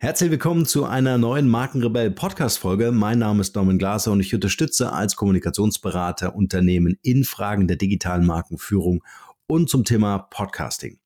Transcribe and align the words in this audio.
Herzlich 0.00 0.30
willkommen 0.30 0.64
zu 0.64 0.84
einer 0.84 1.18
neuen 1.18 1.48
Markenrebell 1.48 2.12
Podcast 2.12 2.60
Folge. 2.60 2.92
Mein 2.92 3.18
Name 3.18 3.40
ist 3.40 3.56
Norman 3.56 3.78
Glaser 3.78 4.12
und 4.12 4.20
ich 4.20 4.32
unterstütze 4.32 4.92
als 4.92 5.16
Kommunikationsberater 5.16 6.36
Unternehmen 6.36 6.96
in 7.02 7.24
Fragen 7.24 7.66
der 7.66 7.78
digitalen 7.78 8.24
Markenführung 8.24 9.02
und 9.48 9.68
zum 9.68 9.82
Thema 9.82 10.18
Podcasting. 10.18 11.00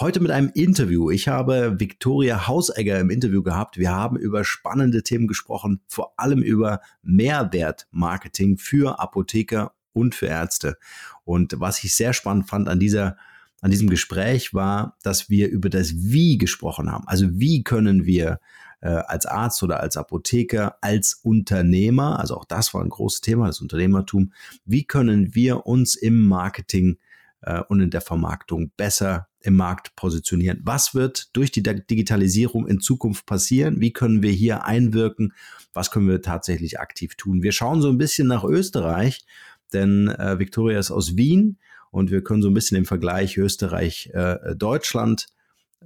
Heute 0.00 0.20
mit 0.20 0.30
einem 0.30 0.50
Interview. 0.54 1.10
Ich 1.10 1.28
habe 1.28 1.78
Viktoria 1.78 2.46
Hausegger 2.46 2.98
im 3.00 3.10
Interview 3.10 3.42
gehabt. 3.42 3.76
Wir 3.76 3.90
haben 3.90 4.16
über 4.16 4.44
spannende 4.44 5.02
Themen 5.02 5.28
gesprochen, 5.28 5.82
vor 5.86 6.14
allem 6.16 6.42
über 6.42 6.80
Mehrwertmarketing 7.02 8.56
für 8.56 8.98
Apotheker 8.98 9.74
und 9.92 10.14
für 10.14 10.28
Ärzte. 10.28 10.78
Und 11.24 11.60
was 11.60 11.84
ich 11.84 11.94
sehr 11.94 12.14
spannend 12.14 12.48
fand 12.48 12.70
an 12.70 12.80
dieser 12.80 13.18
an 13.62 13.70
diesem 13.70 13.88
Gespräch 13.88 14.52
war, 14.52 14.98
dass 15.02 15.30
wir 15.30 15.48
über 15.48 15.70
das 15.70 15.94
Wie 15.94 16.36
gesprochen 16.36 16.90
haben. 16.90 17.06
Also 17.06 17.28
wie 17.38 17.62
können 17.62 18.04
wir 18.04 18.40
äh, 18.80 18.88
als 18.88 19.24
Arzt 19.24 19.62
oder 19.62 19.80
als 19.80 19.96
Apotheker, 19.96 20.76
als 20.80 21.14
Unternehmer, 21.22 22.18
also 22.18 22.36
auch 22.36 22.44
das 22.44 22.74
war 22.74 22.82
ein 22.82 22.88
großes 22.88 23.20
Thema, 23.20 23.46
das 23.46 23.60
Unternehmertum, 23.60 24.32
wie 24.64 24.84
können 24.84 25.36
wir 25.36 25.64
uns 25.64 25.94
im 25.94 26.26
Marketing 26.26 26.98
äh, 27.42 27.60
und 27.60 27.80
in 27.80 27.90
der 27.90 28.00
Vermarktung 28.00 28.72
besser 28.76 29.28
im 29.40 29.54
Markt 29.54 29.94
positionieren? 29.94 30.60
Was 30.64 30.92
wird 30.92 31.34
durch 31.36 31.52
die 31.52 31.62
Digitalisierung 31.62 32.66
in 32.66 32.80
Zukunft 32.80 33.26
passieren? 33.26 33.80
Wie 33.80 33.92
können 33.92 34.22
wir 34.22 34.32
hier 34.32 34.64
einwirken? 34.64 35.34
Was 35.72 35.92
können 35.92 36.08
wir 36.08 36.20
tatsächlich 36.20 36.80
aktiv 36.80 37.14
tun? 37.14 37.44
Wir 37.44 37.52
schauen 37.52 37.80
so 37.80 37.90
ein 37.90 37.98
bisschen 37.98 38.26
nach 38.26 38.42
Österreich, 38.42 39.24
denn 39.72 40.08
äh, 40.08 40.40
Victoria 40.40 40.80
ist 40.80 40.90
aus 40.90 41.16
Wien 41.16 41.58
und 41.92 42.10
wir 42.10 42.24
können 42.24 42.42
so 42.42 42.48
ein 42.48 42.54
bisschen 42.54 42.74
den 42.74 42.86
Vergleich 42.86 43.36
Österreich-Deutschland 43.36 45.26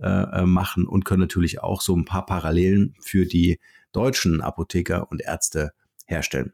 äh, 0.00 0.06
äh, 0.06 0.42
äh, 0.42 0.46
machen 0.46 0.86
und 0.86 1.04
können 1.04 1.20
natürlich 1.20 1.60
auch 1.60 1.82
so 1.82 1.94
ein 1.94 2.04
paar 2.04 2.24
Parallelen 2.24 2.94
für 3.00 3.26
die 3.26 3.58
deutschen 3.92 4.40
Apotheker 4.40 5.10
und 5.10 5.20
Ärzte 5.20 5.72
herstellen. 6.06 6.52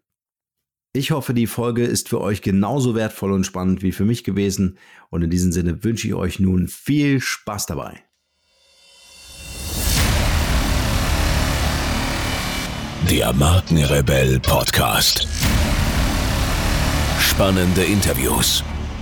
Ich 0.94 1.10
hoffe, 1.10 1.34
die 1.34 1.46
Folge 1.46 1.84
ist 1.84 2.08
für 2.08 2.20
euch 2.20 2.42
genauso 2.42 2.94
wertvoll 2.94 3.32
und 3.32 3.44
spannend 3.44 3.82
wie 3.82 3.92
für 3.92 4.04
mich 4.04 4.24
gewesen. 4.24 4.78
Und 5.10 5.22
in 5.22 5.30
diesem 5.30 5.52
Sinne 5.52 5.84
wünsche 5.84 6.06
ich 6.06 6.14
euch 6.14 6.38
nun 6.38 6.68
viel 6.68 7.20
Spaß 7.20 7.66
dabei. 7.66 8.02
Der 13.10 13.32
Markenrebell 13.32 14.38
Podcast. 14.40 15.26
Spannende 17.18 17.82
Interviews 17.84 18.62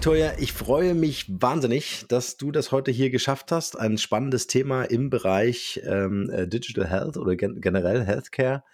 Victoria, 0.00 0.32
ich 0.38 0.54
freue 0.54 0.94
mich 0.94 1.26
wahnsinnig, 1.28 2.06
dass 2.08 2.38
du 2.38 2.52
das 2.52 2.72
heute 2.72 2.90
hier 2.90 3.10
geschafft 3.10 3.52
hast. 3.52 3.78
Ein 3.78 3.98
spannendes 3.98 4.46
Thema 4.46 4.84
im 4.84 5.10
Bereich 5.10 5.78
ähm, 5.84 6.30
äh, 6.30 6.48
Digital 6.48 6.88
Health 6.88 7.18
oder 7.18 7.36
gen 7.36 7.60
generell 7.60 8.06
Healthcare. 8.06 8.64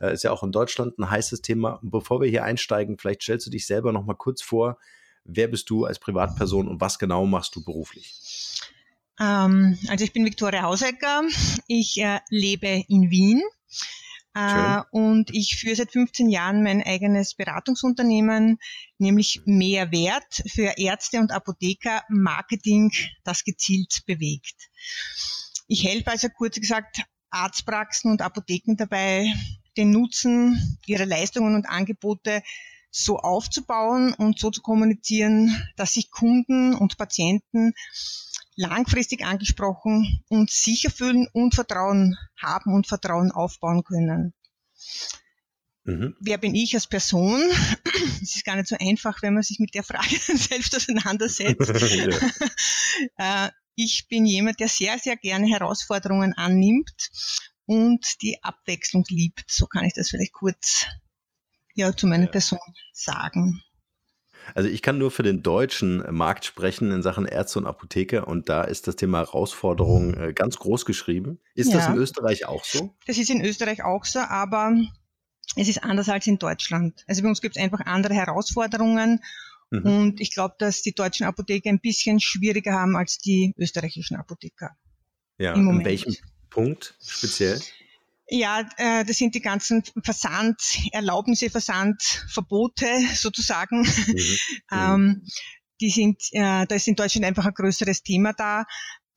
Äh, 0.00 0.14
ist 0.14 0.22
ja 0.22 0.30
auch 0.30 0.44
in 0.44 0.52
Deutschland 0.52 0.96
ein 0.96 1.10
heißes 1.10 1.42
Thema. 1.42 1.80
bevor 1.82 2.20
wir 2.20 2.28
hier 2.28 2.44
einsteigen, 2.44 2.98
vielleicht 2.98 3.22
stellst 3.22 3.48
du 3.48 3.50
dich 3.50 3.66
selber 3.66 3.90
noch 3.90 4.04
mal 4.04 4.14
kurz 4.14 4.42
vor. 4.42 4.78
Wer 5.24 5.48
bist 5.48 5.68
du 5.70 5.86
als 5.86 5.98
Privatperson 5.98 6.68
und 6.68 6.80
was 6.80 7.00
genau 7.00 7.26
machst 7.26 7.56
du 7.56 7.64
beruflich? 7.64 8.60
Ähm, 9.18 9.76
also 9.88 10.04
ich 10.04 10.12
bin 10.12 10.24
Viktoria 10.24 10.62
Hausecker. 10.62 11.22
Ich 11.66 12.00
äh, 12.00 12.20
lebe 12.30 12.84
in 12.86 13.10
Wien 13.10 13.42
Schön. 14.36 14.44
Äh, 14.44 14.82
und 14.90 15.34
ich 15.34 15.56
führe 15.56 15.76
seit 15.76 15.92
15 15.92 16.28
Jahren 16.28 16.62
mein 16.62 16.82
eigenes 16.82 17.34
Beratungsunternehmen, 17.34 18.58
nämlich 18.98 19.40
Mehrwert 19.46 20.42
für 20.46 20.74
Ärzte 20.76 21.20
und 21.20 21.32
Apotheker 21.32 22.02
Marketing, 22.10 22.92
das 23.24 23.44
gezielt 23.44 24.02
bewegt. 24.04 24.68
Ich 25.68 25.84
helfe 25.84 26.10
also 26.10 26.28
kurz 26.28 26.60
gesagt 26.60 27.02
Arztpraxen 27.30 28.10
und 28.10 28.20
Apotheken 28.20 28.76
dabei, 28.76 29.32
den 29.78 29.90
Nutzen 29.90 30.78
ihrer 30.86 31.06
Leistungen 31.06 31.54
und 31.54 31.66
Angebote 31.66 32.42
so 32.90 33.18
aufzubauen 33.18 34.14
und 34.14 34.38
so 34.38 34.50
zu 34.50 34.60
kommunizieren, 34.60 35.50
dass 35.76 35.94
sich 35.94 36.10
Kunden 36.10 36.74
und 36.74 36.98
Patienten 36.98 37.72
langfristig 38.56 39.24
angesprochen 39.24 40.24
und 40.28 40.50
sicher 40.50 40.90
fühlen 40.90 41.28
und 41.32 41.54
Vertrauen 41.54 42.16
haben 42.40 42.74
und 42.74 42.86
Vertrauen 42.86 43.30
aufbauen 43.30 43.84
können. 43.84 44.34
Mhm. 45.84 46.16
Wer 46.20 46.38
bin 46.38 46.54
ich 46.54 46.74
als 46.74 46.86
Person? 46.86 47.40
Es 48.22 48.34
ist 48.34 48.44
gar 48.44 48.56
nicht 48.56 48.66
so 48.66 48.76
einfach, 48.80 49.22
wenn 49.22 49.34
man 49.34 49.42
sich 49.42 49.60
mit 49.60 49.74
der 49.74 49.84
Frage 49.84 50.16
selbst 50.18 50.74
auseinandersetzt. 50.74 51.60
Äh, 53.18 53.50
ich 53.74 54.08
bin 54.08 54.24
jemand, 54.24 54.58
der 54.58 54.68
sehr, 54.68 54.98
sehr 54.98 55.16
gerne 55.16 55.46
Herausforderungen 55.46 56.32
annimmt 56.32 57.10
und 57.66 58.22
die 58.22 58.42
Abwechslung 58.42 59.04
liebt. 59.08 59.44
So 59.50 59.66
kann 59.66 59.84
ich 59.84 59.92
das 59.92 60.08
vielleicht 60.08 60.32
kurz 60.32 60.86
ja, 61.74 61.94
zu 61.94 62.06
meiner 62.06 62.24
ja. 62.24 62.30
Person 62.30 62.58
sagen. 62.94 63.62
Also 64.54 64.68
ich 64.68 64.82
kann 64.82 64.98
nur 64.98 65.10
für 65.10 65.22
den 65.22 65.42
deutschen 65.42 66.04
Markt 66.14 66.44
sprechen 66.44 66.90
in 66.90 67.02
Sachen 67.02 67.26
Ärzte 67.26 67.58
und 67.58 67.66
Apotheker 67.66 68.28
und 68.28 68.48
da 68.48 68.62
ist 68.62 68.86
das 68.86 68.96
Thema 68.96 69.18
Herausforderung 69.18 70.14
äh, 70.14 70.32
ganz 70.32 70.56
groß 70.58 70.84
geschrieben. 70.84 71.38
Ist 71.54 71.72
ja. 71.72 71.78
das 71.78 71.88
in 71.88 71.96
Österreich 71.96 72.46
auch 72.46 72.64
so? 72.64 72.94
Das 73.06 73.18
ist 73.18 73.30
in 73.30 73.44
Österreich 73.44 73.82
auch 73.84 74.04
so, 74.04 74.20
aber 74.20 74.76
es 75.56 75.68
ist 75.68 75.82
anders 75.84 76.08
als 76.08 76.26
in 76.26 76.38
Deutschland. 76.38 77.04
Also 77.06 77.22
bei 77.22 77.28
uns 77.28 77.40
gibt 77.40 77.56
es 77.56 77.62
einfach 77.62 77.80
andere 77.80 78.14
Herausforderungen 78.14 79.20
mhm. 79.70 79.82
und 79.82 80.20
ich 80.20 80.32
glaube, 80.32 80.54
dass 80.58 80.82
die 80.82 80.94
deutschen 80.94 81.26
Apotheker 81.26 81.70
ein 81.70 81.80
bisschen 81.80 82.20
schwieriger 82.20 82.72
haben 82.72 82.96
als 82.96 83.18
die 83.18 83.52
österreichischen 83.56 84.16
Apotheker. 84.16 84.70
Ja, 85.38 85.54
in 85.54 85.84
welchem 85.84 86.14
Punkt 86.48 86.94
speziell? 87.00 87.60
Ja, 88.28 88.68
äh, 88.76 89.04
das 89.04 89.18
sind 89.18 89.34
die 89.34 89.40
ganzen 89.40 89.84
Versanderlaubnisse, 90.02 91.50
Versandverbote 91.50 92.86
sozusagen. 93.14 93.86
Mhm. 94.68 94.78
ähm, 94.78 95.22
die 95.80 95.90
sind, 95.90 96.20
äh, 96.32 96.66
da 96.66 96.74
ist 96.74 96.88
in 96.88 96.96
Deutschland 96.96 97.24
einfach 97.24 97.46
ein 97.46 97.54
größeres 97.54 98.02
Thema 98.02 98.32
da. 98.32 98.64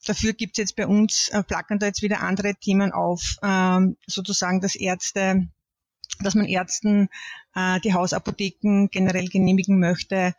Dafür 0.05 0.33
gibt's 0.33 0.57
jetzt 0.57 0.75
bei 0.75 0.85
uns, 0.85 1.29
äh, 1.29 1.43
flackern 1.43 1.79
da 1.79 1.87
jetzt 1.87 2.03
wieder 2.03 2.21
andere 2.21 2.55
Themen 2.55 2.91
auf, 2.91 3.37
ähm, 3.41 3.97
sozusagen, 4.05 4.61
dass 4.61 4.75
Ärzte, 4.75 5.47
dass 6.19 6.35
man 6.35 6.45
Ärzten 6.45 7.09
äh, 7.55 7.79
die 7.79 7.93
Hausapotheken 7.93 8.89
generell 8.91 9.27
genehmigen 9.27 9.79
möchte 9.79 10.35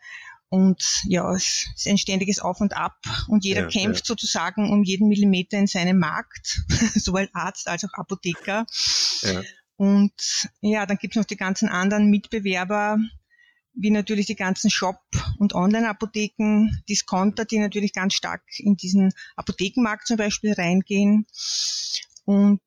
und 0.51 0.83
ja, 1.07 1.33
es 1.33 1.65
ist 1.77 1.87
ein 1.87 1.97
ständiges 1.97 2.39
Auf 2.39 2.59
und 2.59 2.75
Ab 2.75 2.97
und 3.29 3.45
jeder 3.45 3.61
ja, 3.61 3.67
kämpft 3.67 4.01
ja. 4.01 4.07
sozusagen 4.07 4.69
um 4.69 4.83
jeden 4.83 5.07
Millimeter 5.07 5.57
in 5.57 5.65
seinem 5.65 5.97
Markt, 5.97 6.61
sowohl 6.95 7.29
Arzt 7.31 7.69
als 7.69 7.85
auch 7.85 7.93
Apotheker. 7.93 8.65
Ja. 9.21 9.43
Und 9.77 10.11
ja, 10.59 10.85
dann 10.85 10.97
gibt 10.97 11.15
es 11.15 11.17
noch 11.17 11.25
die 11.25 11.37
ganzen 11.37 11.69
anderen 11.69 12.09
Mitbewerber, 12.09 12.99
wie 13.75 13.91
natürlich 13.91 14.25
die 14.25 14.35
ganzen 14.35 14.69
Shop- 14.69 14.99
und 15.39 15.55
Online-Apotheken, 15.55 16.83
Discounter, 16.89 17.45
die 17.45 17.59
natürlich 17.59 17.93
ganz 17.93 18.13
stark 18.15 18.43
in 18.57 18.75
diesen 18.75 19.13
Apothekenmarkt 19.37 20.05
zum 20.05 20.17
Beispiel 20.17 20.51
reingehen. 20.51 21.27
Und 22.25 22.61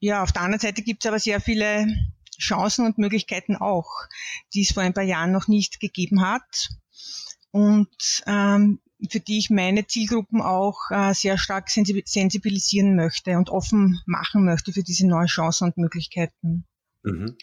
ja, 0.00 0.24
auf 0.24 0.32
der 0.32 0.42
anderen 0.42 0.60
Seite 0.60 0.82
gibt 0.82 1.04
es 1.04 1.08
aber 1.08 1.20
sehr 1.20 1.40
viele 1.40 1.86
Chancen 2.40 2.84
und 2.84 2.98
Möglichkeiten 2.98 3.54
auch, 3.54 3.88
die 4.52 4.62
es 4.62 4.72
vor 4.72 4.82
ein 4.82 4.94
paar 4.94 5.04
Jahren 5.04 5.30
noch 5.30 5.46
nicht 5.46 5.78
gegeben 5.78 6.22
hat 6.22 6.70
und 7.50 7.88
ähm, 8.26 8.80
für 9.10 9.20
die 9.20 9.38
ich 9.38 9.50
meine 9.50 9.86
Zielgruppen 9.86 10.40
auch 10.40 10.90
äh, 10.90 11.12
sehr 11.14 11.38
stark 11.38 11.68
sensibilisieren 11.70 12.96
möchte 12.96 13.36
und 13.36 13.50
offen 13.50 14.00
machen 14.06 14.44
möchte 14.44 14.72
für 14.72 14.82
diese 14.82 15.06
neuen 15.06 15.26
Chancen 15.26 15.64
und 15.68 15.76
Möglichkeiten. 15.76 16.66
Mhm. 17.02 17.36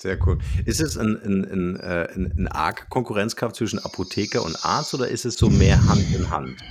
Sehr 0.00 0.16
cool. 0.26 0.38
Ist 0.64 0.80
es 0.80 0.96
ein, 0.96 1.16
ein, 1.16 1.44
ein, 1.44 1.76
äh, 1.80 2.08
ein, 2.14 2.32
ein 2.38 2.48
arg 2.48 2.88
Konkurrenzkampf 2.88 3.54
zwischen 3.54 3.80
Apotheker 3.80 4.44
und 4.44 4.64
Arzt 4.64 4.94
oder 4.94 5.08
ist 5.08 5.24
es 5.24 5.34
so 5.34 5.50
mehr 5.50 5.84
Hand 5.88 6.14
in 6.14 6.30
Hand? 6.30 6.62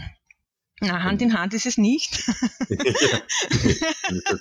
Na, 0.80 1.03
Hand 1.03 1.21
in 1.21 1.38
Hand 1.38 1.53
ist 1.53 1.65
es 1.65 1.77
nicht. 1.77 2.24
ja, 2.69 3.21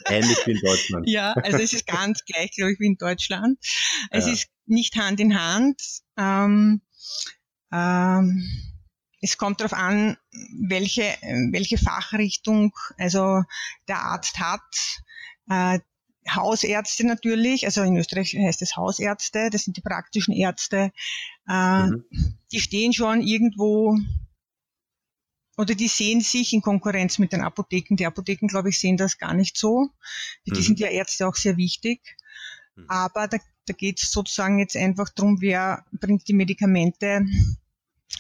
ähnlich 0.07 0.39
wie 0.45 0.53
in 0.53 0.61
Deutschland. 0.61 1.09
Ja, 1.09 1.33
also 1.33 1.59
es 1.59 1.73
ist 1.73 1.87
ganz 1.87 2.25
gleich, 2.25 2.53
glaube 2.55 2.73
ich, 2.73 2.79
wie 2.79 2.87
in 2.87 2.97
Deutschland. 2.97 3.59
Es 4.11 4.27
ja. 4.27 4.33
ist 4.35 4.49
nicht 4.67 4.95
Hand 4.97 5.19
in 5.19 5.41
Hand. 5.41 5.81
Ähm, 6.17 6.83
ähm, 7.73 8.43
es 9.21 9.39
kommt 9.39 9.61
darauf 9.61 9.73
an, 9.73 10.17
welche, 10.69 11.03
welche 11.51 11.79
Fachrichtung 11.79 12.73
also 12.99 13.43
der 13.89 13.99
Arzt 13.99 14.39
hat. 14.39 14.61
Äh, 15.49 15.81
Hausärzte 16.29 17.07
natürlich, 17.07 17.67
also 17.67 17.83
in 17.83 17.97
Österreich 17.97 18.35
heißt 18.35 18.61
es 18.63 18.77
Hausärzte, 18.77 19.49
das 19.51 19.63
sind 19.63 19.77
die 19.77 19.83
praktischen 19.83 20.35
Ärzte, 20.35 20.93
äh, 21.49 21.87
mhm. 21.87 22.05
die 22.51 22.61
stehen 22.61 22.93
schon 22.93 23.21
irgendwo 23.21 23.97
oder 25.57 25.75
die 25.75 25.89
sehen 25.89 26.21
sich 26.21 26.53
in 26.53 26.61
Konkurrenz 26.61 27.19
mit 27.19 27.33
den 27.33 27.41
Apotheken. 27.41 27.97
Die 27.97 28.07
Apotheken, 28.07 28.47
glaube 28.47 28.69
ich, 28.69 28.79
sehen 28.79 28.97
das 28.97 29.17
gar 29.19 29.33
nicht 29.33 29.57
so. 29.57 29.89
Die 30.47 30.51
mhm. 30.51 30.63
sind 30.63 30.81
ja 30.81 30.89
Ärzte 30.89 31.27
auch 31.27 31.35
sehr 31.35 31.57
wichtig. 31.57 32.17
Mhm. 32.75 32.85
Aber 32.89 33.27
da, 33.27 33.39
da 33.67 33.73
geht 33.73 34.03
es 34.03 34.11
sozusagen 34.11 34.59
jetzt 34.59 34.77
einfach 34.77 35.11
darum, 35.11 35.41
wer 35.41 35.85
bringt 35.93 36.27
die 36.29 36.35
Medikamente 36.35 37.25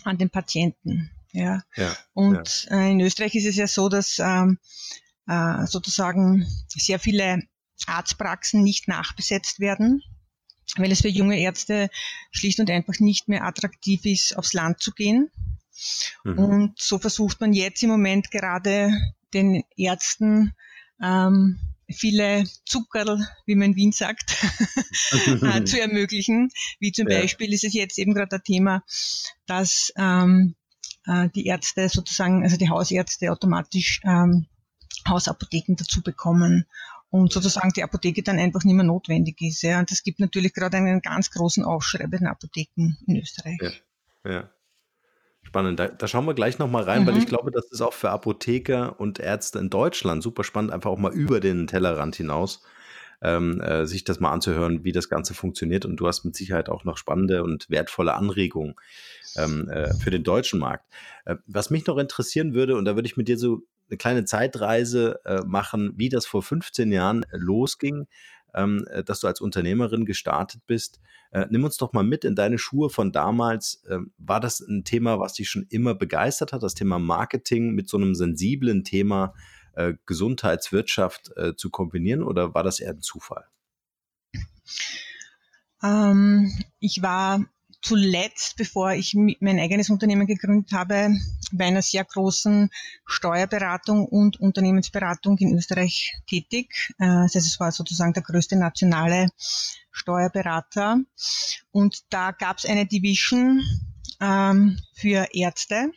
an 0.05 0.19
den 0.19 0.31
Patienten. 0.31 1.11
Ja. 1.33 1.63
ja 1.77 1.97
und 2.13 2.67
ja. 2.71 2.79
Äh, 2.79 2.93
in 2.93 3.01
Österreich 3.01 3.35
ist 3.35 3.47
es 3.47 3.57
ja 3.57 3.67
so, 3.67 3.89
dass 3.89 4.19
ähm, 4.19 4.59
äh, 5.27 5.67
sozusagen 5.67 6.47
sehr 6.69 6.99
viele 6.99 7.43
Arztpraxen 7.87 8.63
nicht 8.63 8.89
nachbesetzt 8.89 9.61
werden, 9.61 10.03
weil 10.77 10.91
es 10.91 11.03
für 11.03 11.09
junge 11.09 11.39
Ärzte 11.39 11.91
schlicht 12.31 12.59
und 12.59 12.71
einfach 12.71 12.99
nicht 13.01 13.29
mehr 13.29 13.45
attraktiv 13.45 14.05
ist, 14.05 14.37
aufs 14.37 14.55
Land 14.55 14.81
zu 14.81 14.93
gehen. 14.93 15.31
Mhm. 16.25 16.39
Und 16.39 16.79
so 16.79 16.99
versucht 16.99 17.41
man 17.41 17.53
jetzt 17.53 17.83
im 17.83 17.91
Moment 17.91 18.31
gerade 18.31 18.91
den 19.35 19.63
Ärzten 19.77 20.55
ähm, 21.03 21.59
viele 21.89 22.45
Zuckerl, 22.65 23.27
wie 23.47 23.55
man 23.55 23.71
in 23.71 23.77
Wien 23.77 23.93
sagt, 23.93 24.37
äh, 25.43 25.65
zu 25.65 25.81
ermöglichen. 25.81 26.51
Wie 26.81 26.93
zum 26.93 27.09
ja. 27.09 27.21
Beispiel 27.21 27.53
ist 27.53 27.65
es 27.65 27.75
jetzt 27.75 27.99
eben 27.99 28.15
gerade 28.15 28.37
ein 28.37 28.43
Thema, 28.43 28.85
dass 29.47 29.93
ähm, 29.97 30.55
äh, 31.07 31.29
die 31.35 31.47
Ärzte 31.47 31.89
sozusagen, 31.89 32.43
also 32.43 32.57
die 32.57 32.69
Hausärzte 32.69 33.31
automatisch 33.31 34.01
ähm, 34.05 34.47
Hausapotheken 35.09 35.77
dazu 35.77 36.03
bekommen 36.03 36.67
und 37.11 37.33
sozusagen 37.33 37.73
die 37.73 37.83
Apotheke 37.83 38.23
dann 38.23 38.39
einfach 38.39 38.65
nicht 38.65 38.75
mehr 38.75 38.85
notwendig 38.85 39.41
ist. 39.41 39.63
Ja. 39.63 39.79
Und 39.79 39.93
es 39.93 40.03
gibt 40.03 40.21
natürlich 40.21 40.53
gerade 40.53 40.77
einen 40.77 41.01
ganz 41.01 41.31
großen 41.31 41.65
Aufschrei 41.65 42.07
bei 42.07 42.19
den 42.19 42.27
Apotheken 42.27 42.97
in 43.07 43.17
Österreich. 43.17 43.59
Ja, 44.25 44.31
ja. 44.31 44.51
Spannend. 45.47 45.79
Da, 45.79 45.87
da, 45.87 46.09
schauen 46.09 46.27
wir 46.27 46.35
gleich 46.35 46.59
nochmal 46.59 46.83
rein, 46.83 47.03
mhm. 47.03 47.07
weil 47.07 47.19
ich 47.19 47.27
glaube, 47.27 47.53
das 47.53 47.71
ist 47.71 47.81
auch 47.81 47.93
für 47.93 48.11
Apotheker 48.11 48.99
und 48.99 49.21
Ärzte 49.21 49.61
in 49.61 49.71
Deutschland 49.71 50.23
super 50.23 50.43
spannend, 50.43 50.73
einfach 50.73 50.91
auch 50.91 50.99
mal 50.99 51.13
über 51.13 51.39
den 51.39 51.69
Tellerrand 51.69 52.17
hinaus 52.17 52.63
ähm, 53.23 53.61
äh, 53.61 53.87
sich 53.87 54.03
das 54.03 54.19
mal 54.19 54.33
anzuhören, 54.33 54.83
wie 54.83 54.91
das 54.91 55.09
Ganze 55.09 55.35
funktioniert. 55.35 55.85
Und 55.85 55.97
du 55.97 56.07
hast 56.09 56.25
mit 56.25 56.35
Sicherheit 56.35 56.69
auch 56.69 56.83
noch 56.83 56.97
spannende 56.97 57.45
und 57.45 57.71
wertvolle 57.71 58.15
Anregungen 58.15 58.75
ähm, 59.37 59.69
äh, 59.69 59.95
für 59.95 60.11
den 60.11 60.25
deutschen 60.25 60.59
Markt. 60.59 60.85
Äh, 61.25 61.37
was 61.47 61.71
mich 61.71 61.87
noch 61.87 61.97
interessieren 61.97 62.53
würde, 62.53 62.77
und 62.77 62.85
da 62.85 62.97
würde 62.97 63.07
ich 63.07 63.17
mit 63.17 63.29
dir 63.29 63.39
so 63.39 63.63
eine 63.89 63.99
kleine 63.99 64.25
Zeitreise 64.25 65.21
äh, 65.25 65.43
machen, 65.47 65.93
wie 65.97 66.09
das 66.09 66.27
vor 66.27 66.43
15 66.43 66.91
Jahren 66.91 67.25
losging 67.31 68.09
ähm, 68.57 68.85
äh, 68.91 69.05
dass 69.05 69.21
du 69.21 69.27
als 69.27 69.41
Unternehmerin 69.41 70.05
gestartet 70.05 70.63
bist. 70.67 71.01
Äh, 71.31 71.47
nimm 71.51 71.65
uns 71.65 71.77
doch 71.77 71.93
mal 71.93 72.03
mit 72.03 72.25
in 72.25 72.35
deine 72.35 72.59
Schuhe 72.59 72.91
von 72.91 73.13
damals. 73.13 73.85
Ähm, 73.89 74.13
war 74.19 74.41
das 74.41 74.61
ein 74.61 74.85
Thema, 74.85 75.21
was 75.21 75.35
dich 75.35 75.49
schon 75.49 75.67
immer 75.69 75.95
begeistert 75.95 76.53
hat, 76.53 76.63
das 76.63 76.75
Thema 76.75 76.99
Marketing 76.99 77.75
mit 77.75 77.89
so 77.89 77.97
einem 77.97 78.15
sensiblen 78.15 78.83
Thema 78.83 79.35
äh, 79.75 79.95
Gesundheitswirtschaft 80.07 81.37
äh, 81.37 81.55
zu 81.55 81.71
kombinieren 81.71 82.23
oder 82.23 82.55
war 82.55 82.63
das 82.63 82.81
eher 82.81 82.91
ein 82.91 83.03
Zufall? 83.03 83.45
Ähm, 85.83 86.51
ich 86.81 87.03
war 87.03 87.45
zuletzt, 87.83 88.57
bevor 88.57 88.93
ich 88.93 89.15
mein 89.15 89.59
eigenes 89.59 89.91
Unternehmen 89.91 90.27
gegründet 90.27 90.73
habe, 90.73 91.15
bei 91.53 91.67
einer 91.67 91.83
sehr 91.83 92.05
großen 92.05 92.71
Steuerberatung 93.07 94.07
und 94.07 94.41
Unternehmensberatung 94.41 95.39
in 95.39 95.57
Österreich 95.57 96.15
tätig. 96.27 96.93
Äh, 96.99 97.07
das 97.07 97.35
heißt, 97.35 97.47
es 97.47 97.61
war 97.61 97.73
sozusagen 97.73 98.13
der 98.13 98.23
größte 98.23 98.57
nationale 98.57 99.29
Steuerberater. 99.91 100.99
Und 101.71 102.05
da 102.11 102.33
gab 102.33 102.59
es 102.59 102.67
eine 102.67 102.87
Division 102.87 103.63
ähm, 104.21 104.79
für 104.95 105.29
Ärzte. 105.33 105.93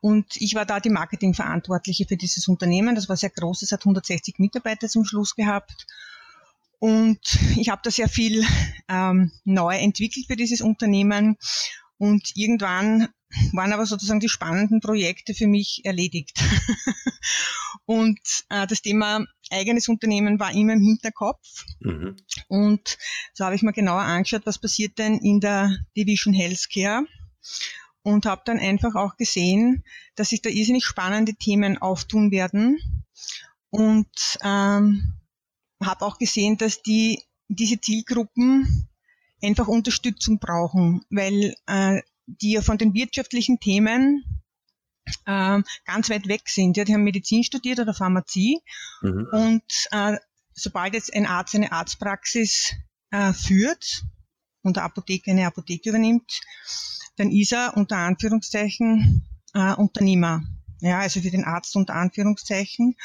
Und 0.00 0.36
ich 0.36 0.54
war 0.54 0.66
da 0.66 0.78
die 0.80 0.90
Marketingverantwortliche 0.90 2.06
für 2.06 2.16
dieses 2.16 2.48
Unternehmen. 2.48 2.94
Das 2.94 3.08
war 3.08 3.16
sehr 3.16 3.30
groß, 3.30 3.62
es 3.62 3.72
hat 3.72 3.80
160 3.80 4.38
Mitarbeiter 4.38 4.88
zum 4.88 5.04
Schluss 5.04 5.34
gehabt. 5.34 5.86
Und 6.78 7.18
ich 7.56 7.70
habe 7.70 7.80
da 7.84 7.90
sehr 7.90 8.08
viel 8.08 8.44
ähm, 8.88 9.32
neu 9.44 9.76
entwickelt 9.76 10.26
für 10.26 10.36
dieses 10.36 10.60
Unternehmen. 10.60 11.36
Und 11.98 12.32
irgendwann 12.34 13.08
waren 13.52 13.72
aber 13.72 13.86
sozusagen 13.86 14.20
die 14.20 14.28
spannenden 14.28 14.80
Projekte 14.80 15.34
für 15.34 15.46
mich 15.46 15.80
erledigt. 15.84 16.38
und 17.86 18.20
äh, 18.50 18.66
das 18.66 18.82
Thema 18.82 19.24
eigenes 19.50 19.88
Unternehmen 19.88 20.38
war 20.38 20.52
immer 20.52 20.74
im 20.74 20.82
Hinterkopf. 20.82 21.64
Mhm. 21.80 22.16
Und 22.48 22.98
so 23.32 23.44
habe 23.44 23.54
ich 23.54 23.62
mir 23.62 23.72
genauer 23.72 24.02
angeschaut, 24.02 24.42
was 24.44 24.58
passiert 24.60 24.98
denn 24.98 25.18
in 25.18 25.40
der 25.40 25.76
Division 25.96 26.34
Healthcare. 26.34 27.04
Und 28.02 28.26
habe 28.26 28.42
dann 28.44 28.60
einfach 28.60 28.94
auch 28.94 29.16
gesehen, 29.16 29.82
dass 30.14 30.28
sich 30.28 30.40
da 30.40 30.48
irrsinnig 30.48 30.84
spannende 30.84 31.34
Themen 31.34 31.78
auftun 31.78 32.30
werden. 32.30 32.78
Und 33.70 34.38
ähm, 34.44 35.16
habe 35.82 36.04
auch 36.04 36.18
gesehen, 36.18 36.56
dass 36.56 36.82
die 36.82 37.22
diese 37.48 37.80
Zielgruppen 37.80 38.88
einfach 39.42 39.68
Unterstützung 39.68 40.38
brauchen, 40.38 41.02
weil 41.10 41.54
äh, 41.66 42.00
die 42.26 42.52
ja 42.52 42.62
von 42.62 42.78
den 42.78 42.94
wirtschaftlichen 42.94 43.60
Themen 43.60 44.42
äh, 45.26 45.62
ganz 45.84 46.10
weit 46.10 46.26
weg 46.28 46.48
sind. 46.48 46.76
Ja, 46.76 46.84
die 46.84 46.94
haben 46.94 47.04
Medizin 47.04 47.44
studiert 47.44 47.78
oder 47.78 47.94
Pharmazie 47.94 48.60
mhm. 49.02 49.28
und 49.32 49.62
äh, 49.92 50.16
sobald 50.54 50.94
jetzt 50.94 51.14
ein 51.14 51.26
Arzt 51.26 51.54
eine 51.54 51.70
Arztpraxis 51.70 52.74
äh, 53.10 53.32
führt 53.32 54.04
und 54.62 54.76
der 54.76 54.84
Apotheker 54.84 55.30
eine 55.30 55.46
Apotheke 55.46 55.90
übernimmt, 55.90 56.40
dann 57.16 57.30
ist 57.30 57.52
er 57.52 57.76
unter 57.76 57.98
Anführungszeichen 57.98 59.24
äh, 59.54 59.74
Unternehmer. 59.74 60.42
Ja, 60.80 60.98
also 60.98 61.20
für 61.20 61.30
den 61.30 61.44
Arzt 61.44 61.74
unter 61.76 61.94
Anführungszeichen 61.94 62.96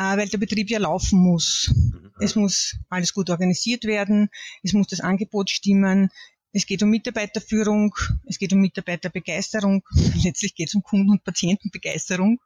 äh, 0.00 0.16
weil 0.16 0.28
der 0.28 0.38
Betrieb 0.38 0.70
ja 0.70 0.78
laufen 0.78 1.18
muss. 1.18 1.70
Mhm. 1.74 2.12
Es 2.20 2.34
muss 2.34 2.76
alles 2.88 3.12
gut 3.12 3.28
organisiert 3.28 3.84
werden, 3.84 4.30
es 4.62 4.72
muss 4.72 4.86
das 4.86 5.00
Angebot 5.00 5.50
stimmen, 5.50 6.10
es 6.52 6.66
geht 6.66 6.82
um 6.82 6.90
Mitarbeiterführung, 6.90 7.94
es 8.26 8.38
geht 8.38 8.52
um 8.52 8.60
Mitarbeiterbegeisterung, 8.60 9.84
letztlich 10.24 10.54
geht 10.54 10.68
es 10.68 10.74
um 10.74 10.82
Kunden- 10.82 11.10
und 11.10 11.22
Patientenbegeisterung. 11.22 12.40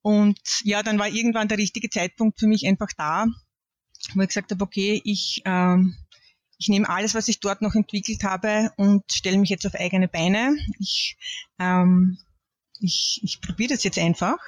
Und 0.00 0.40
ja, 0.64 0.82
dann 0.82 0.98
war 0.98 1.08
irgendwann 1.08 1.48
der 1.48 1.58
richtige 1.58 1.90
Zeitpunkt 1.90 2.40
für 2.40 2.46
mich 2.46 2.66
einfach 2.66 2.88
da, 2.96 3.26
wo 4.14 4.22
ich 4.22 4.28
gesagt 4.28 4.50
habe, 4.50 4.64
okay, 4.64 5.00
ich, 5.04 5.42
ähm, 5.44 5.94
ich 6.58 6.68
nehme 6.68 6.88
alles, 6.88 7.14
was 7.14 7.28
ich 7.28 7.40
dort 7.40 7.60
noch 7.60 7.74
entwickelt 7.74 8.24
habe 8.24 8.70
und 8.78 9.04
stelle 9.12 9.38
mich 9.38 9.50
jetzt 9.50 9.66
auf 9.66 9.74
eigene 9.74 10.08
Beine. 10.08 10.56
Ich, 10.78 11.18
ähm, 11.58 12.18
ich, 12.84 13.20
ich 13.22 13.40
probiere 13.40 13.74
das 13.74 13.84
jetzt 13.84 13.98
einfach. 13.98 14.38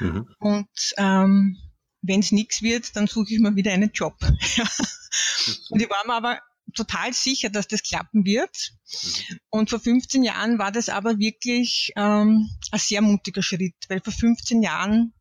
Mhm. 0.00 0.28
Und 0.38 0.68
ähm, 0.98 1.56
wenn 2.02 2.20
es 2.20 2.32
nichts 2.32 2.62
wird, 2.62 2.94
dann 2.94 3.06
suche 3.06 3.34
ich 3.34 3.40
mir 3.40 3.56
wieder 3.56 3.72
einen 3.72 3.90
Job. 3.92 4.16
und 5.70 5.80
ich 5.80 5.90
war 5.90 6.06
mir 6.06 6.14
aber 6.14 6.40
total 6.74 7.12
sicher, 7.12 7.48
dass 7.48 7.68
das 7.68 7.82
klappen 7.82 8.24
wird. 8.24 8.74
Und 9.50 9.70
vor 9.70 9.80
15 9.80 10.22
Jahren 10.22 10.58
war 10.58 10.72
das 10.72 10.88
aber 10.88 11.18
wirklich 11.18 11.92
ähm, 11.96 12.50
ein 12.70 12.78
sehr 12.78 13.00
mutiger 13.00 13.42
Schritt, 13.42 13.74
weil 13.88 14.00
vor 14.00 14.12
15 14.12 14.62
Jahren 14.62 15.14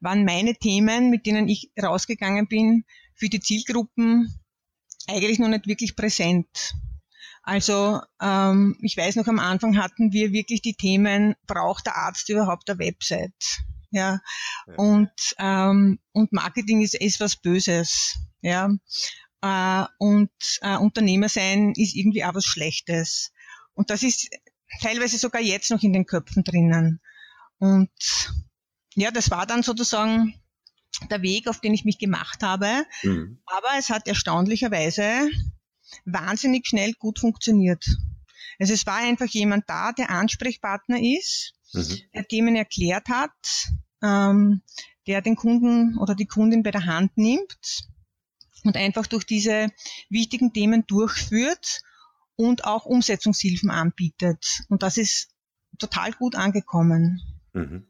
waren 0.00 0.24
meine 0.24 0.54
Themen, 0.54 1.10
mit 1.10 1.26
denen 1.26 1.48
ich 1.48 1.70
rausgegangen 1.80 2.48
bin, 2.48 2.84
für 3.14 3.28
die 3.28 3.40
Zielgruppen 3.40 4.40
eigentlich 5.06 5.38
noch 5.38 5.48
nicht 5.48 5.66
wirklich 5.66 5.94
präsent. 5.94 6.48
Also 7.42 8.00
ähm, 8.20 8.76
ich 8.82 8.96
weiß 8.96 9.16
noch, 9.16 9.26
am 9.26 9.38
Anfang 9.38 9.76
hatten 9.76 10.12
wir 10.12 10.32
wirklich 10.32 10.62
die 10.62 10.74
Themen, 10.74 11.34
braucht 11.46 11.86
der 11.86 11.96
Arzt 11.96 12.28
überhaupt 12.28 12.70
eine 12.70 12.78
Website? 12.78 13.32
ja. 13.92 14.20
ja. 14.66 14.74
Und, 14.76 15.12
ähm, 15.38 16.00
und 16.12 16.32
Marketing 16.32 16.82
ist, 16.82 16.94
ist 16.94 17.20
was 17.20 17.36
Böses, 17.36 18.18
ja. 18.40 18.70
Äh, 19.42 19.86
und 19.98 20.30
äh, 20.62 20.76
Unternehmer 20.76 21.28
sein 21.28 21.72
ist 21.76 21.94
irgendwie 21.94 22.24
auch 22.24 22.34
was 22.34 22.44
Schlechtes. 22.44 23.32
Und 23.74 23.90
das 23.90 24.02
ist 24.02 24.28
teilweise 24.80 25.18
sogar 25.18 25.40
jetzt 25.40 25.70
noch 25.70 25.82
in 25.82 25.92
den 25.92 26.06
Köpfen 26.06 26.42
drinnen. 26.44 27.00
Und 27.58 27.90
ja, 28.94 29.10
das 29.10 29.30
war 29.30 29.46
dann 29.46 29.62
sozusagen 29.62 30.34
der 31.10 31.22
Weg, 31.22 31.48
auf 31.48 31.60
den 31.60 31.74
ich 31.74 31.84
mich 31.84 31.98
gemacht 31.98 32.42
habe. 32.42 32.84
Mhm. 33.02 33.40
Aber 33.46 33.68
es 33.78 33.90
hat 33.90 34.06
erstaunlicherweise 34.06 35.30
wahnsinnig 36.04 36.66
schnell 36.66 36.92
gut 36.94 37.18
funktioniert. 37.18 37.84
Also 38.58 38.74
es 38.74 38.86
war 38.86 38.98
einfach 38.98 39.26
jemand 39.26 39.68
da, 39.68 39.92
der 39.92 40.10
Ansprechpartner 40.10 40.98
ist, 41.00 41.54
mhm. 41.72 41.98
der 42.14 42.26
Themen 42.26 42.56
erklärt 42.56 43.08
hat, 43.08 43.32
ähm, 44.02 44.62
der 45.06 45.22
den 45.22 45.36
Kunden 45.36 45.98
oder 45.98 46.14
die 46.14 46.26
Kundin 46.26 46.62
bei 46.62 46.70
der 46.70 46.86
Hand 46.86 47.16
nimmt 47.16 47.88
und 48.64 48.76
einfach 48.76 49.06
durch 49.06 49.24
diese 49.24 49.70
wichtigen 50.08 50.52
Themen 50.52 50.84
durchführt 50.86 51.82
und 52.36 52.64
auch 52.64 52.84
Umsetzungshilfen 52.84 53.70
anbietet. 53.70 54.62
Und 54.68 54.82
das 54.82 54.96
ist 54.96 55.28
total 55.78 56.12
gut 56.12 56.34
angekommen. 56.34 57.20
Mhm. 57.54 57.86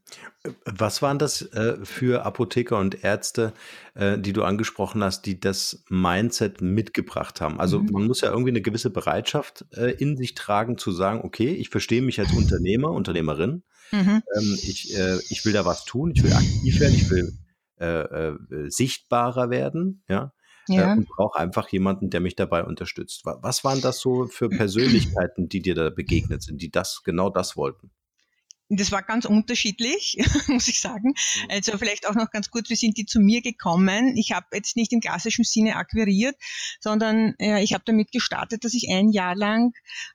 Was 0.64 1.02
waren 1.02 1.20
das 1.20 1.42
äh, 1.52 1.84
für 1.84 2.24
Apotheker 2.26 2.78
und 2.78 3.04
Ärzte, 3.04 3.52
äh, 3.94 4.18
die 4.18 4.32
du 4.32 4.42
angesprochen 4.42 5.04
hast, 5.04 5.22
die 5.26 5.38
das 5.38 5.84
Mindset 5.88 6.60
mitgebracht 6.60 7.40
haben? 7.40 7.60
Also 7.60 7.78
Mhm. 7.78 7.88
man 7.92 8.04
muss 8.06 8.22
ja 8.22 8.30
irgendwie 8.30 8.50
eine 8.50 8.62
gewisse 8.62 8.90
Bereitschaft 8.90 9.64
äh, 9.76 9.92
in 9.92 10.16
sich 10.16 10.34
tragen, 10.34 10.78
zu 10.78 10.90
sagen, 10.90 11.20
okay, 11.22 11.50
ich 11.50 11.68
verstehe 11.68 12.02
mich 12.02 12.18
als 12.18 12.32
Unternehmer, 12.32 12.90
Unternehmerin, 12.90 13.62
Mhm. 13.92 14.22
ähm, 14.36 14.58
ich, 14.62 14.92
ich 15.28 15.44
will 15.44 15.52
da 15.52 15.64
was 15.64 15.84
tun, 15.84 16.12
ich 16.14 16.22
will 16.24 16.32
aktiv 16.32 16.80
werden, 16.80 16.94
ich 16.94 17.10
will 17.10 17.32
äh, 17.80 18.30
äh, 18.30 18.70
sichtbarer 18.70 19.50
werden, 19.50 20.02
ja, 20.08 20.32
Ja. 20.68 20.92
und 20.94 21.06
brauche 21.08 21.38
einfach 21.38 21.68
jemanden, 21.68 22.10
der 22.10 22.20
mich 22.20 22.34
dabei 22.36 22.64
unterstützt. 22.64 23.24
Wa- 23.26 23.38
Was 23.42 23.64
waren 23.64 23.80
das 23.80 24.00
so 24.00 24.26
für 24.26 24.48
Persönlichkeiten, 24.50 25.48
die 25.48 25.60
dir 25.62 25.74
da 25.74 25.90
begegnet 25.90 26.42
sind, 26.42 26.62
die 26.62 26.70
das 26.70 27.02
genau 27.04 27.30
das 27.30 27.56
wollten? 27.56 27.90
Das 28.74 28.90
war 28.90 29.02
ganz 29.02 29.26
unterschiedlich, 29.26 30.16
muss 30.46 30.68
ich 30.68 30.80
sagen. 30.80 31.08
Mhm. 31.08 31.50
Also 31.50 31.76
vielleicht 31.76 32.08
auch 32.08 32.14
noch 32.14 32.30
ganz 32.30 32.50
kurz, 32.50 32.70
wie 32.70 32.76
sind 32.76 32.96
die 32.96 33.04
zu 33.04 33.20
mir 33.20 33.42
gekommen? 33.42 34.16
Ich 34.16 34.32
habe 34.32 34.46
jetzt 34.52 34.76
nicht 34.76 34.92
im 34.92 35.00
klassischen 35.00 35.44
Sinne 35.44 35.76
akquiriert, 35.76 36.36
sondern 36.80 37.34
äh, 37.38 37.62
ich 37.62 37.74
habe 37.74 37.84
damit 37.86 38.12
gestartet, 38.12 38.64
dass 38.64 38.74
ich 38.74 38.88
ein 38.90 39.10
Jahr 39.10 39.36
lang 39.36 39.72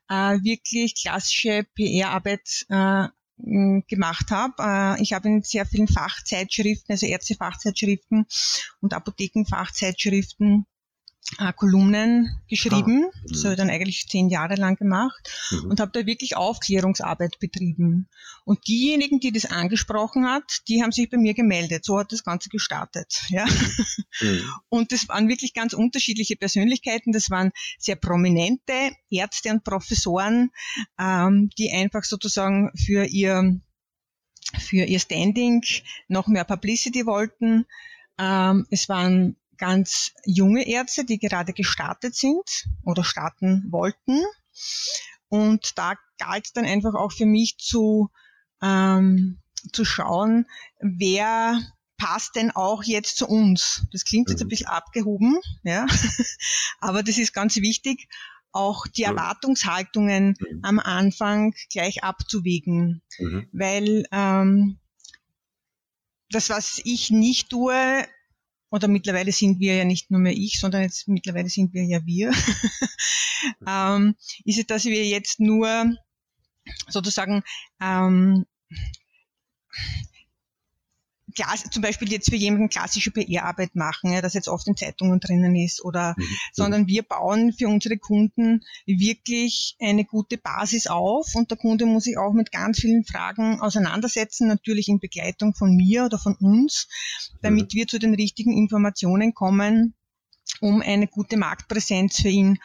äh, 0.08 0.38
wirklich 0.42 0.94
klassische 1.00 1.66
PR-Arbeit 1.76 2.66
äh, 2.68 3.08
gemacht 3.36 4.30
habe. 4.30 4.54
Äh, 4.58 5.02
ich 5.02 5.12
habe 5.12 5.28
in 5.28 5.42
sehr 5.42 5.64
vielen 5.64 5.86
Fachzeitschriften, 5.86 6.92
also 6.92 7.06
Ärztefachzeitschriften 7.06 8.26
und 8.80 8.94
Apothekenfachzeitschriften 8.94 10.66
äh, 11.38 11.52
Kolumnen 11.52 12.40
geschrieben. 12.48 13.06
Ah, 13.06 13.20
das 13.28 13.44
habe 13.44 13.54
ich 13.54 13.58
dann 13.58 13.70
eigentlich 13.70 14.06
zehn 14.08 14.28
Jahre 14.30 14.54
lang 14.54 14.76
gemacht 14.76 15.30
Mhm. 15.50 15.70
und 15.70 15.80
habe 15.80 15.92
da 15.92 16.06
wirklich 16.06 16.36
Aufklärungsarbeit 16.36 17.38
betrieben. 17.38 18.08
Und 18.44 18.66
diejenigen, 18.66 19.20
die 19.20 19.30
das 19.30 19.44
angesprochen 19.44 20.26
hat, 20.26 20.62
die 20.68 20.82
haben 20.82 20.92
sich 20.92 21.10
bei 21.10 21.18
mir 21.18 21.34
gemeldet. 21.34 21.84
So 21.84 21.98
hat 21.98 22.12
das 22.12 22.24
Ganze 22.24 22.48
gestartet. 22.48 23.22
Ja. 23.28 23.46
Mhm. 24.20 24.40
Und 24.68 24.92
das 24.92 25.08
waren 25.08 25.28
wirklich 25.28 25.52
ganz 25.54 25.74
unterschiedliche 25.74 26.36
Persönlichkeiten. 26.36 27.12
Das 27.12 27.30
waren 27.30 27.50
sehr 27.78 27.96
prominente 27.96 28.92
Ärzte 29.10 29.50
und 29.50 29.64
Professoren, 29.64 30.50
ähm, 30.98 31.50
die 31.58 31.70
einfach 31.72 32.04
sozusagen 32.04 32.70
für 32.76 33.04
ihr 33.04 33.60
für 34.58 34.84
ihr 34.84 34.98
Standing 34.98 35.62
noch 36.08 36.26
mehr 36.26 36.44
Publicity 36.44 37.04
wollten. 37.04 37.66
Ähm, 38.18 38.66
es 38.70 38.88
waren 38.88 39.36
ganz 39.58 40.12
junge 40.24 40.66
Ärzte, 40.66 41.04
die 41.04 41.18
gerade 41.18 41.52
gestartet 41.52 42.14
sind 42.14 42.68
oder 42.84 43.04
starten 43.04 43.66
wollten. 43.70 44.22
Und 45.28 45.76
da 45.78 45.94
galt 46.18 46.56
dann 46.56 46.64
einfach 46.64 46.94
auch 46.94 47.12
für 47.12 47.26
mich 47.26 47.58
zu, 47.58 48.10
ähm, 48.62 49.38
zu 49.72 49.84
schauen, 49.84 50.46
wer 50.80 51.60
passt 51.98 52.36
denn 52.36 52.50
auch 52.52 52.84
jetzt 52.84 53.16
zu 53.18 53.26
uns. 53.26 53.84
Das 53.92 54.04
klingt 54.04 54.30
jetzt 54.30 54.40
ein 54.40 54.46
Mhm. 54.46 54.50
bisschen 54.50 54.68
abgehoben, 54.68 55.38
ja, 55.64 55.86
aber 56.80 57.02
das 57.02 57.18
ist 57.18 57.34
ganz 57.34 57.56
wichtig, 57.56 58.08
auch 58.52 58.86
die. 58.86 59.02
Erwartungshaltungen 59.02 60.36
Mhm. 60.38 60.60
am 60.62 60.78
Anfang 60.78 61.54
gleich 61.70 62.04
abzuwägen, 62.04 63.02
Mhm. 63.18 63.48
weil 63.52 64.06
ähm, 64.12 64.78
das, 66.30 66.50
was 66.50 66.80
ich 66.84 67.10
nicht 67.10 67.50
tue, 67.50 68.06
oder 68.70 68.88
mittlerweile 68.88 69.32
sind 69.32 69.60
wir 69.60 69.76
ja 69.76 69.84
nicht 69.84 70.10
nur 70.10 70.20
mehr 70.20 70.32
ich, 70.32 70.60
sondern 70.60 70.82
jetzt 70.82 71.08
mittlerweile 71.08 71.48
sind 71.48 71.72
wir 71.72 71.84
ja 71.84 72.04
wir, 72.04 72.32
ähm, 73.66 74.14
ist 74.44 74.58
es, 74.58 74.66
dass 74.66 74.84
wir 74.84 75.06
jetzt 75.06 75.40
nur 75.40 75.96
sozusagen 76.88 77.42
ähm, 77.80 78.44
Klass, 81.38 81.62
zum 81.70 81.82
Beispiel 81.82 82.10
jetzt 82.10 82.30
für 82.30 82.36
jemanden 82.36 82.68
klassische 82.68 83.12
PR-Arbeit 83.12 83.76
machen, 83.76 84.12
ja, 84.12 84.20
das 84.20 84.34
jetzt 84.34 84.48
oft 84.48 84.66
in 84.66 84.76
Zeitungen 84.76 85.20
drinnen 85.20 85.54
ist, 85.54 85.84
oder 85.84 86.16
Mhm. 86.16 86.24
sondern 86.52 86.86
wir 86.88 87.04
bauen 87.04 87.52
für 87.52 87.68
unsere 87.68 87.96
Kunden 87.96 88.62
wirklich 88.86 89.76
eine 89.78 90.04
gute 90.04 90.36
Basis 90.36 90.88
auf 90.88 91.36
und 91.36 91.52
der 91.52 91.58
Kunde 91.58 91.86
muss 91.86 92.04
sich 92.04 92.18
auch 92.18 92.32
mit 92.32 92.50
ganz 92.50 92.80
vielen 92.80 93.04
Fragen 93.04 93.60
auseinandersetzen, 93.60 94.48
natürlich 94.48 94.88
in 94.88 94.98
Begleitung 94.98 95.54
von 95.54 95.76
mir 95.76 96.06
oder 96.06 96.18
von 96.18 96.34
uns, 96.34 96.88
damit 97.40 97.72
wir 97.72 97.86
zu 97.86 98.00
den 98.00 98.14
richtigen 98.14 98.52
Informationen 98.52 99.32
kommen, 99.32 99.94
um 100.60 100.82
eine 100.82 101.06
gute 101.06 101.36
Marktpräsenz 101.36 102.16
für 102.20 102.30
ihn 102.30 102.58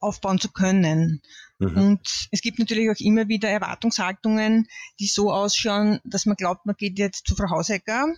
aufbauen 0.00 0.38
zu 0.38 0.50
können. 0.50 1.22
Mhm. 1.58 1.76
Und 1.76 2.28
es 2.30 2.40
gibt 2.40 2.58
natürlich 2.58 2.90
auch 2.90 3.00
immer 3.00 3.28
wieder 3.28 3.48
Erwartungshaltungen, 3.48 4.68
die 5.00 5.06
so 5.06 5.32
ausschauen, 5.32 6.00
dass 6.04 6.26
man 6.26 6.36
glaubt, 6.36 6.66
man 6.66 6.76
geht 6.76 6.98
jetzt 6.98 7.26
zu 7.26 7.34
Frau 7.34 7.50
Hausecker 7.50 8.14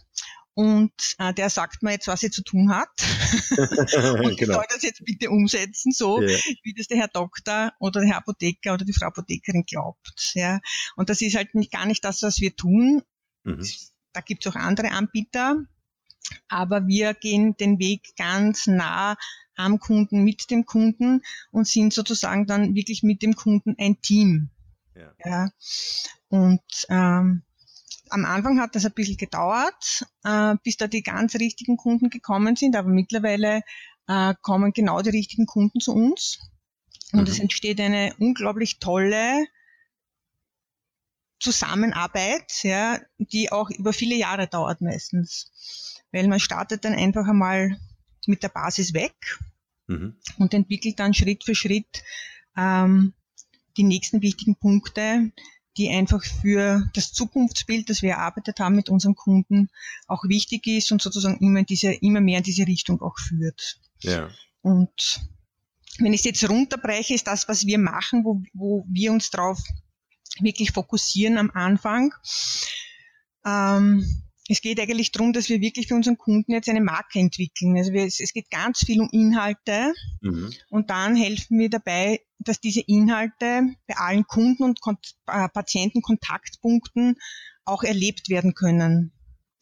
und 0.54 0.92
äh, 1.18 1.32
der 1.32 1.48
sagt 1.48 1.82
mir 1.82 1.92
jetzt, 1.92 2.06
was 2.06 2.20
sie 2.20 2.30
zu 2.30 2.42
tun 2.42 2.74
hat. 2.74 2.90
und 4.20 4.32
ich 4.32 4.36
genau. 4.36 4.54
soll 4.54 4.64
das 4.68 4.82
jetzt 4.82 5.04
bitte 5.04 5.30
umsetzen, 5.30 5.92
so 5.92 6.20
Ja. 6.20 6.38
wie 6.62 6.74
das 6.74 6.86
der 6.86 6.98
Herr 6.98 7.08
Doktor 7.08 7.72
oder 7.78 8.00
der 8.00 8.10
Herr 8.10 8.16
Apotheker 8.18 8.74
oder 8.74 8.84
die 8.84 8.92
Frau 8.92 9.06
Apothekerin 9.06 9.64
glaubt. 9.64 10.32
Ja. 10.34 10.60
Und 10.96 11.08
das 11.08 11.22
ist 11.22 11.36
halt 11.36 11.54
nicht, 11.54 11.72
gar 11.72 11.86
nicht 11.86 12.04
das, 12.04 12.22
was 12.22 12.40
wir 12.40 12.54
tun. 12.54 13.02
Mhm. 13.44 13.66
Da 14.12 14.20
gibt 14.20 14.44
es 14.44 14.52
auch 14.52 14.56
andere 14.56 14.90
Anbieter, 14.90 15.56
aber 16.48 16.86
wir 16.86 17.14
gehen 17.14 17.56
den 17.56 17.78
Weg 17.78 18.14
ganz 18.16 18.66
nah 18.66 19.16
am 19.60 19.78
Kunden, 19.78 20.24
mit 20.24 20.50
dem 20.50 20.66
Kunden 20.66 21.22
und 21.50 21.68
sind 21.68 21.92
sozusagen 21.92 22.46
dann 22.46 22.74
wirklich 22.74 23.02
mit 23.02 23.22
dem 23.22 23.34
Kunden 23.36 23.76
ein 23.78 24.00
Team. 24.00 24.50
Ja. 24.94 25.12
Ja. 25.24 25.50
Und 26.28 26.62
ähm, 26.88 27.42
am 28.10 28.24
Anfang 28.24 28.60
hat 28.60 28.74
das 28.74 28.84
ein 28.84 28.92
bisschen 28.92 29.16
gedauert, 29.16 30.04
äh, 30.24 30.56
bis 30.62 30.76
da 30.76 30.86
die 30.86 31.02
ganz 31.02 31.34
richtigen 31.36 31.76
Kunden 31.76 32.10
gekommen 32.10 32.56
sind, 32.56 32.76
aber 32.76 32.88
mittlerweile 32.88 33.62
äh, 34.08 34.34
kommen 34.42 34.72
genau 34.72 35.02
die 35.02 35.10
richtigen 35.10 35.46
Kunden 35.46 35.80
zu 35.80 35.92
uns. 35.92 36.40
Und 37.12 37.22
Mhm. 37.22 37.26
es 37.26 37.38
entsteht 37.38 37.80
eine 37.80 38.14
unglaublich 38.18 38.78
tolle 38.78 39.46
Zusammenarbeit, 41.40 42.62
ja, 42.62 43.00
die 43.18 43.50
auch 43.50 43.70
über 43.70 43.92
viele 43.92 44.14
Jahre 44.14 44.46
dauert 44.46 44.80
meistens. 44.80 45.50
Weil 46.12 46.28
man 46.28 46.40
startet 46.40 46.84
dann 46.84 46.94
einfach 46.94 47.26
einmal 47.26 47.78
mit 48.26 48.42
der 48.42 48.48
Basis 48.50 48.92
weg 48.92 49.14
Mhm. 49.90 50.14
und 50.38 50.54
entwickelt 50.54 51.00
dann 51.00 51.14
Schritt 51.14 51.42
für 51.42 51.56
Schritt 51.56 52.04
ähm, 52.56 53.12
die 53.76 53.82
nächsten 53.82 54.22
wichtigen 54.22 54.54
Punkte, 54.56 55.32
die 55.76 55.88
einfach 55.88 56.22
für 56.22 56.88
das 56.94 57.12
Zukunftsbild, 57.12 57.90
das 57.90 58.02
wir 58.02 58.10
erarbeitet 58.10 58.60
haben 58.60 58.76
mit 58.76 58.88
unseren 58.88 59.16
Kunden, 59.16 59.68
auch 60.06 60.22
wichtig 60.24 60.66
ist 60.68 60.92
und 60.92 61.02
sozusagen 61.02 61.38
immer, 61.38 61.64
diese, 61.64 61.92
immer 61.92 62.20
mehr 62.20 62.38
in 62.38 62.44
diese 62.44 62.66
Richtung 62.66 63.02
auch 63.02 63.18
führt. 63.18 63.80
Ja. 64.02 64.30
Und 64.62 65.20
wenn 65.98 66.12
ich 66.12 66.20
es 66.20 66.26
jetzt 66.26 66.48
runterbreche, 66.48 67.14
ist 67.14 67.26
das, 67.26 67.48
was 67.48 67.66
wir 67.66 67.78
machen, 67.78 68.24
wo, 68.24 68.42
wo 68.52 68.84
wir 68.88 69.10
uns 69.10 69.30
drauf 69.30 69.60
wirklich 70.40 70.70
fokussieren 70.70 71.36
am 71.36 71.50
Anfang. 71.50 72.14
Ähm, 73.44 74.29
es 74.52 74.60
geht 74.60 74.80
eigentlich 74.80 75.12
darum, 75.12 75.32
dass 75.32 75.48
wir 75.48 75.60
wirklich 75.60 75.86
für 75.86 75.94
unseren 75.94 76.18
Kunden 76.18 76.50
jetzt 76.52 76.68
eine 76.68 76.80
Marke 76.80 77.20
entwickeln. 77.20 77.76
Also 77.76 77.92
wir, 77.92 78.04
es, 78.04 78.18
geht 78.32 78.50
ganz 78.50 78.80
viel 78.84 79.00
um 79.00 79.08
Inhalte 79.12 79.94
Mhm. 80.22 80.52
und 80.70 80.90
dann 80.90 81.14
helfen 81.14 81.58
wir 81.58 81.70
dabei, 81.70 82.20
dass 82.40 82.60
diese 82.60 82.80
Inhalte 82.80 83.62
bei 83.86 83.96
allen 83.96 84.24
Kunden 84.26 84.64
und 84.64 84.80
Kon 84.80 84.98
äh, 85.28 85.48
Patientenkontaktpunkten 85.48 87.16
auch 87.64 87.82
erlebt 87.84 88.28
werden 88.28 88.54
können, 88.54 89.12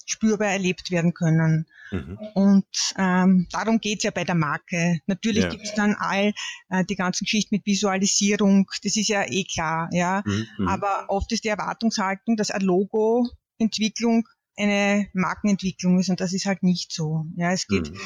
spürbar 0.06 0.48
erlebt 0.48 0.90
werden 0.90 1.12
können. 1.12 1.66
Mhm. 1.90 2.18
Und 2.34 2.66
ähm, 2.96 3.46
darum 3.52 3.80
geht's 3.80 4.04
ja 4.04 4.10
bei 4.10 4.24
der 4.24 4.34
Marke. 4.34 5.00
Natürlich 5.06 5.44
Ja. 5.44 5.50
gibt's 5.50 5.74
dann 5.74 5.94
all 5.98 6.32
äh, 6.70 6.84
die 6.84 6.96
ganzen 6.96 7.24
Geschichten 7.24 7.54
mit 7.56 7.66
Visualisierung, 7.66 8.66
das 8.82 8.96
ist 8.96 9.08
ja 9.08 9.24
eh 9.28 9.44
klar, 9.44 9.88
ja. 9.92 10.22
Mhm. 10.24 10.46
Mhm. 10.58 10.68
Aber 10.68 11.04
oft 11.08 11.30
ist 11.32 11.44
die 11.44 11.48
Erwartungshaltung, 11.48 12.36
dass 12.36 12.50
eine 12.50 12.64
Logo-Entwicklung 12.64 14.26
eine 14.58 15.08
Markenentwicklung 15.12 15.98
ist 15.98 16.08
und 16.10 16.20
das 16.20 16.32
ist 16.32 16.46
halt 16.46 16.62
nicht 16.62 16.92
so. 16.92 17.26
Ja, 17.36 17.52
es 17.52 17.66
geht 17.66 17.90
Mhm. 17.90 18.00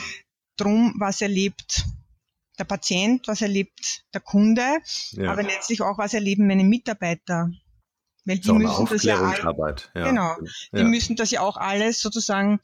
drum, 0.57 0.95
was 0.99 1.21
erlebt 1.21 1.85
der 2.59 2.65
Patient, 2.65 3.27
was 3.29 3.41
erlebt 3.43 4.05
der 4.13 4.21
Kunde, 4.21 4.63
Ja. 5.13 5.33
aber 5.33 5.43
letztlich 5.43 5.81
auch, 5.81 5.99
was 5.99 6.15
erleben 6.15 6.47
meine 6.47 6.65
Mitarbeiter. 6.65 7.51
Weil 8.25 8.39
die 8.39 8.53
müssen 8.53 8.87
das 8.87 9.03
ja 9.03 9.21
all. 9.21 9.75
Ja. 9.97 10.09
Genau. 10.09 10.37
die 10.73 10.79
Ja. 10.79 10.85
müssen 10.85 11.17
das 11.17 11.33
ja 11.33 11.41
auch 11.41 11.57
alles 11.57 12.01
sozusagen 12.01 12.61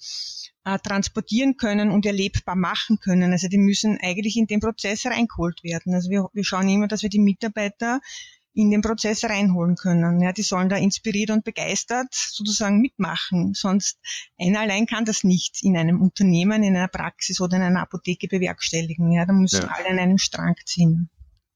äh, 0.64 0.78
transportieren 0.78 1.56
können 1.56 1.90
und 1.90 2.06
erlebbar 2.06 2.54
machen 2.54 3.00
können. 3.00 3.32
Also 3.32 3.48
die 3.48 3.58
müssen 3.58 3.98
eigentlich 4.00 4.36
in 4.36 4.46
den 4.46 4.60
Prozess 4.60 5.04
reingeholt 5.06 5.64
werden. 5.64 5.94
Also 5.94 6.10
wir, 6.10 6.28
wir 6.32 6.44
schauen 6.44 6.68
immer, 6.68 6.86
dass 6.86 7.02
wir 7.02 7.08
die 7.08 7.18
Mitarbeiter 7.18 8.00
in 8.58 8.72
den 8.72 8.82
Prozess 8.82 9.22
reinholen 9.22 9.76
können. 9.76 10.20
Ja, 10.20 10.32
die 10.32 10.42
sollen 10.42 10.68
da 10.68 10.76
inspiriert 10.76 11.30
und 11.30 11.44
begeistert 11.44 12.12
sozusagen 12.12 12.80
mitmachen. 12.80 13.54
Sonst 13.54 14.00
einer 14.36 14.60
allein 14.60 14.86
kann 14.86 15.04
das 15.04 15.22
nicht 15.22 15.62
in 15.62 15.76
einem 15.76 16.02
Unternehmen, 16.02 16.64
in 16.64 16.76
einer 16.76 16.88
Praxis 16.88 17.40
oder 17.40 17.56
in 17.56 17.62
einer 17.62 17.82
Apotheke 17.82 18.26
bewerkstelligen. 18.26 19.12
Ja, 19.12 19.26
da 19.26 19.32
müssen 19.32 19.62
Ja. 19.62 19.68
alle 19.68 19.90
an 19.90 20.00
einem 20.00 20.18
Strang 20.18 20.56
ziehen. 20.64 21.08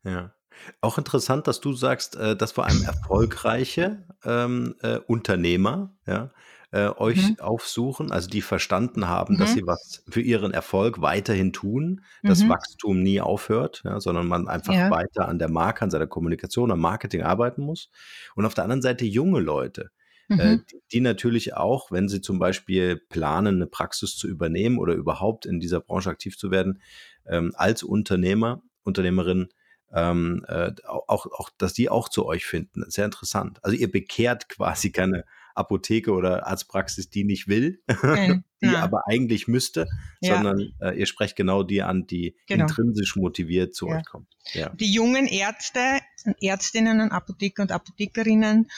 Ja. 0.05 0.33
Auch 0.81 0.97
interessant, 0.97 1.49
dass 1.49 1.61
du 1.61 1.73
sagst, 1.73 2.15
äh, 2.15 2.37
dass 2.37 2.53
vor 2.53 2.67
allem 2.67 2.85
erfolgreiche 2.85 4.07
ähm, 4.25 4.77
äh, 4.83 4.99
Unternehmer 4.99 5.97
ja, 6.07 6.31
äh, 6.73 6.89
euch 6.97 7.31
mhm. 7.31 7.41
aufsuchen, 7.41 8.11
also 8.11 8.29
die 8.29 8.41
verstanden 8.41 9.07
haben, 9.07 9.35
mhm. 9.35 9.39
dass 9.39 9.53
sie 9.53 9.67
was 9.67 10.03
für 10.09 10.23
ihren 10.23 10.53
Erfolg 10.53 11.03
weiterhin 11.03 11.53
tun, 11.53 12.01
dass 12.23 12.43
mhm. 12.43 12.49
Wachstum 12.49 13.03
nie 13.03 13.21
aufhört, 13.21 13.83
ja, 13.85 14.01
sondern 14.01 14.27
man 14.27 14.49
einfach 14.49 14.75
ja. 14.75 14.91
weiter 14.91 15.29
an 15.29 15.39
der 15.39 15.51
Marke, 15.51 15.83
an 15.83 15.91
seiner 15.91 16.07
Kommunikation, 16.07 16.71
am 16.71 16.81
Marketing 16.81 17.23
arbeiten 17.23 17.63
muss. 17.63 17.91
Und 18.35 18.47
auf 18.47 18.55
der 18.55 18.65
anderen 18.65 18.81
Seite 18.81 19.05
junge 19.05 19.41
Leute, 19.41 19.91
äh, 20.31 20.57
mhm. 20.57 20.65
die, 20.71 20.81
die 20.93 21.01
natürlich 21.01 21.55
auch, 21.55 21.91
wenn 21.93 22.09
sie 22.09 22.23
zum 22.23 22.39
Beispiel 22.39 22.97
planen, 22.97 23.57
eine 23.57 23.67
Praxis 23.67 24.17
zu 24.17 24.27
übernehmen 24.27 24.79
oder 24.79 24.95
überhaupt 24.95 25.45
in 25.45 25.61
dieser 25.61 25.81
Branche 25.81 26.09
aktiv 26.09 26.39
zu 26.39 26.51
werden, 26.51 26.81
ähm, 27.27 27.53
als 27.55 27.83
Unternehmer, 27.83 28.63
Unternehmerin, 28.83 29.49
ähm, 29.93 30.45
äh, 30.49 30.73
auch, 30.87 31.27
auch, 31.27 31.51
dass 31.59 31.75
die 31.75 31.91
auch 31.91 32.09
zu 32.09 32.25
euch 32.25 32.47
finden. 32.47 32.85
Sehr 32.89 33.05
interessant. 33.05 33.59
Also 33.63 33.77
ihr 33.77 33.91
bekehrt 33.91 34.49
quasi 34.49 34.91
keine 34.91 35.25
Apotheke 35.55 36.13
oder 36.13 36.47
Arztpraxis, 36.47 37.11
die 37.11 37.25
nicht 37.25 37.49
will, 37.49 37.83
Nein, 38.03 38.45
die 38.63 38.67
na. 38.67 38.83
aber 38.83 39.03
eigentlich 39.07 39.49
müsste, 39.49 39.87
ja. 40.21 40.35
sondern 40.35 40.73
äh, 40.81 40.99
ihr 40.99 41.07
sprecht 41.07 41.37
genau 41.37 41.63
die 41.63 41.83
an, 41.83 42.07
die 42.07 42.37
genau. 42.47 42.65
intrinsisch 42.65 43.17
motiviert 43.17 43.75
zu 43.75 43.89
ja. 43.89 43.97
euch 43.97 44.05
kommen. 44.05 44.27
Ja. 44.53 44.71
Die 44.71 44.93
jungen 44.93 45.27
Ärzte, 45.27 46.01
Ärztinnen 46.41 47.01
und 47.01 47.13
Apotheker 47.13 47.63
und 47.63 47.73
Apothekerinnen, 47.73 48.69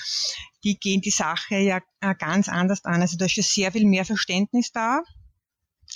die 0.63 0.79
gehen 0.79 1.01
die 1.01 1.11
Sache 1.11 1.57
ja 1.57 1.81
äh, 2.01 2.15
ganz 2.19 2.49
anders 2.49 2.85
an. 2.85 3.01
Also 3.01 3.17
da 3.17 3.27
ist 3.27 3.37
ja 3.37 3.43
sehr 3.43 3.73
viel 3.73 3.87
mehr 3.87 4.05
Verständnis 4.05 4.73
da. 4.73 5.03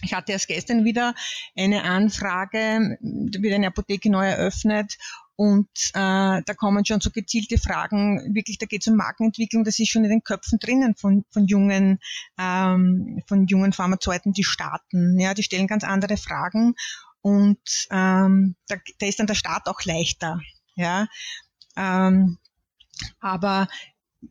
Ich 0.02 0.14
hatte 0.14 0.32
erst 0.32 0.48
gestern 0.48 0.84
wieder 0.84 1.14
eine 1.56 1.82
Anfrage, 1.82 2.98
da 3.00 3.42
wird 3.42 3.54
eine 3.54 3.68
Apotheke 3.68 4.10
neu 4.10 4.26
eröffnet 4.26 4.96
und 5.38 5.68
äh, 5.94 6.42
da 6.44 6.54
kommen 6.56 6.84
schon 6.84 7.00
so 7.00 7.10
gezielte 7.10 7.58
Fragen, 7.58 8.34
wirklich, 8.34 8.58
da 8.58 8.66
geht 8.66 8.82
es 8.82 8.88
um 8.88 8.96
Markenentwicklung, 8.96 9.62
das 9.62 9.78
ist 9.78 9.88
schon 9.88 10.02
in 10.02 10.10
den 10.10 10.24
Köpfen 10.24 10.58
drinnen 10.58 10.96
von, 10.96 11.24
von 11.30 11.46
jungen, 11.46 12.00
ähm, 12.40 13.22
von 13.28 13.46
jungen 13.46 13.72
Pharmazeuten, 13.72 14.32
die 14.32 14.42
starten. 14.42 15.16
Ja, 15.20 15.34
die 15.34 15.44
stellen 15.44 15.68
ganz 15.68 15.84
andere 15.84 16.16
Fragen 16.16 16.74
und 17.20 17.60
ähm, 17.92 18.56
da, 18.66 18.76
da 18.98 19.06
ist 19.06 19.20
dann 19.20 19.28
der 19.28 19.36
Start 19.36 19.68
auch 19.68 19.84
leichter. 19.84 20.40
Ja, 20.74 21.06
ähm, 21.76 22.38
aber 23.20 23.68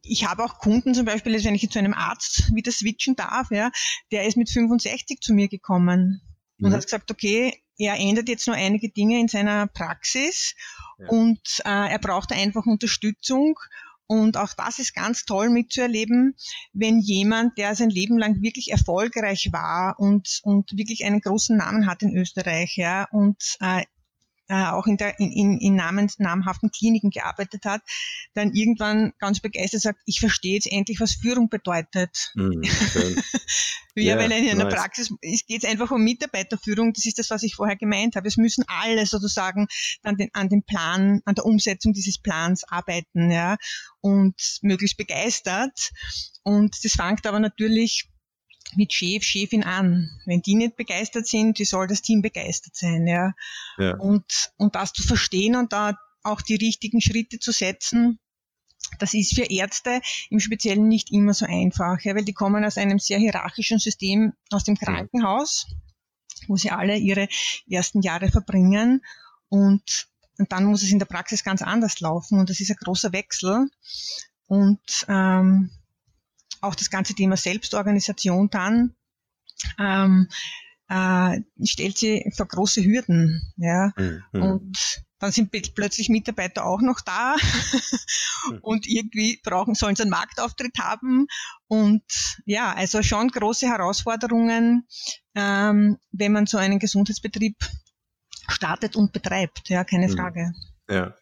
ich 0.01 0.27
habe 0.27 0.43
auch 0.43 0.57
Kunden 0.59 0.93
zum 0.93 1.05
Beispiel, 1.05 1.41
wenn 1.41 1.55
ich 1.55 1.69
zu 1.69 1.79
einem 1.79 1.93
Arzt 1.93 2.53
wieder 2.53 2.73
switchen 2.73 3.15
darf, 3.15 3.49
ja, 3.51 3.71
der 4.11 4.25
ist 4.25 4.35
mit 4.35 4.49
65 4.49 5.21
zu 5.21 5.33
mir 5.33 5.47
gekommen 5.47 6.21
und 6.59 6.69
mhm. 6.69 6.73
hat 6.73 6.83
gesagt, 6.83 7.11
okay, 7.11 7.63
er 7.77 7.99
ändert 7.99 8.29
jetzt 8.29 8.47
nur 8.47 8.55
einige 8.55 8.89
Dinge 8.89 9.19
in 9.19 9.27
seiner 9.27 9.67
Praxis 9.67 10.55
ja. 10.99 11.09
und 11.09 11.39
äh, 11.65 11.91
er 11.91 11.99
braucht 11.99 12.31
einfach 12.31 12.65
Unterstützung. 12.65 13.59
Und 14.09 14.37
auch 14.37 14.53
das 14.53 14.79
ist 14.79 14.95
ganz 14.95 15.25
toll 15.25 15.49
mitzuerleben, 15.49 16.35
wenn 16.71 16.99
jemand, 16.99 17.57
der 17.57 17.75
sein 17.75 17.89
Leben 17.89 18.17
lang 18.17 18.41
wirklich 18.41 18.71
erfolgreich 18.71 19.49
war 19.51 19.99
und, 19.99 20.39
und 20.43 20.71
wirklich 20.77 21.03
einen 21.03 21.19
großen 21.19 21.57
Namen 21.57 21.87
hat 21.87 22.03
in 22.03 22.15
Österreich, 22.15 22.77
ja, 22.77 23.05
und 23.11 23.57
äh, 23.59 23.83
äh, 24.47 24.65
auch 24.65 24.87
in, 24.87 24.97
der, 24.97 25.19
in, 25.19 25.31
in, 25.31 25.57
in 25.59 25.75
namens, 25.75 26.19
namhaften 26.19 26.71
Kliniken 26.71 27.09
gearbeitet 27.09 27.65
hat, 27.65 27.81
dann 28.33 28.53
irgendwann 28.53 29.13
ganz 29.19 29.39
begeistert 29.39 29.81
sagt, 29.81 30.01
ich 30.05 30.19
verstehe 30.19 30.55
jetzt 30.55 30.71
endlich, 30.71 30.99
was 30.99 31.13
Führung 31.13 31.49
bedeutet. 31.49 32.31
Mm, 32.35 32.61
ja, 33.95 34.15
yeah, 34.15 34.17
weil 34.17 34.31
in 34.31 34.49
einer 34.49 34.65
nice. 34.65 34.73
Praxis 34.73 35.13
es 35.21 35.45
geht 35.45 35.65
einfach 35.65 35.91
um 35.91 36.03
Mitarbeiterführung, 36.03 36.93
das 36.93 37.05
ist 37.05 37.19
das, 37.19 37.29
was 37.29 37.43
ich 37.43 37.55
vorher 37.55 37.75
gemeint 37.75 38.15
habe. 38.15 38.27
Es 38.27 38.37
müssen 38.37 38.63
alle 38.67 39.05
sozusagen 39.05 39.67
an 40.03 40.15
den, 40.15 40.29
an 40.33 40.49
dem 40.49 40.63
Plan, 40.63 41.21
an 41.25 41.35
der 41.35 41.45
Umsetzung 41.45 41.93
dieses 41.93 42.17
Plans 42.17 42.63
arbeiten, 42.63 43.31
ja, 43.31 43.57
und 44.01 44.35
möglichst 44.61 44.97
begeistert. 44.97 45.91
Und 46.43 46.83
das 46.83 46.93
fängt 46.93 47.25
aber 47.27 47.39
natürlich 47.39 48.09
mit 48.75 48.93
Chef, 48.93 49.23
Chefin 49.23 49.63
an. 49.63 50.09
Wenn 50.25 50.41
die 50.41 50.55
nicht 50.55 50.75
begeistert 50.75 51.27
sind, 51.27 51.59
wie 51.59 51.65
soll 51.65 51.87
das 51.87 52.01
Team 52.01 52.21
begeistert 52.21 52.75
sein, 52.75 53.07
ja. 53.07 53.33
ja. 53.77 53.95
Und, 53.97 54.51
und 54.57 54.75
das 54.75 54.93
zu 54.93 55.03
verstehen 55.03 55.55
und 55.55 55.73
da 55.73 55.97
auch 56.23 56.41
die 56.41 56.55
richtigen 56.55 57.01
Schritte 57.01 57.39
zu 57.39 57.51
setzen, 57.51 58.19
das 58.99 59.13
ist 59.13 59.35
für 59.35 59.43
Ärzte 59.43 60.01
im 60.29 60.39
Speziellen 60.39 60.87
nicht 60.87 61.11
immer 61.11 61.33
so 61.33 61.45
einfach, 61.45 61.99
ja, 62.01 62.15
weil 62.15 62.25
die 62.25 62.33
kommen 62.33 62.63
aus 62.63 62.77
einem 62.77 62.99
sehr 62.99 63.19
hierarchischen 63.19 63.79
System 63.79 64.33
aus 64.51 64.63
dem 64.63 64.77
Krankenhaus, 64.77 65.67
wo 66.47 66.55
sie 66.55 66.71
alle 66.71 66.97
ihre 66.97 67.27
ersten 67.69 68.01
Jahre 68.01 68.29
verbringen 68.29 69.03
und, 69.49 70.07
und 70.37 70.51
dann 70.51 70.65
muss 70.65 70.83
es 70.83 70.91
in 70.91 70.99
der 70.99 71.05
Praxis 71.05 71.43
ganz 71.43 71.61
anders 71.61 71.99
laufen 71.99 72.39
und 72.39 72.49
das 72.49 72.59
ist 72.59 72.71
ein 72.71 72.77
großer 72.77 73.11
Wechsel 73.11 73.69
und 74.47 75.05
ähm, 75.07 75.71
auch 76.61 76.75
das 76.75 76.89
ganze 76.89 77.13
Thema 77.13 77.37
Selbstorganisation 77.37 78.49
dann 78.49 78.95
ähm, 79.79 80.27
äh, 80.89 81.41
stellt 81.63 81.97
sie 81.97 82.31
vor 82.35 82.47
große 82.47 82.83
Hürden. 82.83 83.41
Ja? 83.57 83.91
Mhm. 83.97 84.23
Und 84.31 85.03
dann 85.19 85.31
sind 85.31 85.51
plötzlich 85.73 86.09
Mitarbeiter 86.09 86.65
auch 86.65 86.81
noch 86.81 87.01
da 87.01 87.35
und 88.61 88.87
irgendwie 88.87 89.39
brauchen, 89.43 89.73
sollen 89.73 89.95
sie 89.95 90.03
einen 90.03 90.11
Marktauftritt 90.11 90.77
haben. 90.79 91.27
Und 91.67 92.03
ja, 92.45 92.73
also 92.73 93.01
schon 93.01 93.29
große 93.29 93.67
Herausforderungen, 93.67 94.87
ähm, 95.35 95.97
wenn 96.11 96.31
man 96.31 96.45
so 96.45 96.57
einen 96.57 96.79
Gesundheitsbetrieb 96.79 97.57
startet 98.47 98.95
und 98.95 99.11
betreibt. 99.11 99.69
Ja, 99.69 99.83
keine 99.83 100.07
mhm. 100.07 100.15
Frage. 100.15 100.53
Ja. 100.89 101.15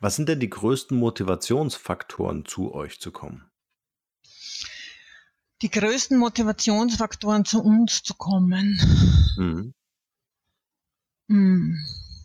Was 0.00 0.16
sind 0.16 0.28
denn 0.28 0.40
die 0.40 0.50
größten 0.50 0.98
Motivationsfaktoren, 0.98 2.44
zu 2.44 2.74
euch 2.74 3.00
zu 3.00 3.12
kommen? 3.12 3.47
Die 5.62 5.70
größten 5.70 6.18
Motivationsfaktoren 6.18 7.44
zu 7.44 7.62
uns 7.62 8.02
zu 8.02 8.14
kommen. 8.14 8.78
Mhm. 9.36 9.74
Mhm. 11.28 11.78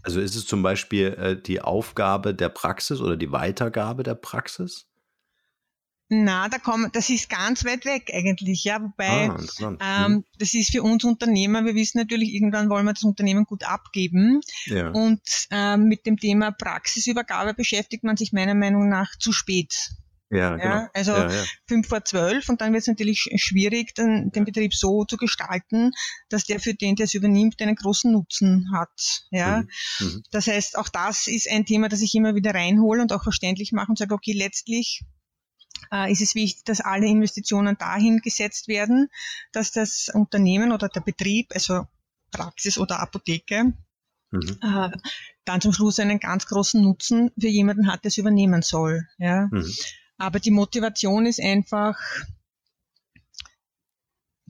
Also 0.04 0.20
ist 0.20 0.36
es 0.36 0.46
zum 0.46 0.64
Beispiel 0.64 1.14
äh, 1.14 1.42
die 1.42 1.62
Aufgabe 1.62 2.36
der 2.36 2.50
Praxis 2.50 3.00
oder 3.00 3.16
die 3.16 3.32
Weitergabe 3.32 4.04
der 4.04 4.16
Praxis? 4.16 4.86
Na, 6.10 6.50
da 6.50 6.60
kommen, 6.60 6.90
das 6.92 7.10
ist 7.10 7.30
ganz 7.30 7.66
weit 7.66 7.86
weg 7.86 8.12
eigentlich, 8.14 8.66
ja. 8.66 8.82
Wobei 8.82 9.30
ah, 9.30 10.06
ähm, 10.06 10.12
mhm. 10.12 10.26
das 10.38 10.54
ist 10.54 10.72
für 10.72 10.84
uns 10.84 11.04
Unternehmer, 11.04 11.66
wir 11.66 11.76
wissen 11.76 11.98
natürlich, 11.98 12.34
irgendwann 12.34 12.70
wollen 12.70 12.86
wir 12.86 12.94
das 12.94 13.04
Unternehmen 13.04 13.46
gut 13.46 13.64
abgeben. 13.64 14.42
Ja. 14.66 14.90
Und 14.90 15.22
ähm, 15.50 15.86
mit 15.86 16.06
dem 16.06 16.18
Thema 16.18 16.52
Praxisübergabe 16.52 17.54
beschäftigt 17.54 18.04
man 18.04 18.18
sich 18.18 18.34
meiner 18.34 18.56
Meinung 18.56 18.90
nach 18.90 19.16
zu 19.18 19.32
spät. 19.32 19.92
Ja, 20.34 20.56
genau. 20.56 20.88
also 20.94 21.12
ja, 21.12 21.32
ja. 21.32 21.44
fünf 21.68 21.88
vor 21.88 22.04
zwölf 22.04 22.50
und 22.50 22.62
dann 22.62 22.74
wird 22.74 22.82
es 22.82 22.88
natürlich 22.88 23.30
schwierig, 23.36 23.94
dann 23.96 24.32
den 24.32 24.46
Betrieb 24.46 24.74
so 24.74 25.06
zu 25.06 25.18
gestalten, 25.18 25.92
dass 26.30 26.46
der 26.46 26.60
für 26.60 26.74
den, 26.74 26.96
der 26.96 27.06
es 27.06 27.14
übernimmt, 27.14 27.62
einen 27.62 27.76
großen 27.76 28.12
Nutzen 28.12 28.70
hat. 28.74 29.26
Ja, 29.32 29.62
mhm. 30.00 30.08
mhm. 30.08 30.24
das 30.32 30.48
heißt, 30.48 30.78
auch 30.78 30.90
das 30.90 31.28
ist 31.28 31.50
ein 31.50 31.66
Thema, 31.66 31.90
das 31.90 32.02
ich 32.02 32.16
immer 32.16 32.36
wieder 32.36 32.54
reinhole 32.54 33.02
und 33.02 33.14
auch 33.14 33.24
verständlich 33.24 33.72
mache 33.72 33.90
und 33.90 33.98
sage, 33.98 34.14
okay, 34.14 34.34
letztlich 34.34 35.02
äh, 35.92 36.12
ist 36.12 36.22
es 36.22 36.36
wichtig, 36.36 36.64
dass 36.66 36.82
alle 36.82 37.08
Investitionen 37.08 37.78
dahin 37.78 38.20
gesetzt 38.20 38.68
werden, 38.68 39.10
dass 39.52 39.72
das 39.72 40.10
Unternehmen 40.14 40.72
oder 40.72 40.90
der 40.90 41.02
Betrieb, 41.02 41.52
also 41.54 41.86
Praxis 42.32 42.78
oder 42.78 43.00
Apotheke, 43.00 43.74
mhm. 44.32 44.58
äh, 44.62 44.90
dann 45.46 45.62
zum 45.62 45.74
Schluss 45.74 46.00
einen 46.00 46.20
ganz 46.20 46.46
großen 46.48 46.82
Nutzen 46.82 47.32
für 47.40 47.48
jemanden 47.48 47.92
hat, 47.92 48.04
der 48.04 48.10
es 48.10 48.18
übernehmen 48.18 48.62
soll. 48.62 49.08
Ja. 49.18 49.48
Mhm. 49.52 49.72
Aber 50.24 50.40
die 50.40 50.52
Motivation 50.52 51.26
ist 51.26 51.42
einfach, 51.42 52.00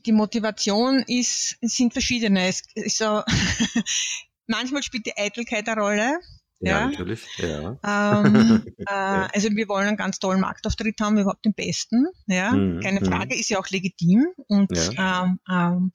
die 0.05 0.11
Motivation 0.11 1.03
ist, 1.07 1.57
sind 1.61 1.93
verschiedene. 1.93 2.47
Es 2.47 2.63
so, 2.95 3.23
manchmal 4.47 4.83
spielt 4.83 5.07
die 5.07 5.17
Eitelkeit 5.17 5.67
eine 5.67 5.81
Rolle. 5.81 6.19
Ja, 6.59 6.81
ja. 6.81 6.87
natürlich. 6.89 7.25
Ja. 7.39 8.23
Ähm, 8.23 8.63
äh, 8.77 9.27
also 9.33 9.49
wir 9.49 9.67
wollen 9.67 9.87
einen 9.87 9.97
ganz 9.97 10.19
tollen 10.19 10.41
Marktauftritt 10.41 11.01
haben, 11.01 11.17
überhaupt 11.17 11.43
den 11.43 11.55
besten. 11.55 12.05
Ja, 12.27 12.51
mhm. 12.51 12.79
keine 12.79 13.01
mhm. 13.01 13.05
Frage, 13.05 13.35
ist 13.35 13.49
ja 13.49 13.57
auch 13.57 13.69
legitim 13.69 14.27
und 14.45 14.71
ähm, 14.95 15.39
ähm, 15.49 15.91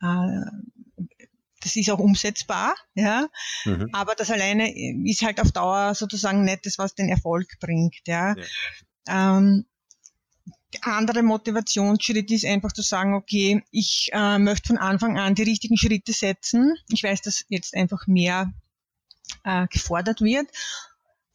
äh, 0.00 1.06
das 1.62 1.74
ist 1.74 1.90
auch 1.90 1.98
umsetzbar, 1.98 2.76
ja. 2.94 3.26
Mhm. 3.64 3.88
Aber 3.92 4.14
das 4.14 4.30
alleine 4.30 4.72
ist 5.04 5.22
halt 5.22 5.40
auf 5.40 5.50
Dauer 5.50 5.96
sozusagen 5.96 6.44
nicht 6.44 6.64
das, 6.64 6.78
was 6.78 6.94
den 6.94 7.08
Erfolg 7.08 7.48
bringt, 7.58 7.96
ja. 8.06 8.36
Ähm, 9.08 9.64
andere 10.82 11.22
Motivationsschritt 11.22 12.30
ist 12.30 12.44
einfach 12.44 12.72
zu 12.72 12.82
sagen, 12.82 13.14
okay, 13.14 13.62
ich 13.70 14.10
äh, 14.12 14.38
möchte 14.38 14.68
von 14.68 14.78
Anfang 14.78 15.18
an 15.18 15.34
die 15.34 15.42
richtigen 15.42 15.76
Schritte 15.76 16.12
setzen. 16.12 16.74
Ich 16.88 17.02
weiß, 17.02 17.22
dass 17.22 17.44
jetzt 17.48 17.74
einfach 17.74 18.06
mehr 18.06 18.52
äh, 19.44 19.66
gefordert 19.68 20.20
wird. 20.20 20.48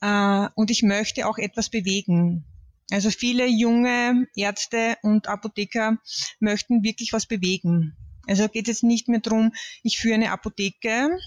Äh, 0.01 0.47
und 0.55 0.71
ich 0.71 0.83
möchte 0.83 1.27
auch 1.27 1.37
etwas 1.37 1.69
bewegen. 1.69 2.45
Also 2.91 3.09
viele 3.09 3.47
junge 3.47 4.27
Ärzte 4.35 4.97
und 5.01 5.27
Apotheker 5.27 5.97
möchten 6.39 6.83
wirklich 6.83 7.13
was 7.13 7.25
bewegen. 7.25 7.95
Also 8.27 8.47
geht 8.47 8.67
es 8.67 8.81
jetzt 8.81 8.83
nicht 8.83 9.07
mehr 9.07 9.21
darum, 9.21 9.53
ich 9.81 9.97
führe 9.97 10.15
eine 10.15 10.31
Apotheke 10.31 11.17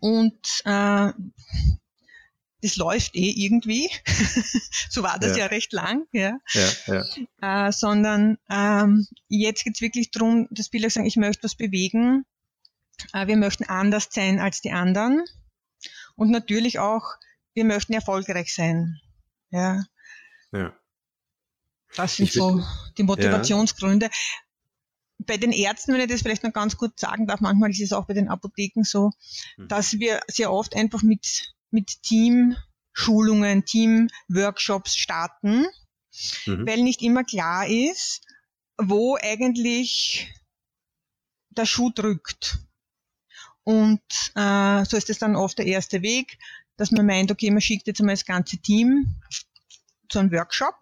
und 0.00 0.36
äh, 0.64 1.12
das 2.62 2.76
läuft 2.76 3.16
eh 3.16 3.30
irgendwie. 3.30 3.90
so 4.88 5.02
war 5.02 5.18
das 5.18 5.32
ja. 5.32 5.44
ja, 5.44 5.46
recht 5.46 5.72
lang, 5.72 6.06
ja. 6.12 6.38
ja, 6.52 7.02
ja. 7.40 7.66
Äh, 7.66 7.72
sondern 7.72 8.38
ähm, 8.48 9.06
jetzt 9.28 9.64
geht's 9.64 9.80
wirklich 9.80 10.10
darum, 10.12 10.46
dass 10.50 10.68
Bilder 10.68 10.88
sagen, 10.88 11.06
ich 11.06 11.16
möchte 11.16 11.42
was 11.42 11.56
bewegen. 11.56 12.24
Äh, 13.12 13.26
wir 13.26 13.36
möchten 13.36 13.64
anders 13.64 14.08
sein 14.10 14.38
als 14.38 14.60
die 14.60 14.70
anderen. 14.70 15.24
Und 16.14 16.30
natürlich 16.30 16.78
auch, 16.78 17.04
wir 17.54 17.64
möchten 17.64 17.92
erfolgreich 17.92 18.54
sein. 18.54 19.00
Ja. 19.50 19.84
ja. 20.52 20.72
Das 21.96 22.16
sind 22.16 22.26
ich 22.26 22.32
so 22.32 22.64
die 22.96 23.02
Motivationsgründe. 23.02 24.06
Ja. 24.06 24.12
Bei 25.18 25.36
den 25.36 25.52
Ärzten, 25.52 25.92
wenn 25.92 26.00
ich 26.00 26.08
das 26.08 26.22
vielleicht 26.22 26.44
noch 26.44 26.52
ganz 26.52 26.76
kurz 26.76 27.00
sagen 27.00 27.26
darf, 27.26 27.40
manchmal 27.40 27.70
ist 27.70 27.80
es 27.80 27.92
auch 27.92 28.06
bei 28.06 28.14
den 28.14 28.28
Apotheken 28.28 28.82
so, 28.84 29.10
mhm. 29.56 29.68
dass 29.68 29.94
wir 29.94 30.20
sehr 30.28 30.52
oft 30.52 30.76
einfach 30.76 31.02
mit 31.02 31.54
mit 31.72 32.02
Team-Schulungen, 32.02 33.64
Team-Workshops 33.64 34.96
starten, 34.96 35.66
mhm. 36.46 36.66
weil 36.66 36.82
nicht 36.82 37.02
immer 37.02 37.24
klar 37.24 37.66
ist, 37.66 38.22
wo 38.78 39.16
eigentlich 39.20 40.32
der 41.50 41.66
Schuh 41.66 41.90
drückt. 41.90 42.58
Und 43.64 44.02
äh, 44.34 44.84
so 44.84 44.96
ist 44.96 45.10
es 45.10 45.18
dann 45.18 45.36
oft 45.36 45.58
der 45.58 45.66
erste 45.66 46.02
Weg, 46.02 46.38
dass 46.76 46.90
man 46.90 47.06
meint, 47.06 47.30
okay, 47.30 47.50
man 47.50 47.60
schickt 47.60 47.86
jetzt 47.86 48.00
einmal 48.00 48.14
das 48.14 48.24
ganze 48.24 48.58
Team 48.58 49.20
zu 50.08 50.18
einem 50.18 50.32
Workshop. 50.32 50.76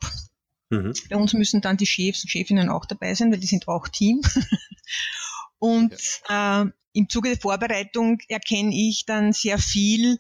Mhm. 0.70 0.94
Bei 1.08 1.16
uns 1.16 1.32
müssen 1.34 1.60
dann 1.60 1.76
die 1.76 1.86
Chefs 1.86 2.22
und 2.24 2.30
Chefinnen 2.30 2.68
auch 2.68 2.86
dabei 2.86 3.14
sein, 3.14 3.30
weil 3.30 3.40
die 3.40 3.46
sind 3.46 3.68
auch 3.68 3.88
Team. 3.88 4.22
und 5.58 5.94
ja. 6.28 6.62
äh, 6.62 6.70
im 6.92 7.08
Zuge 7.08 7.30
der 7.30 7.40
Vorbereitung 7.40 8.18
erkenne 8.28 8.74
ich 8.74 9.04
dann 9.06 9.32
sehr 9.32 9.58
viel, 9.58 10.18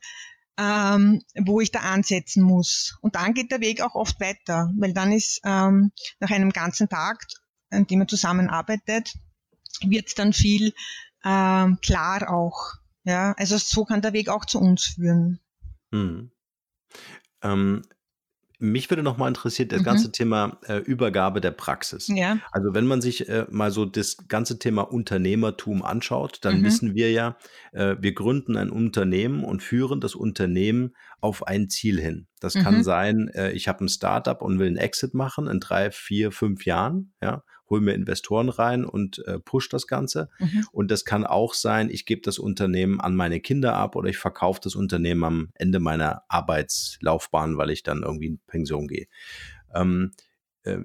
ähm, 0.60 1.22
wo 1.36 1.60
ich 1.60 1.70
da 1.70 1.80
ansetzen 1.80 2.42
muss. 2.42 2.98
Und 3.00 3.14
dann 3.14 3.32
geht 3.32 3.50
der 3.50 3.60
Weg 3.60 3.80
auch 3.80 3.94
oft 3.94 4.20
weiter, 4.20 4.70
weil 4.76 4.92
dann 4.92 5.10
ist 5.10 5.40
ähm, 5.44 5.90
nach 6.18 6.30
einem 6.30 6.50
ganzen 6.50 6.88
Tag, 6.88 7.26
an 7.70 7.86
dem 7.86 8.00
man 8.00 8.08
zusammenarbeitet, 8.08 9.14
wird 9.80 10.18
dann 10.18 10.34
viel 10.34 10.74
ähm, 11.24 11.78
klar 11.80 12.30
auch. 12.30 12.74
Ja, 13.04 13.32
also 13.38 13.56
so 13.56 13.86
kann 13.86 14.02
der 14.02 14.12
Weg 14.12 14.28
auch 14.28 14.44
zu 14.44 14.60
uns 14.60 14.84
führen. 14.84 15.40
Hm. 15.92 16.30
Ähm, 17.42 17.82
mich 18.60 18.90
würde 18.90 19.02
noch 19.02 19.16
mal 19.16 19.28
interessiert 19.28 19.72
das 19.72 19.80
mhm. 19.80 19.84
ganze 19.84 20.12
Thema 20.12 20.58
äh, 20.68 20.78
Übergabe 20.78 21.40
der 21.40 21.50
Praxis. 21.50 22.08
Ja. 22.08 22.38
Also 22.52 22.74
wenn 22.74 22.86
man 22.86 23.00
sich 23.00 23.28
äh, 23.28 23.46
mal 23.50 23.70
so 23.70 23.86
das 23.86 24.28
ganze 24.28 24.58
Thema 24.58 24.82
Unternehmertum 24.82 25.82
anschaut, 25.82 26.38
dann 26.42 26.60
mhm. 26.60 26.64
wissen 26.64 26.94
wir 26.94 27.10
ja, 27.10 27.36
äh, 27.72 27.96
wir 27.98 28.12
gründen 28.12 28.56
ein 28.56 28.70
Unternehmen 28.70 29.44
und 29.44 29.62
führen 29.62 30.00
das 30.00 30.14
Unternehmen 30.14 30.94
auf 31.20 31.46
ein 31.46 31.68
Ziel 31.68 32.00
hin. 32.00 32.26
Das 32.40 32.54
mhm. 32.54 32.62
kann 32.62 32.84
sein, 32.84 33.28
äh, 33.34 33.52
ich 33.52 33.66
habe 33.66 33.84
ein 33.84 33.88
Startup 33.88 34.40
und 34.40 34.58
will 34.58 34.68
einen 34.68 34.76
Exit 34.76 35.14
machen 35.14 35.48
in 35.48 35.60
drei, 35.60 35.90
vier, 35.90 36.30
fünf 36.30 36.64
Jahren. 36.64 37.12
Ja, 37.22 37.42
hole 37.70 37.80
mir 37.80 37.94
Investoren 37.94 38.48
rein 38.48 38.84
und 38.84 39.24
äh, 39.26 39.38
push 39.38 39.68
das 39.68 39.86
Ganze. 39.86 40.28
Mhm. 40.38 40.66
Und 40.72 40.90
das 40.90 41.04
kann 41.04 41.24
auch 41.24 41.54
sein, 41.54 41.88
ich 41.88 42.04
gebe 42.04 42.20
das 42.20 42.38
Unternehmen 42.38 43.00
an 43.00 43.14
meine 43.14 43.40
Kinder 43.40 43.76
ab 43.76 43.96
oder 43.96 44.10
ich 44.10 44.18
verkaufe 44.18 44.60
das 44.62 44.74
Unternehmen 44.74 45.24
am 45.24 45.48
Ende 45.54 45.78
meiner 45.78 46.24
Arbeitslaufbahn, 46.28 47.56
weil 47.56 47.70
ich 47.70 47.82
dann 47.82 48.02
irgendwie 48.02 48.26
in 48.26 48.40
Pension 48.46 48.88
gehe. 48.88 49.06
Ähm, 49.74 50.12
äh, 50.64 50.78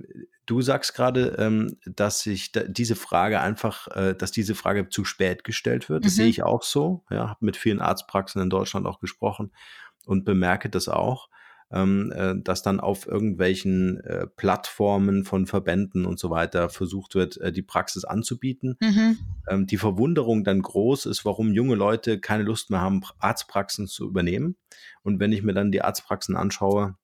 du 0.46 0.62
sagst 0.62 0.94
gerade, 0.94 1.36
ähm, 1.40 1.78
dass 1.86 2.22
sich 2.22 2.52
da 2.52 2.64
diese 2.64 2.96
Frage 2.96 3.42
einfach, 3.42 3.88
äh, 3.96 4.16
dass 4.16 4.32
diese 4.32 4.56
Frage 4.56 4.90
zu 4.90 5.04
spät 5.04 5.44
gestellt 5.44 5.90
wird. 5.90 6.06
Das 6.06 6.14
mhm. 6.14 6.18
sehe 6.18 6.28
ich 6.28 6.44
auch 6.44 6.64
so. 6.64 7.04
Ja, 7.10 7.30
habe 7.30 7.46
mit 7.46 7.58
vielen 7.58 7.82
Arztpraxen 7.82 8.42
in 8.42 8.50
Deutschland 8.50 8.86
auch 8.86 9.00
gesprochen 9.00 9.52
und 10.06 10.24
bemerke 10.24 10.70
das 10.70 10.88
auch 10.88 11.30
ähm, 11.76 12.12
äh, 12.16 12.36
dass 12.42 12.62
dann 12.64 12.80
auf 12.80 13.06
irgendwelchen 13.06 14.00
äh, 14.00 14.28
Plattformen 14.28 15.26
von 15.26 15.46
Verbänden 15.46 16.06
und 16.06 16.18
so 16.18 16.30
weiter 16.30 16.70
versucht 16.70 17.16
wird, 17.16 17.38
äh, 17.42 17.52
die 17.52 17.62
Praxis 17.62 18.06
anzubieten. 18.06 18.78
Mhm. 18.82 19.18
Ähm, 19.50 19.68
die 19.68 19.78
Verwunderung 19.78 20.46
dann 20.46 20.62
groß 20.62 21.06
ist, 21.06 21.26
warum 21.26 21.52
junge 21.52 21.76
Leute 21.76 22.20
keine 22.20 22.44
Lust 22.44 22.70
mehr 22.70 22.80
haben, 22.80 23.02
Arztpraxen 23.20 23.88
zu 23.88 24.08
übernehmen. 24.08 24.56
Und 25.04 25.20
wenn 25.20 25.34
ich 25.34 25.44
mir 25.44 25.54
dann 25.54 25.72
die 25.72 25.82
Arztpraxen 25.82 26.38
anschaue, 26.38 26.96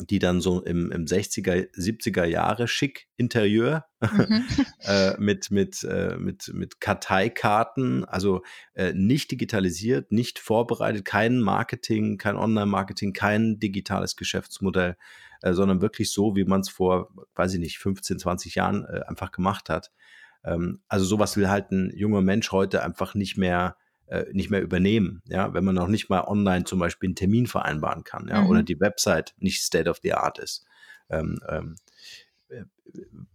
die 0.00 0.20
dann 0.20 0.40
so 0.40 0.62
im, 0.62 0.92
im 0.92 1.06
60er, 1.06 1.72
70er 1.72 2.24
Jahre 2.24 2.68
schick 2.68 3.08
Interieur 3.16 3.84
mhm. 4.00 4.46
äh, 4.80 5.18
mit, 5.18 5.50
mit, 5.50 5.82
äh, 5.82 6.16
mit, 6.16 6.52
mit 6.54 6.80
Karteikarten, 6.80 8.04
also 8.04 8.42
äh, 8.74 8.92
nicht 8.92 9.30
digitalisiert, 9.30 10.12
nicht 10.12 10.38
vorbereitet, 10.38 11.04
kein 11.04 11.40
Marketing, 11.40 12.16
kein 12.16 12.36
Online-Marketing, 12.36 13.12
kein 13.12 13.58
digitales 13.58 14.14
Geschäftsmodell, 14.14 14.96
äh, 15.42 15.52
sondern 15.52 15.80
wirklich 15.80 16.12
so, 16.12 16.36
wie 16.36 16.44
man 16.44 16.60
es 16.60 16.68
vor, 16.68 17.10
weiß 17.34 17.54
ich 17.54 17.60
nicht, 17.60 17.78
15, 17.78 18.20
20 18.20 18.54
Jahren 18.54 18.84
äh, 18.84 19.00
einfach 19.08 19.32
gemacht 19.32 19.68
hat. 19.68 19.90
Ähm, 20.44 20.80
also 20.88 21.04
sowas 21.04 21.36
will 21.36 21.48
halt 21.48 21.72
ein 21.72 21.92
junger 21.96 22.22
Mensch 22.22 22.52
heute 22.52 22.84
einfach 22.84 23.14
nicht 23.14 23.36
mehr 23.36 23.76
äh, 24.08 24.24
nicht 24.32 24.50
mehr 24.50 24.62
übernehmen, 24.62 25.22
ja, 25.26 25.52
wenn 25.54 25.64
man 25.64 25.74
noch 25.74 25.88
nicht 25.88 26.08
mal 26.08 26.22
online 26.22 26.64
zum 26.64 26.78
Beispiel 26.78 27.08
einen 27.08 27.16
Termin 27.16 27.46
vereinbaren 27.46 28.04
kann, 28.04 28.28
ja, 28.28 28.42
mhm. 28.42 28.48
oder 28.48 28.62
die 28.62 28.80
Website 28.80 29.34
nicht 29.38 29.62
State 29.62 29.88
of 29.88 30.00
the 30.02 30.14
Art 30.14 30.38
ist. 30.38 30.64
Ähm, 31.10 31.40
ähm, 31.48 31.76
äh, 32.48 32.64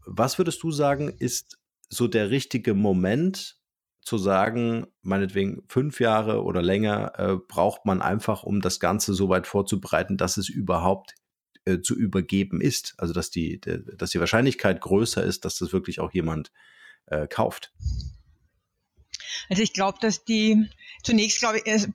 was 0.06 0.38
würdest 0.38 0.62
du 0.64 0.72
sagen, 0.72 1.10
ist 1.10 1.60
so 1.90 2.08
der 2.08 2.30
richtige 2.30 2.74
Moment 2.74 3.58
zu 4.02 4.18
sagen, 4.18 4.88
meinetwegen 5.02 5.64
fünf 5.68 6.00
Jahre 6.00 6.44
oder 6.44 6.62
länger 6.62 7.14
äh, 7.18 7.38
braucht 7.38 7.86
man 7.86 8.02
einfach, 8.02 8.44
um 8.44 8.60
das 8.62 8.80
Ganze 8.80 9.14
so 9.14 9.30
weit 9.30 9.48
vorzubereiten, 9.48 10.18
dass 10.18 10.38
es 10.38 10.50
überhaupt 10.50 11.16
äh, 11.66 11.80
zu 11.80 11.96
übergeben 11.96 12.60
ist. 12.60 12.96
Also 12.98 13.14
dass 13.14 13.30
die, 13.30 13.62
de, 13.62 13.84
dass 13.96 14.12
die 14.12 14.20
Wahrscheinlichkeit 14.20 14.82
größer 14.82 15.24
ist, 15.24 15.46
dass 15.46 15.56
das 15.56 15.72
wirklich 15.72 16.00
auch 16.02 16.12
jemand 16.12 16.52
äh, 17.06 17.28
kauft. 17.28 17.72
Also 19.50 19.62
ich 19.62 19.74
glaube, 19.74 19.98
dass 20.02 20.24
die, 20.24 20.70
zunächst 21.04 21.40
glaube 21.40 21.60
ich, 21.60 21.68
äh, 21.68 21.88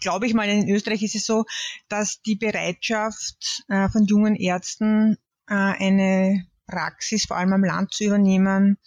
glaube 0.00 0.26
ich 0.26 0.34
mal, 0.34 0.48
in 0.48 0.68
Österreich 0.68 1.02
ist 1.02 1.14
es 1.14 1.26
so, 1.26 1.44
dass 1.88 2.22
die 2.22 2.36
Bereitschaft 2.36 3.64
äh, 3.68 3.88
von 3.88 4.04
jungen 4.04 4.36
Ärzten, 4.36 5.16
äh, 5.48 5.54
eine 5.54 6.46
Praxis 6.66 7.24
vor 7.24 7.36
allem 7.36 7.52
am 7.52 7.64
Land 7.64 7.92
zu 7.92 8.04
übernehmen, 8.04 8.78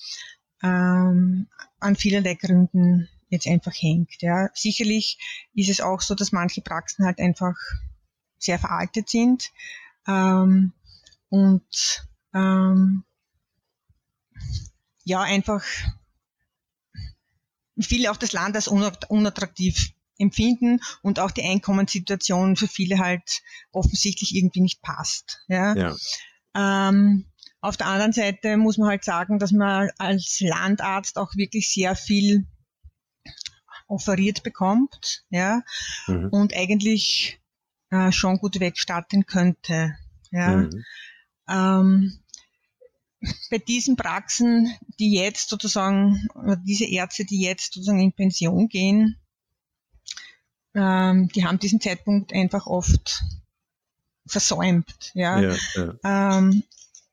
ähm, 0.63 1.47
an 1.79 1.95
vielerlei 1.95 2.35
Gründen 2.35 3.09
jetzt 3.29 3.47
einfach 3.47 3.73
hängt. 3.73 4.21
Ja. 4.21 4.49
Sicherlich 4.53 5.17
ist 5.53 5.69
es 5.69 5.81
auch 5.81 6.01
so, 6.01 6.15
dass 6.15 6.31
manche 6.31 6.61
Praxen 6.61 7.05
halt 7.05 7.19
einfach 7.19 7.55
sehr 8.37 8.59
veraltet 8.59 9.09
sind 9.09 9.51
ähm, 10.07 10.73
und 11.29 12.07
ähm, 12.33 13.03
ja 15.03 15.21
einfach 15.21 15.63
viele 17.79 18.11
auch 18.11 18.17
das 18.17 18.33
Land 18.33 18.55
als 18.55 18.67
unattraktiv 18.67 19.91
empfinden 20.17 20.79
und 21.01 21.19
auch 21.19 21.31
die 21.31 21.43
Einkommenssituation 21.43 22.55
für 22.55 22.67
viele 22.67 22.99
halt 22.99 23.41
offensichtlich 23.71 24.35
irgendwie 24.35 24.61
nicht 24.61 24.81
passt. 24.81 25.43
Ja. 25.47 25.75
ja. 25.75 25.95
Ähm, 26.55 27.25
auf 27.61 27.77
der 27.77 27.87
anderen 27.87 28.13
Seite 28.13 28.57
muss 28.57 28.77
man 28.77 28.89
halt 28.89 29.03
sagen, 29.03 29.39
dass 29.39 29.51
man 29.51 29.89
als 29.97 30.39
Landarzt 30.39 31.17
auch 31.17 31.35
wirklich 31.35 31.71
sehr 31.71 31.95
viel 31.95 32.47
offeriert 33.87 34.43
bekommt, 34.43 35.25
ja, 35.29 35.61
mhm. 36.07 36.29
und 36.29 36.55
eigentlich 36.55 37.39
äh, 37.89 38.11
schon 38.11 38.37
gut 38.37 38.59
wegstarten 38.59 39.25
könnte. 39.25 39.95
Ja. 40.31 40.57
Mhm. 40.57 40.83
Ähm, 41.49 42.19
bei 43.49 43.57
diesen 43.59 43.95
Praxen, 43.95 44.73
die 44.99 45.13
jetzt 45.13 45.49
sozusagen, 45.49 46.27
diese 46.65 46.85
Ärzte, 46.85 47.25
die 47.25 47.41
jetzt 47.41 47.73
sozusagen 47.73 47.99
in 47.99 48.13
Pension 48.13 48.67
gehen, 48.67 49.17
ähm, 50.73 51.27
die 51.29 51.45
haben 51.45 51.59
diesen 51.59 51.81
Zeitpunkt 51.81 52.33
einfach 52.33 52.65
oft 52.65 53.23
versäumt. 54.25 55.11
Ja. 55.13 55.39
ja, 55.39 55.55
ja. 55.75 56.37
Ähm, 56.37 56.63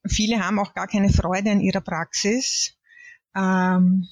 viele 0.06 0.44
haben 0.44 0.58
auch 0.58 0.74
gar 0.74 0.86
keine 0.86 1.10
Freude 1.10 1.50
an 1.50 1.60
ihrer 1.60 1.80
Praxis. 1.80 2.74
Ähm, 3.34 4.08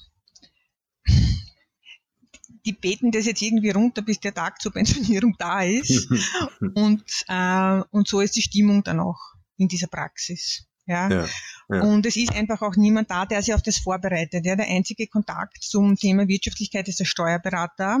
die 2.65 2.73
beten 2.73 3.11
das 3.11 3.25
jetzt 3.25 3.41
irgendwie 3.41 3.69
runter, 3.69 4.01
bis 4.01 4.19
der 4.19 4.33
Tag 4.33 4.61
zur 4.61 4.73
Pensionierung 4.73 5.35
da 5.39 5.63
ist. 5.63 6.09
und, 6.75 7.03
äh, 7.27 7.81
und 7.91 8.07
so 8.07 8.19
ist 8.19 8.35
die 8.35 8.41
Stimmung 8.41 8.83
dann 8.83 8.99
auch 8.99 9.19
in 9.57 9.69
dieser 9.69 9.87
Praxis. 9.87 10.67
Ja? 10.87 11.09
ja? 11.09 11.27
Ja, 11.69 11.81
Und 11.81 12.05
es 12.05 12.15
ist 12.15 12.33
einfach 12.33 12.61
auch 12.61 12.75
niemand 12.75 13.11
da, 13.11 13.25
der 13.25 13.41
sich 13.41 13.53
auf 13.53 13.61
das 13.61 13.77
vorbereitet. 13.77 14.45
Ja? 14.45 14.55
Der 14.55 14.67
einzige 14.67 15.07
Kontakt 15.07 15.61
zum 15.61 15.97
Thema 15.97 16.27
Wirtschaftlichkeit 16.27 16.87
ist 16.87 16.99
der 16.99 17.05
Steuerberater. 17.05 17.99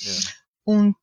Ja. 0.00 0.12
Und 0.64 0.96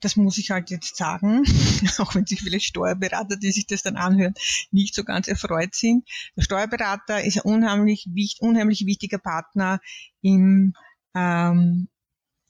das 0.00 0.16
muss 0.16 0.38
ich 0.38 0.50
halt 0.50 0.70
jetzt 0.70 0.96
sagen, 0.96 1.44
auch 1.98 2.14
wenn 2.14 2.26
sich 2.26 2.40
vielleicht 2.40 2.66
Steuerberater, 2.66 3.36
die 3.36 3.52
sich 3.52 3.66
das 3.66 3.82
dann 3.82 3.96
anhören, 3.96 4.34
nicht 4.70 4.94
so 4.94 5.04
ganz 5.04 5.28
erfreut 5.28 5.74
sind. 5.74 6.08
Der 6.36 6.42
Steuerberater 6.42 7.22
ist 7.22 7.36
ein 7.36 7.52
unheimlich, 7.52 8.08
unheimlich 8.40 8.86
wichtiger 8.86 9.18
Partner 9.18 9.80
im, 10.22 10.74
ähm, 11.14 11.88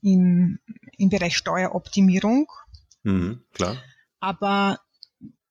im, 0.00 0.58
im 0.96 1.08
Bereich 1.10 1.36
Steueroptimierung. 1.36 2.46
Mhm, 3.02 3.42
klar. 3.52 3.76
aber 4.20 4.78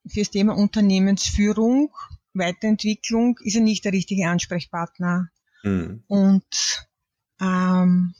fürs 0.08 0.30
Thema 0.30 0.56
Unternehmensführung, 0.56 1.92
Weiterentwicklung 2.34 3.38
ist 3.44 3.56
er 3.56 3.62
nicht 3.62 3.86
der 3.86 3.94
richtige 3.94 4.28
Ansprechpartner. 4.28 5.30
Mhm. 5.64 6.04
Und 6.08 6.88
ähm, 7.42 8.14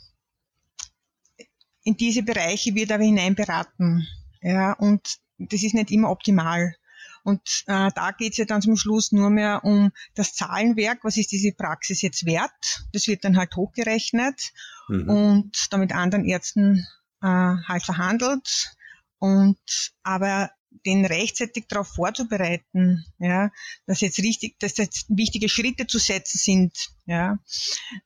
in 1.84 1.98
diese 1.98 2.24
Bereiche 2.24 2.76
wird 2.76 2.92
aber 2.92 3.04
hineinberaten. 3.04 4.08
Ja, 4.42 4.74
und 4.74 5.18
das 5.38 5.64
ist 5.64 5.74
nicht 5.74 5.92
immer 5.92 6.10
optimal. 6.10 6.76
Und 7.24 7.64
äh, 7.68 7.92
da 7.94 8.12
geht 8.18 8.34
es 8.34 8.38
ja 8.38 8.46
dann 8.46 8.62
zum 8.62 8.78
Schluss 8.78 9.12
nur 9.12 9.30
mehr 9.30 9.64
um 9.64 9.92
das 10.16 10.34
Zahlenwerk, 10.34 11.04
was 11.04 11.18
ist 11.18 11.32
diese 11.32 11.52
Praxis 11.52 12.02
jetzt 12.02 12.26
wert? 12.26 12.86
Das 12.94 13.08
wird 13.08 13.24
dann 13.24 13.38
halt 13.38 13.56
hochgerechnet 13.56 14.52
mhm. 14.88 15.10
und 15.10 15.68
da 15.70 15.78
mit 15.78 15.94
anderen 15.94 16.26
Ärzten 16.26 16.88
äh, 17.22 17.28
halt 17.28 17.84
verhandelt. 17.84 18.74
Und 19.20 19.60
aber 20.04 20.50
den 20.86 21.06
rechtzeitig 21.06 21.68
darauf 21.68 21.88
vorzubereiten, 21.88 23.06
ja, 23.18 23.52
dass 23.86 24.02
jetzt 24.02 24.20
richtig, 24.20 24.60
dass 24.60 24.78
jetzt 24.78 25.06
wichtige 25.10 25.50
Schritte 25.50 25.88
zu 25.88 26.00
setzen 26.00 26.38
sind, 26.38 26.90
ja, 27.06 27.40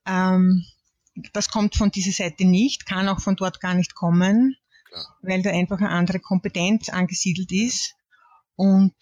ähm, 0.06 0.66
das 1.34 1.50
kommt 1.50 1.76
von 1.76 1.92
dieser 1.92 2.12
Seite 2.12 2.46
nicht, 2.46 2.86
kann 2.86 3.08
auch 3.08 3.20
von 3.20 3.36
dort 3.36 3.60
gar 3.60 3.74
nicht 3.74 3.96
kommen, 3.96 4.56
Klar. 4.88 5.18
weil 5.22 5.42
da 5.44 5.52
einfach 5.52 5.78
eine 5.78 5.90
andere 5.90 6.20
Kompetenz 6.20 6.90
angesiedelt 6.90 7.52
ist. 7.52 7.94
Und 8.56 8.96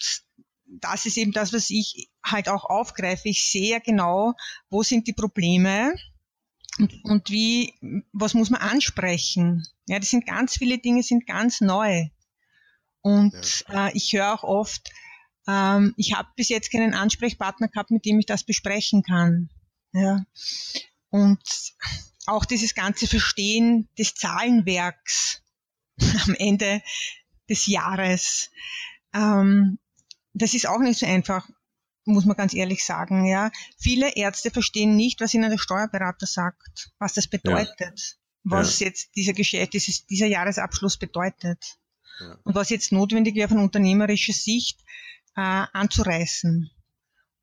das 0.65 1.05
ist 1.05 1.17
eben 1.17 1.31
das, 1.31 1.53
was 1.53 1.69
ich 1.69 2.09
halt 2.23 2.49
auch 2.49 2.65
aufgreife. 2.65 3.29
Ich 3.29 3.49
sehe 3.49 3.71
ja 3.71 3.79
genau, 3.79 4.33
wo 4.69 4.83
sind 4.83 5.07
die 5.07 5.13
Probleme 5.13 5.93
und, 6.79 6.93
und 7.03 7.29
wie, 7.29 7.73
was 8.13 8.33
muss 8.33 8.49
man 8.49 8.61
ansprechen. 8.61 9.65
Ja, 9.87 9.99
das 9.99 10.09
sind 10.09 10.25
ganz 10.25 10.57
viele 10.57 10.77
Dinge, 10.77 11.03
sind 11.03 11.25
ganz 11.27 11.61
neu. 11.61 12.07
Und 13.01 13.65
ja. 13.67 13.87
äh, 13.87 13.91
ich 13.93 14.13
höre 14.13 14.33
auch 14.33 14.43
oft, 14.43 14.89
ähm, 15.47 15.93
ich 15.97 16.13
habe 16.13 16.29
bis 16.35 16.49
jetzt 16.49 16.71
keinen 16.71 16.93
Ansprechpartner 16.93 17.67
gehabt, 17.67 17.91
mit 17.91 18.05
dem 18.05 18.19
ich 18.19 18.25
das 18.25 18.43
besprechen 18.43 19.03
kann. 19.03 19.49
Ja. 19.93 20.23
Und 21.09 21.41
auch 22.25 22.45
dieses 22.45 22.75
ganze 22.75 23.07
Verstehen 23.07 23.89
des 23.97 24.15
Zahlenwerks 24.15 25.41
am 26.25 26.35
Ende 26.35 26.81
des 27.49 27.65
Jahres, 27.65 28.51
ähm, 29.13 29.79
das 30.33 30.53
ist 30.53 30.67
auch 30.67 30.79
nicht 30.79 30.99
so 30.99 31.05
einfach, 31.05 31.49
muss 32.05 32.25
man 32.25 32.37
ganz 32.37 32.53
ehrlich 32.53 32.85
sagen. 32.85 33.25
Ja, 33.25 33.51
viele 33.77 34.15
Ärzte 34.15 34.51
verstehen 34.51 34.95
nicht, 34.95 35.19
was 35.19 35.33
ihnen 35.33 35.49
der 35.49 35.57
Steuerberater 35.57 36.25
sagt, 36.25 36.91
was 36.99 37.13
das 37.13 37.27
bedeutet, 37.27 37.79
ja. 37.79 37.95
was 38.43 38.79
ja. 38.79 38.87
jetzt 38.87 39.15
dieser 39.15 39.33
Geschäft, 39.33 39.73
dieses, 39.73 40.05
dieser 40.05 40.27
Jahresabschluss 40.27 40.97
bedeutet 40.97 41.77
ja. 42.21 42.37
und 42.43 42.55
was 42.55 42.69
jetzt 42.69 42.91
notwendig 42.91 43.35
wäre 43.35 43.49
von 43.49 43.59
unternehmerischer 43.59 44.33
Sicht 44.33 44.79
äh, 45.35 45.65
anzureißen. 45.73 46.69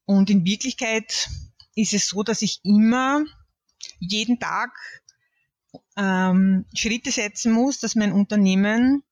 Und 0.04 0.30
in 0.30 0.44
Wirklichkeit 0.44 1.28
ist 1.74 1.92
es 1.92 2.08
so, 2.08 2.22
dass 2.22 2.42
ich 2.42 2.60
immer 2.64 3.24
jeden 3.98 4.38
Tag 4.40 4.70
ähm, 5.96 6.64
Schritte 6.74 7.10
setzen 7.10 7.52
muss, 7.52 7.80
dass 7.80 7.94
mein 7.94 8.12
Unternehmen 8.12 9.02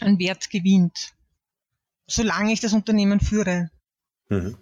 an 0.00 0.18
Wert 0.18 0.50
gewinnt 0.50 1.12
solange 2.12 2.52
ich 2.52 2.60
das 2.60 2.72
Unternehmen 2.72 3.20
führe. 3.20 3.70
Mhm. 4.28 4.56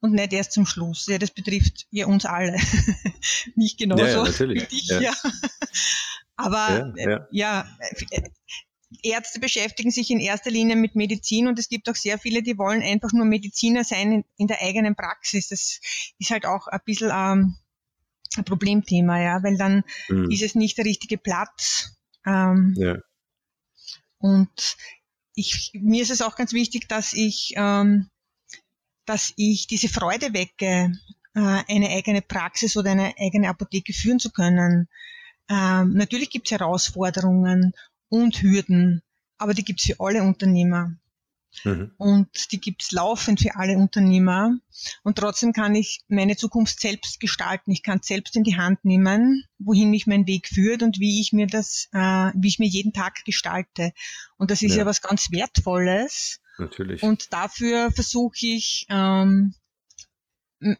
Und 0.00 0.12
nicht 0.12 0.32
erst 0.32 0.52
zum 0.52 0.64
Schluss. 0.64 1.06
Ja, 1.08 1.18
das 1.18 1.30
betrifft 1.30 1.86
ja 1.90 2.06
uns 2.06 2.24
alle. 2.24 2.56
Mich 3.54 3.76
genauso. 3.76 4.02
Ja, 4.02 4.10
ja 4.10 4.22
natürlich. 4.24 4.68
Dich, 4.68 4.86
ja. 4.86 5.00
ja. 5.00 5.12
Aber 6.36 6.94
ja, 6.96 7.06
ja. 7.06 7.26
ja, 7.30 7.76
Ärzte 9.02 9.38
beschäftigen 9.38 9.90
sich 9.90 10.10
in 10.10 10.18
erster 10.18 10.50
Linie 10.50 10.76
mit 10.76 10.96
Medizin 10.96 11.46
und 11.46 11.58
es 11.58 11.68
gibt 11.68 11.88
auch 11.88 11.94
sehr 11.94 12.18
viele, 12.18 12.42
die 12.42 12.58
wollen 12.58 12.82
einfach 12.82 13.12
nur 13.12 13.24
Mediziner 13.24 13.84
sein 13.84 14.12
in, 14.12 14.24
in 14.36 14.46
der 14.48 14.60
eigenen 14.62 14.96
Praxis. 14.96 15.48
Das 15.48 15.80
ist 16.18 16.30
halt 16.30 16.44
auch 16.44 16.66
ein 16.66 16.80
bisschen 16.84 17.10
ähm, 17.12 17.56
ein 18.36 18.44
Problemthema, 18.44 19.20
ja, 19.20 19.42
weil 19.42 19.56
dann 19.56 19.84
mhm. 20.08 20.30
ist 20.30 20.42
es 20.42 20.54
nicht 20.54 20.76
der 20.78 20.84
richtige 20.84 21.18
Platz. 21.18 21.96
Ähm, 22.26 22.74
ja. 22.76 22.96
Und 24.18 24.76
ich, 25.34 25.70
mir 25.74 26.02
ist 26.02 26.10
es 26.10 26.22
auch 26.22 26.36
ganz 26.36 26.52
wichtig, 26.52 26.88
dass 26.88 27.12
ich, 27.12 27.54
ähm, 27.56 28.10
dass 29.06 29.32
ich 29.36 29.66
diese 29.66 29.88
Freude 29.88 30.34
wecke, 30.34 30.92
äh, 31.34 31.62
eine 31.68 31.90
eigene 31.90 32.22
Praxis 32.22 32.76
oder 32.76 32.90
eine 32.90 33.14
eigene 33.18 33.48
Apotheke 33.48 33.92
führen 33.92 34.18
zu 34.18 34.30
können. 34.30 34.88
Ähm, 35.48 35.94
natürlich 35.94 36.30
gibt 36.30 36.46
es 36.46 36.58
Herausforderungen 36.58 37.72
und 38.10 38.42
Hürden, 38.42 39.02
aber 39.38 39.54
die 39.54 39.64
gibt 39.64 39.80
es 39.80 39.86
für 39.86 40.00
alle 40.00 40.22
Unternehmer. 40.22 40.94
Mhm. 41.64 41.92
Und 41.96 42.52
die 42.52 42.60
gibt's 42.60 42.92
laufend 42.92 43.40
für 43.40 43.56
alle 43.56 43.76
Unternehmer. 43.76 44.56
Und 45.02 45.18
trotzdem 45.18 45.52
kann 45.52 45.74
ich 45.74 46.02
meine 46.08 46.36
Zukunft 46.36 46.80
selbst 46.80 47.18
gestalten. 47.18 47.72
Ich 47.72 47.82
kann 47.82 48.00
selbst 48.02 48.36
in 48.36 48.44
die 48.44 48.56
Hand 48.56 48.84
nehmen, 48.84 49.44
wohin 49.58 49.90
mich 49.90 50.06
mein 50.06 50.26
Weg 50.26 50.48
führt 50.48 50.82
und 50.82 51.00
wie 51.00 51.20
ich 51.20 51.32
mir 51.32 51.46
das, 51.46 51.88
äh, 51.92 52.30
wie 52.34 52.48
ich 52.48 52.58
mir 52.58 52.68
jeden 52.68 52.92
Tag 52.92 53.24
gestalte. 53.24 53.92
Und 54.36 54.50
das 54.50 54.62
ist 54.62 54.72
ja, 54.72 54.78
ja 54.78 54.86
was 54.86 55.02
ganz 55.02 55.32
Wertvolles. 55.32 56.40
Natürlich. 56.58 57.02
Und 57.02 57.32
dafür 57.32 57.90
versuche 57.90 58.36
ich, 58.42 58.86
ähm, 58.88 59.54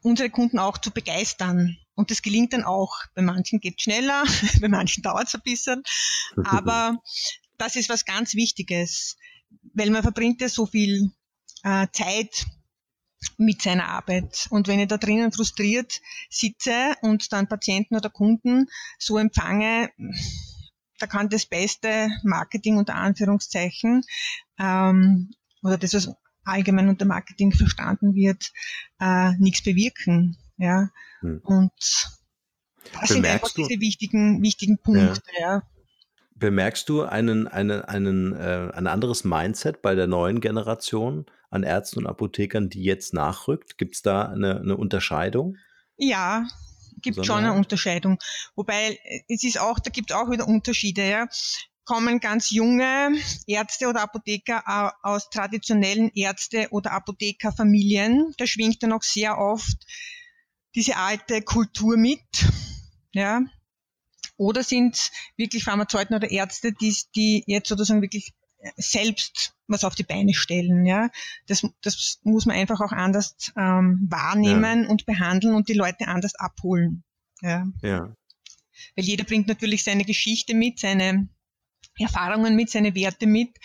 unsere 0.02 0.30
Kunden 0.30 0.58
auch 0.58 0.78
zu 0.78 0.90
begeistern. 0.90 1.76
Und 2.00 2.10
das 2.10 2.22
gelingt 2.22 2.52
dann 2.52 2.64
auch. 2.64 2.96
Bei 3.14 3.22
manchen 3.22 3.60
geht 3.60 3.80
schneller, 3.80 4.24
bei 4.60 4.68
manchen 4.68 5.02
dauert 5.02 5.28
es 5.28 5.34
ein 5.34 5.42
bisschen. 5.44 5.82
Aber 6.44 6.98
das 7.58 7.76
ist 7.76 7.88
was 7.88 8.04
ganz 8.04 8.34
Wichtiges 8.34 9.16
weil 9.74 9.90
man 9.90 10.02
verbringt 10.02 10.40
ja 10.40 10.48
so 10.48 10.66
viel 10.66 11.10
äh, 11.62 11.86
Zeit 11.92 12.46
mit 13.36 13.60
seiner 13.62 13.88
Arbeit. 13.88 14.46
Und 14.50 14.68
wenn 14.68 14.80
ich 14.80 14.88
da 14.88 14.96
drinnen 14.96 15.32
frustriert 15.32 16.00
sitze 16.30 16.94
und 17.02 17.32
dann 17.32 17.48
Patienten 17.48 17.96
oder 17.96 18.08
Kunden 18.08 18.66
so 18.98 19.18
empfange, 19.18 19.90
da 20.98 21.06
kann 21.06 21.28
das 21.28 21.46
beste 21.46 22.08
Marketing 22.22 22.76
unter 22.76 22.94
Anführungszeichen 22.94 24.02
ähm, 24.58 25.30
oder 25.62 25.78
das, 25.78 25.94
was 25.94 26.10
allgemein 26.44 26.88
unter 26.88 27.04
Marketing 27.04 27.52
verstanden 27.52 28.14
wird, 28.14 28.52
äh, 29.00 29.32
nichts 29.38 29.62
bewirken. 29.62 30.36
Ja. 30.60 30.90
Hm. 31.20 31.40
Und 31.42 31.72
das 31.76 33.08
Bemerkst 33.08 33.08
sind 33.08 33.26
einfach 33.26 33.52
du? 33.52 33.66
diese 33.66 33.80
wichtigen, 33.80 34.42
wichtigen 34.42 34.78
Punkte. 34.78 35.22
Ja. 35.38 35.54
ja. 35.54 35.62
Bemerkst 36.34 36.88
du 36.88 37.02
einen, 37.02 37.48
einen, 37.48 37.82
einen, 37.82 38.32
äh, 38.34 38.70
ein 38.74 38.86
anderes 38.86 39.24
Mindset 39.24 39.82
bei 39.82 39.94
der 39.94 40.06
neuen 40.06 40.40
Generation 40.40 41.26
an 41.50 41.64
Ärzten 41.64 42.00
und 42.00 42.06
Apothekern, 42.06 42.70
die 42.70 42.82
jetzt 42.82 43.12
nachrückt? 43.12 43.76
Gibt 43.76 43.96
es 43.96 44.02
da 44.02 44.22
eine, 44.22 44.60
eine 44.60 44.76
Unterscheidung? 44.76 45.56
Ja, 45.96 46.46
gibt 47.02 47.24
schon 47.26 47.38
eine 47.38 47.52
Unterscheidung. 47.52 48.18
Wobei 48.54 48.98
äh, 49.04 49.20
es 49.28 49.44
ist 49.44 49.60
auch, 49.60 49.78
da 49.78 49.90
gibt 49.90 50.12
auch 50.12 50.30
wieder 50.30 50.48
Unterschiede. 50.48 51.08
Ja. 51.08 51.28
Kommen 51.84 52.20
ganz 52.20 52.50
junge 52.50 53.12
Ärzte 53.46 53.88
oder 53.88 54.02
Apotheker 54.02 54.62
aus 55.02 55.28
traditionellen 55.28 56.10
Ärzte- 56.14 56.68
oder 56.70 56.92
Apothekerfamilien, 56.92 58.32
da 58.38 58.46
schwingt 58.46 58.82
dann 58.82 58.92
auch 58.92 59.02
sehr 59.02 59.38
oft 59.38 59.86
diese 60.74 60.96
alte 60.96 61.42
Kultur 61.42 61.96
mit. 61.96 62.20
Ja, 63.12 63.42
oder 64.36 64.62
sind 64.62 65.10
wirklich 65.36 65.64
Pharmazeuten 65.64 66.16
oder 66.16 66.30
Ärzte, 66.30 66.72
die, 66.72 66.96
die 67.14 67.44
jetzt 67.46 67.68
sozusagen 67.68 68.00
wirklich 68.00 68.32
selbst 68.76 69.54
was 69.66 69.84
auf 69.84 69.94
die 69.94 70.02
Beine 70.02 70.32
stellen. 70.32 70.86
Ja, 70.86 71.10
das, 71.46 71.66
das 71.82 72.20
muss 72.22 72.46
man 72.46 72.56
einfach 72.56 72.80
auch 72.80 72.92
anders 72.92 73.52
ähm, 73.56 74.06
wahrnehmen 74.08 74.84
ja. 74.84 74.88
und 74.88 75.04
behandeln 75.04 75.54
und 75.54 75.68
die 75.68 75.74
Leute 75.74 76.08
anders 76.08 76.34
abholen. 76.36 77.04
Ja. 77.42 77.66
ja. 77.82 78.14
Weil 78.96 79.04
jeder 79.04 79.24
bringt 79.24 79.46
natürlich 79.46 79.84
seine 79.84 80.04
Geschichte 80.04 80.54
mit, 80.54 80.78
seine 80.78 81.28
Erfahrungen 81.98 82.56
mit, 82.56 82.70
seine 82.70 82.94
Werte 82.94 83.26
mit. 83.26 83.58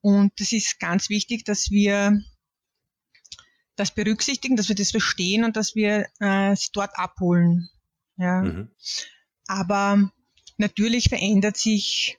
Und 0.00 0.32
das 0.40 0.50
ist 0.50 0.80
ganz 0.80 1.08
wichtig, 1.10 1.44
dass 1.44 1.70
wir 1.70 2.20
das 3.78 3.92
berücksichtigen, 3.92 4.56
dass 4.56 4.68
wir 4.68 4.76
das 4.76 4.90
verstehen 4.90 5.44
und 5.44 5.56
dass 5.56 5.74
wir 5.74 6.06
äh, 6.20 6.54
sie 6.56 6.70
dort 6.72 6.98
abholen. 6.98 7.68
Ja. 8.16 8.42
Mhm. 8.42 8.70
Aber 9.46 10.10
natürlich 10.56 11.08
verändert 11.08 11.56
sich 11.56 12.18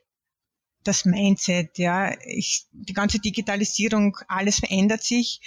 das 0.83 1.05
Mindset, 1.05 1.77
ja. 1.77 2.15
Ich, 2.25 2.65
die 2.71 2.93
ganze 2.93 3.19
Digitalisierung, 3.19 4.17
alles 4.27 4.59
verändert 4.59 5.03
sich. 5.03 5.41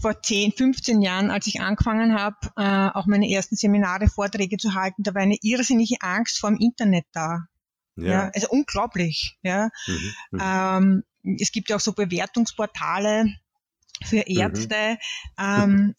Vor 0.00 0.22
10, 0.22 0.52
15 0.52 1.02
Jahren, 1.02 1.30
als 1.30 1.46
ich 1.46 1.60
angefangen 1.60 2.14
habe, 2.14 2.36
äh, 2.56 2.88
auch 2.98 3.04
meine 3.06 3.30
ersten 3.30 3.56
Seminare, 3.56 4.08
Vorträge 4.08 4.56
zu 4.56 4.72
halten, 4.72 5.02
da 5.02 5.14
war 5.14 5.20
eine 5.20 5.36
irrsinnige 5.42 5.96
Angst 6.00 6.38
vor 6.38 6.50
dem 6.50 6.58
Internet 6.58 7.04
da. 7.12 7.46
Ja. 7.96 8.06
ja 8.06 8.30
also 8.34 8.48
unglaublich. 8.48 9.36
Ja. 9.42 9.68
Mhm, 9.86 10.14
mhm. 10.30 10.40
ähm, 10.42 11.36
es 11.38 11.52
gibt 11.52 11.68
ja 11.68 11.76
auch 11.76 11.80
so 11.80 11.92
Bewertungsportale 11.92 13.26
für 14.06 14.24
mhm. 14.26 14.38
Ärzte. 14.38 14.98
Mhm. 15.38 15.62
Ähm, 15.62 15.94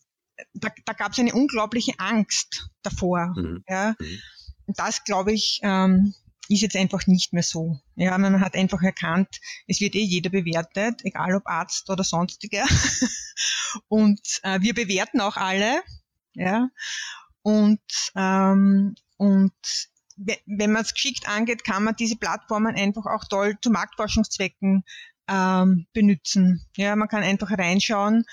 da, 0.53 0.69
da 0.85 0.93
gab 0.93 1.11
es 1.11 1.19
eine 1.19 1.33
unglaubliche 1.33 1.93
Angst 1.99 2.69
davor. 2.81 3.33
Mhm. 3.35 3.63
Ja. 3.67 3.95
Mhm 3.99 4.19
das, 4.67 5.03
glaube 5.03 5.33
ich, 5.33 5.59
ähm, 5.63 6.13
ist 6.49 6.61
jetzt 6.61 6.75
einfach 6.75 7.07
nicht 7.07 7.33
mehr 7.33 7.43
so. 7.43 7.79
Ja, 7.95 8.17
man 8.17 8.41
hat 8.41 8.55
einfach 8.55 8.81
erkannt, 8.81 9.39
es 9.67 9.79
wird 9.79 9.95
eh 9.95 10.03
jeder 10.03 10.29
bewertet, 10.29 11.01
egal 11.03 11.35
ob 11.35 11.47
Arzt 11.47 11.89
oder 11.89 12.03
sonstiger. 12.03 12.65
und 13.87 14.21
äh, 14.43 14.59
wir 14.61 14.73
bewerten 14.73 15.21
auch 15.21 15.37
alle. 15.37 15.81
Ja, 16.33 16.69
und 17.41 17.81
ähm, 18.15 18.95
und 19.17 19.53
wenn 20.15 20.71
man 20.71 20.83
es 20.83 20.93
geschickt 20.93 21.27
angeht, 21.27 21.63
kann 21.63 21.83
man 21.83 21.95
diese 21.95 22.17
Plattformen 22.17 22.75
einfach 22.75 23.05
auch 23.05 23.25
toll 23.25 23.57
zu 23.61 23.71
Marktforschungszwecken 23.71 24.83
ähm, 25.27 25.85
benutzen. 25.93 26.65
Ja, 26.75 26.95
man 26.95 27.07
kann 27.07 27.23
einfach 27.23 27.51
reinschauen 27.51 28.25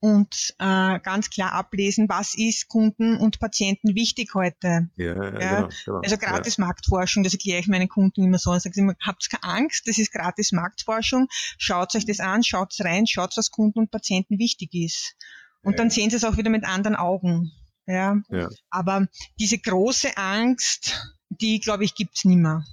und 0.00 0.54
äh, 0.60 1.00
ganz 1.00 1.28
klar 1.28 1.52
ablesen, 1.52 2.08
was 2.08 2.34
ist 2.36 2.68
Kunden 2.68 3.16
und 3.16 3.40
Patienten 3.40 3.96
wichtig 3.96 4.32
heute. 4.34 4.88
Ja, 4.96 5.14
ja, 5.14 5.40
ja 5.40 5.56
genau, 5.56 5.68
genau, 5.84 6.00
Also 6.04 6.16
gratis 6.18 6.56
ja. 6.56 6.64
Marktforschung, 6.64 7.24
das 7.24 7.32
erkläre 7.32 7.58
ich 7.58 7.66
meinen 7.66 7.88
Kunden 7.88 8.22
immer 8.22 8.38
so. 8.38 8.54
Ich 8.54 8.62
sage 8.62 8.78
immer, 8.78 8.94
habt 9.04 9.28
keine 9.28 9.42
Angst, 9.42 9.88
das 9.88 9.98
ist 9.98 10.12
gratis 10.12 10.52
Marktforschung. 10.52 11.26
Schaut 11.30 11.94
euch 11.96 12.06
das 12.06 12.20
an, 12.20 12.44
schaut 12.44 12.74
rein, 12.80 13.06
schaut, 13.08 13.36
was 13.36 13.50
Kunden 13.50 13.80
und 13.80 13.90
Patienten 13.90 14.38
wichtig 14.38 14.72
ist. 14.72 15.16
Und 15.62 15.72
ja. 15.72 15.78
dann 15.78 15.90
sehen 15.90 16.10
sie 16.10 16.16
es 16.16 16.24
auch 16.24 16.36
wieder 16.36 16.50
mit 16.50 16.64
anderen 16.64 16.94
Augen. 16.94 17.50
Ja. 17.86 18.18
ja. 18.28 18.48
Aber 18.70 19.08
diese 19.40 19.58
große 19.58 20.16
Angst, 20.16 21.12
die, 21.28 21.58
glaube 21.58 21.84
ich, 21.84 21.96
gibt's 21.96 22.24
nimmer. 22.24 22.64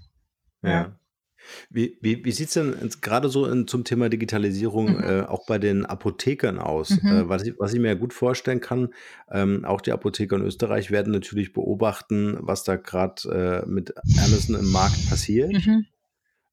Ja. 0.62 0.96
Wie, 1.70 1.98
wie, 2.02 2.24
wie 2.26 2.32
sieht 2.32 2.48
es 2.48 2.54
denn 2.54 2.90
gerade 3.02 3.30
so 3.30 3.46
in, 3.46 3.68
zum 3.68 3.84
Thema 3.84 4.10
Digitalisierung 4.10 4.98
mhm. 4.98 5.04
äh, 5.04 5.22
auch 5.22 5.46
bei 5.46 5.58
den 5.58 5.86
Apothekern 5.86 6.60
aus? 6.60 7.02
Mhm. 7.02 7.10
Äh, 7.10 7.30
was, 7.30 7.44
ich, 7.44 7.54
was 7.60 7.74
ich 7.74 7.80
mir 7.80 7.96
gut 7.96 8.14
vorstellen 8.14 8.62
kann, 8.62 8.90
ähm, 9.32 9.66
auch 9.66 9.82
die 9.82 9.92
Apotheker 9.92 10.36
in 10.36 10.44
Österreich 10.44 10.92
werden 10.92 11.14
natürlich 11.14 11.54
beobachten, 11.54 12.38
was 12.40 12.64
da 12.64 12.76
gerade 12.76 13.64
äh, 13.66 13.70
mit 13.70 13.94
Amazon 14.18 14.56
im 14.56 14.72
Markt 14.72 15.10
passiert. 15.10 15.54
Mhm. 15.54 15.86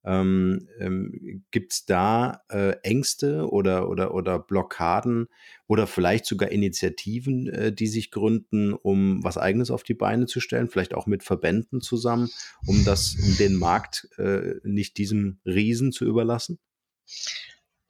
Ähm, 0.05 0.69
ähm, 0.81 1.45
Gibt 1.51 1.73
es 1.73 1.87
da 1.87 2.43
äh, 2.49 2.77
Ängste 2.83 3.49
oder, 3.49 3.89
oder, 3.89 4.15
oder 4.15 4.39
Blockaden 4.39 5.29
oder 5.69 5.87
vielleicht 5.87 6.27
sogar 6.27 6.51
Initiativen, 6.51 7.49
äh, 7.49 7.73
die 7.73 7.87
sich 7.87 8.11
gründen, 8.11 8.73
um 8.73 9.23
was 9.23 9.39
Eigenes 9.39 9.71
auf 9.71 9.85
die 9.85 9.95
Beine 9.95 10.27
zu 10.27 10.41
stellen, 10.41 10.69
vielleicht 10.69 10.95
auch 10.95 11.07
mit 11.07 11.23
Verbänden 11.23 11.81
zusammen, 11.81 12.31
um 12.67 12.85
das, 12.85 13.17
um 13.23 13.37
den 13.37 13.57
Markt 13.57 14.09
äh, 14.19 14.55
nicht 14.65 14.99
diesem 14.99 15.39
Riesen 15.47 15.93
zu 15.93 16.05
überlassen? 16.05 16.59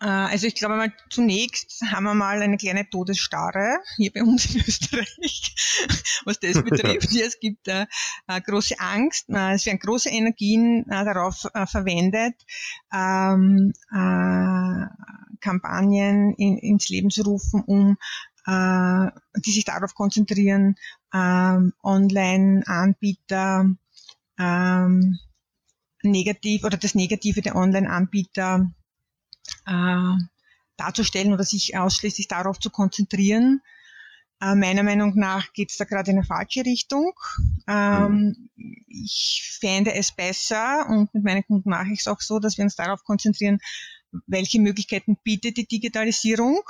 Äh, 0.02 0.06
also 0.06 0.46
ich 0.48 0.56
glaube 0.56 0.76
mal, 0.76 0.92
zunächst 1.10 1.80
haben 1.92 2.04
wir 2.04 2.14
mal 2.14 2.42
eine 2.42 2.56
kleine 2.56 2.88
Todesstarre 2.90 3.78
hier 3.96 4.12
bei 4.12 4.22
uns 4.22 4.52
in 4.54 4.60
Österreich, 4.66 5.54
was 6.24 6.40
das 6.40 6.54
betrifft. 6.64 7.12
Ja, 7.12 7.24
es 7.24 7.38
gibt 7.38 7.68
äh, 7.68 7.86
äh, 8.26 8.40
große 8.40 8.80
Angst, 8.80 9.28
äh, 9.28 9.52
es 9.52 9.64
werden 9.64 9.78
große 9.78 10.10
Energien 10.10 10.84
äh, 10.90 11.04
darauf 11.04 11.46
äh, 11.54 11.66
verwendet, 11.66 12.34
ähm, 12.92 13.72
Kampagnen 15.40 16.34
in, 16.34 16.58
ins 16.58 16.88
Leben 16.88 17.10
zu 17.10 17.22
rufen, 17.22 17.62
um 17.62 17.96
die 18.44 19.52
sich 19.52 19.64
darauf 19.64 19.94
konzentrieren, 19.94 20.74
ähm, 21.14 21.72
Online-Anbieter 21.84 23.70
ähm, 24.36 25.18
negativ 26.02 26.64
oder 26.64 26.76
das 26.76 26.96
Negative 26.96 27.40
der 27.40 27.54
Online-Anbieter 27.54 28.72
äh, 29.66 30.16
darzustellen 30.76 31.32
oder 31.32 31.44
sich 31.44 31.76
ausschließlich 31.76 32.28
darauf 32.28 32.58
zu 32.58 32.70
konzentrieren. 32.70 33.60
Äh, 34.40 34.56
meiner 34.56 34.82
Meinung 34.82 35.14
nach 35.14 35.52
geht 35.52 35.70
es 35.70 35.76
da 35.76 35.84
gerade 35.84 36.10
in 36.10 36.18
eine 36.18 36.26
falsche 36.26 36.64
Richtung. 36.64 37.12
Ähm, 37.68 38.50
mhm. 38.56 38.84
Ich 38.88 39.56
fände 39.60 39.94
es 39.94 40.12
besser 40.12 40.86
und 40.88 41.14
mit 41.14 41.22
meinen 41.22 41.44
Kunden 41.44 41.70
mache 41.70 41.92
ich 41.92 42.00
es 42.00 42.08
auch 42.08 42.20
so, 42.20 42.40
dass 42.40 42.58
wir 42.58 42.64
uns 42.64 42.74
darauf 42.74 43.04
konzentrieren, 43.04 43.58
welche 44.26 44.60
Möglichkeiten 44.60 45.16
bietet 45.22 45.56
die 45.56 45.66
Digitalisierung, 45.66 46.60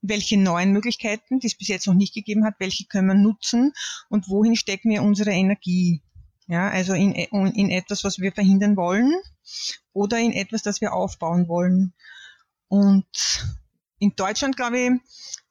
welche 0.00 0.38
neuen 0.38 0.72
Möglichkeiten, 0.72 1.40
die 1.40 1.46
es 1.46 1.56
bis 1.56 1.68
jetzt 1.68 1.86
noch 1.86 1.94
nicht 1.94 2.14
gegeben 2.14 2.44
hat, 2.44 2.54
welche 2.58 2.86
können 2.86 3.08
wir 3.08 3.14
nutzen 3.14 3.72
und 4.08 4.28
wohin 4.28 4.56
stecken 4.56 4.90
wir 4.90 5.02
unsere 5.02 5.30
Energie. 5.30 6.02
Ja, 6.46 6.68
also 6.68 6.92
in, 6.92 7.12
in 7.12 7.70
etwas, 7.70 8.04
was 8.04 8.18
wir 8.18 8.32
verhindern 8.32 8.76
wollen 8.76 9.14
oder 9.94 10.18
in 10.18 10.32
etwas, 10.32 10.62
das 10.62 10.82
wir 10.82 10.92
aufbauen 10.92 11.48
wollen. 11.48 11.94
Und 12.74 13.06
in 14.00 14.16
Deutschland, 14.16 14.56
glaube 14.56 14.80
ich, 14.80 14.90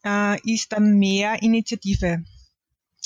äh, 0.04 0.42
ist 0.42 0.74
da 0.74 0.82
mehr 0.82 1.42
Initiative. 1.42 2.22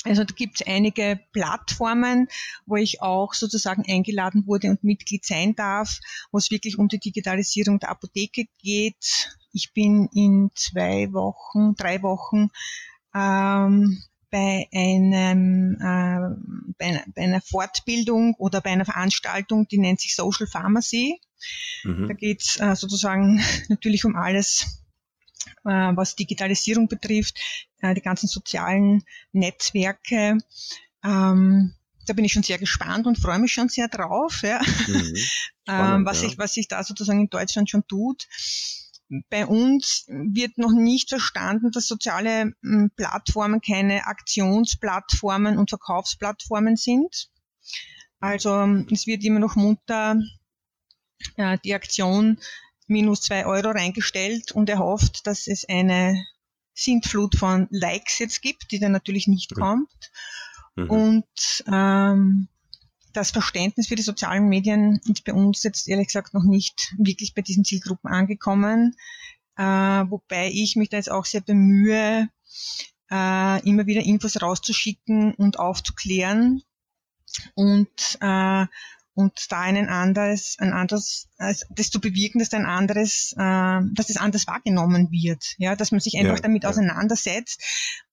Also 0.02 0.24
da 0.24 0.34
gibt 0.34 0.60
es 0.60 0.66
einige 0.66 1.20
Plattformen, 1.32 2.26
wo 2.66 2.74
ich 2.74 3.00
auch 3.00 3.32
sozusagen 3.34 3.84
eingeladen 3.88 4.44
wurde 4.48 4.70
und 4.70 4.82
Mitglied 4.82 5.24
sein 5.24 5.54
darf, 5.54 6.00
wo 6.32 6.38
es 6.38 6.50
wirklich 6.50 6.78
um 6.78 6.88
die 6.88 6.98
Digitalisierung 6.98 7.78
der 7.78 7.90
Apotheke 7.90 8.46
geht. 8.58 9.36
Ich 9.52 9.72
bin 9.72 10.08
in 10.12 10.50
zwei 10.56 11.12
Wochen, 11.12 11.76
drei 11.76 12.02
Wochen 12.02 12.48
ähm, 13.14 14.02
bei, 14.32 14.66
einem, 14.72 15.74
äh, 15.74 16.74
bei, 16.76 16.86
einer, 16.86 17.04
bei 17.14 17.22
einer 17.22 17.40
Fortbildung 17.40 18.34
oder 18.34 18.60
bei 18.60 18.70
einer 18.70 18.84
Veranstaltung, 18.84 19.68
die 19.68 19.78
nennt 19.78 20.00
sich 20.00 20.16
Social 20.16 20.48
Pharmacy. 20.48 21.20
Mhm. 21.84 22.08
Da 22.08 22.14
geht 22.14 22.42
es 22.42 22.60
äh, 22.60 22.74
sozusagen 22.74 23.42
natürlich 23.68 24.04
um 24.04 24.16
alles, 24.16 24.82
äh, 25.64 25.70
was 25.94 26.16
Digitalisierung 26.16 26.88
betrifft, 26.88 27.38
äh, 27.80 27.94
die 27.94 28.02
ganzen 28.02 28.28
sozialen 28.28 29.04
Netzwerke. 29.32 30.38
Ähm, 31.04 31.74
da 32.06 32.14
bin 32.14 32.24
ich 32.24 32.32
schon 32.32 32.42
sehr 32.42 32.58
gespannt 32.58 33.06
und 33.06 33.18
freue 33.18 33.38
mich 33.38 33.52
schon 33.52 33.68
sehr 33.68 33.88
drauf, 33.88 34.42
ja. 34.42 34.60
Mhm. 34.86 35.16
Spannend, 35.68 36.00
ähm, 36.00 36.06
was, 36.06 36.22
ja. 36.22 36.28
sich, 36.28 36.38
was 36.38 36.54
sich 36.54 36.68
da 36.68 36.82
sozusagen 36.82 37.20
in 37.20 37.30
Deutschland 37.30 37.68
schon 37.68 37.86
tut 37.86 38.26
bei 39.30 39.46
uns 39.46 40.04
wird 40.08 40.58
noch 40.58 40.72
nicht 40.72 41.08
verstanden, 41.08 41.70
dass 41.70 41.86
soziale 41.86 42.52
hm, 42.62 42.90
Plattformen 42.96 43.60
keine 43.60 44.06
Aktionsplattformen 44.06 45.58
und 45.58 45.70
Verkaufsplattformen 45.70 46.76
sind. 46.76 47.30
Also 48.20 48.62
hm, 48.62 48.86
es 48.90 49.06
wird 49.06 49.24
immer 49.24 49.40
noch 49.40 49.56
munter 49.56 50.20
äh, 51.36 51.58
die 51.64 51.74
Aktion 51.74 52.38
minus 52.86 53.22
zwei 53.22 53.46
Euro 53.46 53.70
reingestellt 53.70 54.52
und 54.52 54.68
erhofft, 54.68 55.26
dass 55.26 55.46
es 55.46 55.68
eine 55.68 56.26
Sintflut 56.74 57.36
von 57.36 57.66
Likes 57.70 58.18
jetzt 58.18 58.40
gibt, 58.40 58.70
die 58.70 58.78
dann 58.78 58.92
natürlich 58.92 59.26
nicht 59.26 59.54
mhm. 59.56 59.60
kommt. 59.60 60.10
Und 60.86 61.64
ähm, 61.66 62.48
das 63.12 63.32
Verständnis 63.32 63.88
für 63.88 63.96
die 63.96 64.02
sozialen 64.02 64.48
Medien 64.48 65.00
ist 65.06 65.24
bei 65.24 65.32
uns 65.32 65.62
jetzt 65.64 65.88
ehrlich 65.88 66.06
gesagt 66.06 66.34
noch 66.34 66.44
nicht 66.44 66.94
wirklich 66.98 67.34
bei 67.34 67.42
diesen 67.42 67.64
Zielgruppen 67.64 68.10
angekommen. 68.10 68.94
Äh, 69.56 69.62
wobei 69.62 70.50
ich 70.52 70.76
mich 70.76 70.88
da 70.88 70.98
jetzt 70.98 71.10
auch 71.10 71.24
sehr 71.24 71.40
bemühe, 71.40 72.28
äh, 73.10 73.68
immer 73.68 73.86
wieder 73.86 74.02
Infos 74.02 74.40
rauszuschicken 74.40 75.34
und 75.34 75.58
aufzuklären 75.58 76.62
und 77.54 78.18
äh, 78.20 78.66
und 79.18 79.32
da 79.50 79.62
einen 79.62 79.88
anderes, 79.88 80.54
ein 80.60 80.72
anderes, 80.72 81.26
das 81.38 81.90
zu 81.90 82.00
bewirken, 82.00 82.38
dass 82.38 82.52
ein 82.52 82.66
anderes, 82.66 83.32
äh, 83.36 83.80
dass 83.94 84.10
es 84.10 84.16
anders 84.16 84.46
wahrgenommen 84.46 85.10
wird, 85.10 85.56
ja, 85.58 85.74
dass 85.74 85.90
man 85.90 85.98
sich 85.98 86.18
einfach 86.18 86.36
ja, 86.36 86.42
damit 86.42 86.62
ja. 86.62 86.68
auseinandersetzt, 86.68 87.60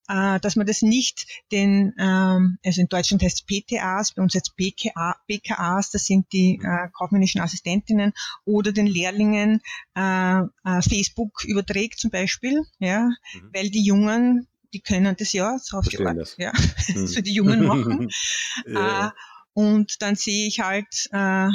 äh, 0.07 0.39
dass 0.39 0.55
man 0.55 0.65
das 0.65 0.81
nicht 0.81 1.27
den, 1.51 1.93
ähm, 1.99 2.57
also 2.65 2.81
in 2.81 2.87
Deutschland 2.87 3.21
heißt 3.21 3.43
es 3.43 3.45
PTAs, 3.45 4.13
bei 4.15 4.23
uns 4.23 4.33
jetzt 4.33 4.55
BKA, 4.55 5.15
BKAs, 5.27 5.91
das 5.91 6.05
sind 6.05 6.25
die 6.33 6.59
äh, 6.63 6.89
kaufmännischen 6.97 7.39
Assistentinnen, 7.39 8.11
oder 8.43 8.71
den 8.71 8.87
Lehrlingen 8.87 9.61
äh, 9.95 10.39
äh, 10.39 10.81
Facebook 10.81 11.43
überträgt 11.45 11.99
zum 11.99 12.09
Beispiel, 12.09 12.63
ja, 12.79 13.03
mhm. 13.03 13.51
weil 13.53 13.69
die 13.69 13.83
Jungen, 13.83 14.47
die 14.73 14.81
können 14.81 15.15
das 15.15 15.33
ja, 15.33 15.59
so 15.61 15.77
auf 15.77 15.87
die 15.87 16.03
Art, 16.03 16.35
ja, 16.39 16.51
mhm. 16.95 17.07
für 17.09 17.21
die 17.21 17.33
Jungen 17.33 17.63
machen. 17.63 18.09
ja. 18.65 19.09
äh, 19.09 19.11
und 19.55 20.01
dann 20.01 20.15
sehe 20.15 20.47
ich 20.47 20.59
halt 20.59 21.09
äh, 21.11 21.47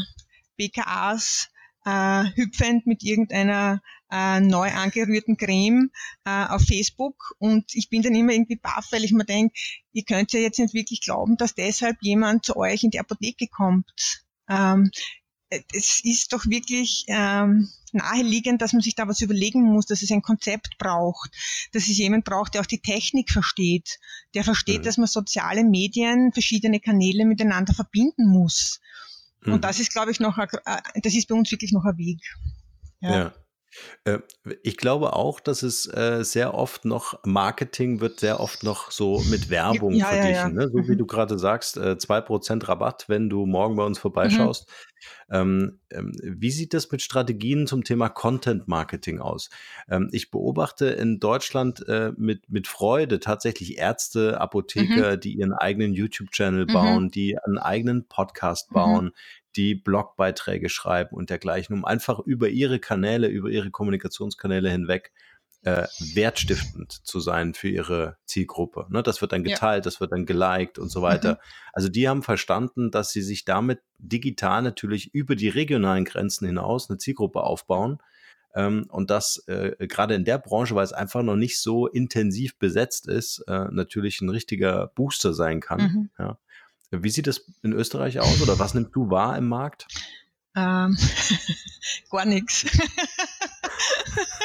BKAs 0.57 1.49
äh, 1.85 2.25
hüpfend 2.35 2.87
mit 2.87 3.03
irgendeiner 3.03 3.83
äh, 4.11 4.41
neu 4.41 4.71
angerührten 4.71 5.37
Creme 5.37 5.91
äh, 6.25 6.47
auf 6.47 6.63
Facebook 6.63 7.35
und 7.39 7.75
ich 7.75 7.89
bin 7.91 8.03
dann 8.03 8.15
immer 8.15 8.33
irgendwie 8.33 8.57
baff, 8.57 8.89
weil 8.91 9.05
ich 9.05 9.13
mir 9.13 9.25
denke, 9.25 9.55
ihr 9.93 10.05
könnt 10.05 10.33
ja 10.33 10.41
jetzt 10.41 10.59
nicht 10.59 10.75
wirklich 10.75 11.03
glauben, 11.03 11.37
dass 11.37 11.55
deshalb 11.55 11.97
jemand 12.01 12.45
zu 12.45 12.57
euch 12.57 12.83
in 12.83 12.91
die 12.91 13.01
Apotheke 13.01 13.47
kommt. 13.49 14.25
Ähm, 14.49 14.91
es 15.51 16.01
ist 16.05 16.33
doch 16.33 16.47
wirklich 16.47 17.05
ähm, 17.09 17.69
naheliegend, 17.93 18.63
dass 18.63 18.73
man 18.73 18.83
sich 18.83 18.95
da 18.95 19.09
was 19.09 19.21
überlegen 19.21 19.63
muss, 19.63 19.87
dass 19.87 20.03
es 20.03 20.11
ein 20.11 20.23
Konzept 20.23 20.79
braucht, 20.79 21.31
dass 21.73 21.89
es 21.89 21.99
jemand 21.99 22.25
braucht, 22.25 22.55
der 22.55 22.61
auch 22.61 22.67
die 22.67 22.81
Technik 22.81 23.31
versteht, 23.31 23.99
der 24.35 24.45
versteht, 24.45 24.81
mhm. 24.81 24.85
dass 24.85 24.97
man 24.97 25.09
soziale 25.09 25.65
Medien, 25.65 26.33
verschiedene 26.33 26.81
Kanäle 26.81 27.25
miteinander 27.25 27.75
verbinden 27.75 28.29
muss. 28.29 28.81
Mhm. 29.43 29.55
Und 29.55 29.65
das 29.65 29.81
ist, 29.81 29.93
glaube 29.93 30.13
ich, 30.13 30.21
noch, 30.21 30.39
ein, 30.39 30.49
äh, 30.65 31.01
das 31.03 31.15
ist 31.15 31.29
bei 31.29 31.35
uns 31.35 31.51
wirklich 31.51 31.73
noch 31.73 31.85
ein 31.85 31.99
Weg. 31.99 32.21
Ja. 33.01 33.11
ja. 33.11 33.35
Äh, 34.05 34.19
ich 34.63 34.77
glaube 34.77 35.13
auch, 35.15 35.41
dass 35.41 35.63
es 35.63 35.87
äh, 35.87 36.25
sehr 36.25 36.55
oft 36.55 36.85
noch 36.85 37.21
Marketing 37.25 38.01
wird 38.01 38.21
sehr 38.21 38.41
oft 38.41 38.63
noch 38.63 38.91
so 38.91 39.23
mit 39.25 39.51
Werbung 39.51 40.01
Ja, 40.01 40.15
ja, 40.15 40.29
verglichen, 40.29 40.53
ja. 40.53 40.55
ne? 40.55 40.69
So 40.73 40.89
wie 40.89 40.97
Mhm. 40.97 40.97
du 40.97 41.07
gerade 41.07 41.39
sagst, 41.39 41.77
äh, 41.77 41.99
2 41.99 42.21
% 42.21 42.69
Rabatt, 42.69 43.09
wenn 43.09 43.29
du 43.29 43.47
morgen 43.47 43.77
bei 43.77 43.85
uns 43.85 43.99
Mhm. 44.23 44.51
vorbeischaust. 44.51 44.71
Ähm, 45.31 45.81
ähm, 45.91 46.13
wie 46.23 46.51
sieht 46.51 46.75
das 46.75 46.91
mit 46.91 47.03
Strategien 47.03 47.67
zum 47.67 47.85
Thema 47.85 48.09
Content 48.09 48.69
Marketing 48.69 49.21
aus? 49.21 49.51
Ähm, 49.89 50.09
ich 50.13 50.31
beobachte 50.31 50.87
in 50.89 51.21
Deutschland 51.21 51.87
äh, 51.89 52.13
mit, 52.17 52.51
mit 52.51 52.69
Freude 52.69 53.21
tatsächlich 53.21 53.79
Ärzte, 53.79 54.41
Mhm. 54.77 55.03
Apotheker, 55.03 55.17
die 55.17 55.35
ihren 55.35 55.53
eigenen 55.55 55.95
YouTube-Channel 55.95 56.67
Mhm. 56.69 57.01
bauen, 57.07 57.11
die 57.11 57.39
einen 57.39 57.59
eigenen 57.59 58.07
Podcast 58.09 58.73
Mhm. 58.73 58.73
bauen, 58.73 59.13
die 59.57 59.75
Blogbeiträge 59.75 60.69
schreiben 60.69 61.17
und 61.17 61.31
dergleichen, 61.31 61.75
um 61.75 61.85
einfach 61.85 62.21
über 62.21 62.49
ihre 62.49 62.79
Kanäle, 62.79 63.29
über 63.29 63.49
ihre 63.51 63.71
Kommunikationskanäle 63.71 64.71
hinweg 64.71 65.13
äh, 65.63 65.87
wertstiftend 66.15 66.93
zu 66.93 67.21
sein 67.21 67.53
für 67.53 67.69
ihre 67.69 68.17
Zielgruppe. 68.25 68.87
Ne, 68.89 69.03
das 69.03 69.21
wird 69.21 69.33
dann 69.33 69.45
Ja. 69.45 69.55
geteilt, 69.55 69.85
das 69.85 70.01
wird 70.01 70.13
dann 70.13 70.25
geliked 70.25 70.79
und 70.79 70.91
so 70.91 71.01
Mhm. 71.01 71.05
weiter. 71.05 71.39
Also 71.73 71.89
die 71.89 72.09
haben 72.09 72.23
verstanden, 72.23 72.91
dass 72.91 73.11
sie 73.11 73.23
sich 73.23 73.45
damit 73.45 73.81
digital 73.99 74.63
natürlich 74.63 75.13
über 75.15 75.37
die 75.37 75.49
regionalen 75.51 76.05
Grenzen 76.05 76.47
hinaus 76.47 76.89
eine 76.89 76.99
Zielgruppe 76.99 77.43
aufbauen. 77.43 77.99
Ähm, 78.55 78.87
und 78.89 79.11
das 79.11 79.45
äh, 79.49 79.87
gerade 79.87 80.15
in 80.15 80.25
der 80.25 80.39
Branche, 80.39 80.75
weil 80.75 80.85
es 80.85 80.93
einfach 80.93 81.23
noch 81.23 81.37
nicht 81.37 81.61
so 81.61 81.87
intensiv 81.87 82.59
besetzt 82.59 83.07
ist, 83.07 83.45
äh, 83.47 83.67
natürlich 83.71 84.21
ein 84.23 84.31
richtiger 84.31 84.89
Booster 84.89 85.35
sein 85.35 85.61
kann. 85.61 85.81
Mhm. 85.81 86.11
Ja. 86.19 86.39
Wie 86.91 87.11
sieht 87.11 87.27
das 87.27 87.45
in 87.63 87.73
Österreich 87.73 88.19
aus 88.19 88.41
oder 88.41 88.59
was 88.59 88.75
nimmst 88.75 88.95
du 88.95 89.11
wahr 89.11 89.39
im 89.39 89.49
Markt? 89.49 89.87
Ähm, 90.57 90.97
gar 92.11 92.25
nichts. 92.25 92.67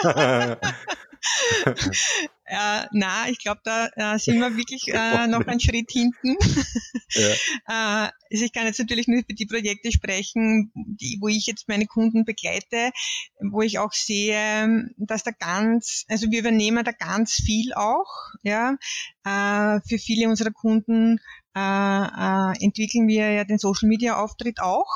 Äh, 2.48 2.86
na, 2.92 3.28
ich 3.28 3.40
glaube, 3.40 3.62
da 3.64 3.88
äh, 3.96 4.20
sind 4.20 4.40
wir 4.40 4.56
wirklich 4.56 4.88
äh, 4.90 5.26
noch 5.26 5.48
einen 5.48 5.60
Schritt 5.60 5.92
hinten. 5.92 6.38
Ja. 7.14 7.30
Äh, 7.68 8.10
also 8.32 8.46
ich 8.46 8.54
kann 8.54 8.66
jetzt 8.66 8.80
natürlich 8.80 9.08
nur 9.08 9.24
für 9.24 9.34
die 9.34 9.46
Projekte 9.46 9.92
sprechen, 9.92 10.72
die, 10.76 11.18
wo 11.22 11.30
ich 11.30 11.48
jetzt 11.48 11.68
meine 11.68 11.88
Kunden 11.88 12.26
begleite, 12.26 12.92
wo 13.40 13.62
ich 13.62 13.80
auch 13.80 13.94
sehe, 13.94 14.90
dass 14.98 15.24
da 15.24 15.32
ganz, 15.32 16.06
also 16.10 16.30
wir 16.30 16.40
übernehmen 16.40 16.84
da 16.84 16.92
ganz 16.92 17.34
viel 17.34 17.74
auch, 17.74 18.12
ja. 18.44 18.78
Äh, 19.24 19.80
für 19.88 19.98
viele 19.98 20.30
unserer 20.30 20.52
Kunden 20.52 21.20
äh, 21.56 21.60
äh, 21.60 22.64
entwickeln 22.64 23.08
wir 23.08 23.32
ja 23.32 23.44
den 23.46 23.58
Social 23.58 23.88
Media 23.90 24.18
Auftritt 24.18 24.60
auch, 24.60 24.92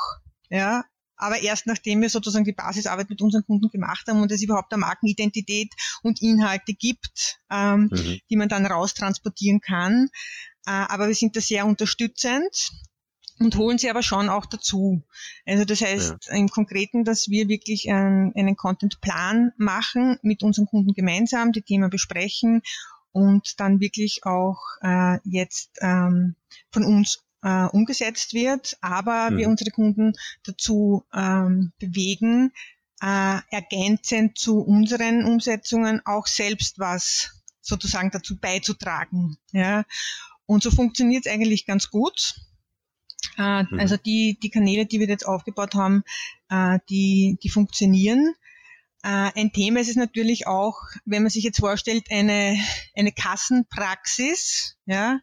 ja. 0.50 0.84
Aber 1.22 1.42
erst 1.42 1.66
nachdem 1.66 2.00
wir 2.00 2.08
sozusagen 2.08 2.46
die 2.46 2.52
Basisarbeit 2.52 3.10
mit 3.10 3.20
unseren 3.20 3.44
Kunden 3.44 3.68
gemacht 3.68 4.06
haben 4.08 4.22
und 4.22 4.32
es 4.32 4.42
überhaupt 4.42 4.72
eine 4.72 4.80
Markenidentität 4.80 5.68
und 6.02 6.22
Inhalte 6.22 6.72
gibt, 6.72 7.38
ähm, 7.50 7.90
Mhm. 7.92 8.20
die 8.30 8.36
man 8.36 8.48
dann 8.48 8.64
raustransportieren 8.64 9.60
kann. 9.60 10.08
Äh, 10.66 10.70
aber 10.70 11.08
wir 11.08 11.14
sind 11.14 11.36
da 11.36 11.42
sehr 11.42 11.66
unterstützend 11.66 12.70
und 13.38 13.54
holen 13.56 13.76
sie 13.76 13.90
aber 13.90 14.02
schon 14.02 14.30
auch 14.30 14.46
dazu. 14.46 15.02
Also 15.44 15.66
das 15.66 15.82
heißt 15.82 16.28
im 16.30 16.48
Konkreten, 16.48 17.04
dass 17.04 17.28
wir 17.28 17.48
wirklich 17.48 17.90
einen, 17.90 18.32
einen 18.34 18.56
Contentplan 18.56 19.52
machen 19.58 20.18
mit 20.22 20.42
unseren 20.42 20.66
Kunden 20.66 20.94
gemeinsam, 20.94 21.52
die 21.52 21.62
Themen 21.62 21.90
besprechen 21.90 22.62
und 23.12 23.58
dann 23.60 23.80
wirklich 23.80 24.24
auch 24.24 24.58
äh, 24.82 25.18
jetzt 25.24 25.70
ähm, 25.80 26.34
von 26.70 26.84
uns 26.84 27.22
äh, 27.42 27.64
umgesetzt 27.66 28.34
wird, 28.34 28.76
aber 28.80 29.30
wir 29.32 29.46
Mhm. 29.46 29.52
unsere 29.52 29.70
Kunden 29.70 30.12
dazu 30.44 31.04
ähm, 31.14 31.72
bewegen, 31.78 32.52
äh, 33.00 33.38
ergänzend 33.50 34.38
zu 34.38 34.60
unseren 34.60 35.24
Umsetzungen 35.24 36.02
auch 36.04 36.26
selbst 36.26 36.78
was 36.78 37.30
sozusagen 37.60 38.10
dazu 38.10 38.38
beizutragen. 38.38 39.38
Ja. 39.52 39.84
Und 40.46 40.62
so 40.62 40.70
funktioniert 40.70 41.26
es 41.26 41.32
eigentlich 41.32 41.66
ganz 41.66 41.90
gut. 41.90 42.34
Äh, 43.38 43.62
Mhm. 43.64 43.80
Also 43.80 43.96
die, 43.96 44.38
die 44.42 44.50
Kanäle, 44.50 44.86
die 44.86 45.00
wir 45.00 45.08
jetzt 45.08 45.26
aufgebaut 45.26 45.74
haben, 45.74 46.02
äh, 46.50 46.78
die, 46.88 47.38
die 47.42 47.48
funktionieren. 47.48 48.34
Äh, 49.02 49.30
Ein 49.34 49.52
Thema 49.52 49.80
ist 49.80 49.88
es 49.88 49.96
natürlich 49.96 50.46
auch, 50.46 50.76
wenn 51.04 51.22
man 51.22 51.30
sich 51.30 51.44
jetzt 51.44 51.60
vorstellt, 51.60 52.06
eine, 52.10 52.58
eine 52.96 53.12
Kassenpraxis, 53.12 54.76
ja, 54.86 55.20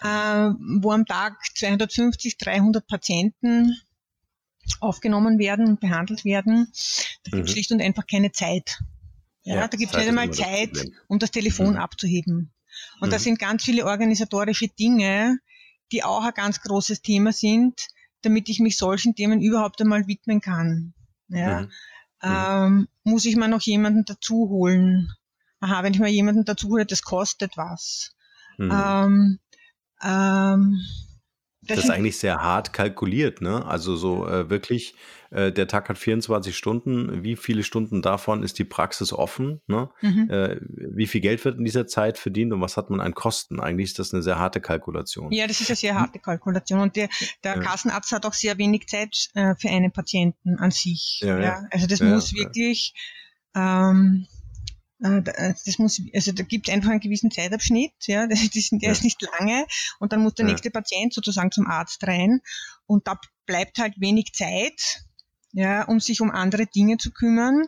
äh, 0.00 0.50
wo 0.80 0.92
am 0.92 1.04
Tag 1.06 1.38
250, 1.56 2.38
300 2.38 2.86
Patienten 2.86 3.76
aufgenommen 4.80 5.38
werden 5.38 5.66
und 5.66 5.80
behandelt 5.80 6.24
werden. 6.24 6.72
Da 7.24 7.30
gibt 7.30 7.44
es 7.44 7.50
Mhm. 7.50 7.52
schlicht 7.52 7.72
und 7.72 7.80
einfach 7.82 8.06
keine 8.06 8.32
Zeit. 8.32 8.78
Ja, 9.44 9.54
Ja, 9.56 9.68
da 9.68 9.76
gibt 9.76 9.92
es 9.92 9.98
nicht 9.98 10.08
einmal 10.08 10.28
das 10.28 10.36
Zeit, 10.38 10.72
Problem. 10.72 10.94
um 11.08 11.18
das 11.18 11.30
Telefon 11.30 11.74
Mhm. 11.74 11.76
abzuheben. 11.76 12.52
Und 13.00 13.12
da 13.12 13.16
Mhm. 13.16 13.22
sind 13.22 13.38
ganz 13.38 13.64
viele 13.64 13.86
organisatorische 13.86 14.68
Dinge, 14.68 15.38
die 15.92 16.02
auch 16.02 16.24
ein 16.24 16.34
ganz 16.34 16.60
großes 16.62 17.00
Thema 17.02 17.32
sind, 17.32 17.86
damit 18.22 18.48
ich 18.48 18.58
mich 18.58 18.76
solchen 18.76 19.14
Themen 19.14 19.40
überhaupt 19.40 19.80
einmal 19.80 20.06
widmen 20.08 20.40
kann. 20.40 20.94
Ja. 21.28 21.68
Mhm. 22.22 22.28
Ähm, 22.30 22.88
muss 23.04 23.24
ich 23.24 23.36
mir 23.36 23.48
noch 23.48 23.62
jemanden 23.62 24.04
dazu 24.04 24.48
holen? 24.48 25.12
Aha, 25.60 25.82
wenn 25.82 25.94
ich 25.94 26.00
mal 26.00 26.08
jemanden 26.08 26.44
dazu 26.44 26.68
hole, 26.68 26.86
das 26.86 27.02
kostet 27.02 27.56
was. 27.56 28.14
Mhm. 28.58 28.70
Ähm, 28.70 29.38
ähm, 30.02 30.80
Das 31.68 31.78
ist 31.78 31.90
eigentlich 31.90 32.18
sehr 32.18 32.42
hart 32.42 32.72
kalkuliert, 32.72 33.40
ne? 33.40 33.64
Also 33.66 33.96
so 33.96 34.26
äh, 34.26 34.48
wirklich, 34.50 34.94
äh, 35.30 35.52
der 35.52 35.66
Tag 35.68 35.88
hat 35.88 35.98
24 35.98 36.56
Stunden. 36.56 37.22
Wie 37.24 37.36
viele 37.36 37.62
Stunden 37.62 38.02
davon 38.02 38.42
ist 38.42 38.58
die 38.58 38.64
Praxis 38.64 39.12
offen? 39.12 39.60
Ne? 39.66 39.90
Mhm. 40.00 40.30
Äh, 40.30 40.56
wie 40.60 41.06
viel 41.06 41.20
Geld 41.20 41.44
wird 41.44 41.58
in 41.58 41.64
dieser 41.64 41.86
Zeit 41.86 42.18
verdient 42.18 42.52
und 42.52 42.60
was 42.60 42.76
hat 42.76 42.90
man 42.90 43.00
an 43.00 43.14
Kosten? 43.14 43.60
Eigentlich 43.60 43.90
ist 43.90 43.98
das 43.98 44.14
eine 44.14 44.22
sehr 44.22 44.38
harte 44.38 44.60
Kalkulation. 44.60 45.32
Ja, 45.32 45.46
das 45.46 45.60
ist 45.60 45.68
eine 45.70 45.76
sehr 45.76 45.98
harte 45.98 46.18
Kalkulation. 46.18 46.80
Und 46.80 46.96
der, 46.96 47.08
der 47.44 47.56
Ja. 47.56 47.60
Kassenarzt 47.60 48.12
hat 48.12 48.26
auch 48.26 48.34
sehr 48.34 48.58
wenig 48.58 48.86
Zeit 48.88 49.28
äh, 49.34 49.54
für 49.58 49.68
einen 49.68 49.92
Patienten 49.92 50.56
an 50.58 50.70
sich. 50.70 51.20
Ja, 51.22 51.38
Ja. 51.38 51.62
Also 51.70 51.86
das 51.86 52.00
muss 52.00 52.34
wirklich, 52.34 52.94
ähm, 53.54 54.26
äh, 54.26 54.32
äh, 54.32 54.35
das 54.98 55.78
muss, 55.78 56.00
also 56.14 56.32
da 56.32 56.42
gibt 56.42 56.68
es 56.68 56.74
einfach 56.74 56.90
einen 56.90 57.00
gewissen 57.00 57.30
Zeitabschnitt, 57.30 57.92
ja, 58.06 58.26
das 58.28 58.42
ist, 58.42 58.72
der 58.72 58.80
Ja. 58.80 58.92
ist 58.92 59.04
nicht 59.04 59.20
lange 59.22 59.66
und 60.00 60.12
dann 60.12 60.22
muss 60.22 60.34
der 60.34 60.44
Ja. 60.46 60.52
nächste 60.52 60.70
Patient 60.70 61.12
sozusagen 61.12 61.52
zum 61.52 61.66
Arzt 61.66 62.02
rein 62.06 62.40
und 62.86 63.06
da 63.06 63.18
bleibt 63.44 63.78
halt 63.78 64.00
wenig 64.00 64.32
Zeit, 64.32 65.04
ja, 65.52 65.84
um 65.84 66.00
sich 66.00 66.20
um 66.20 66.30
andere 66.30 66.66
Dinge 66.66 66.96
zu 66.96 67.10
kümmern. 67.12 67.66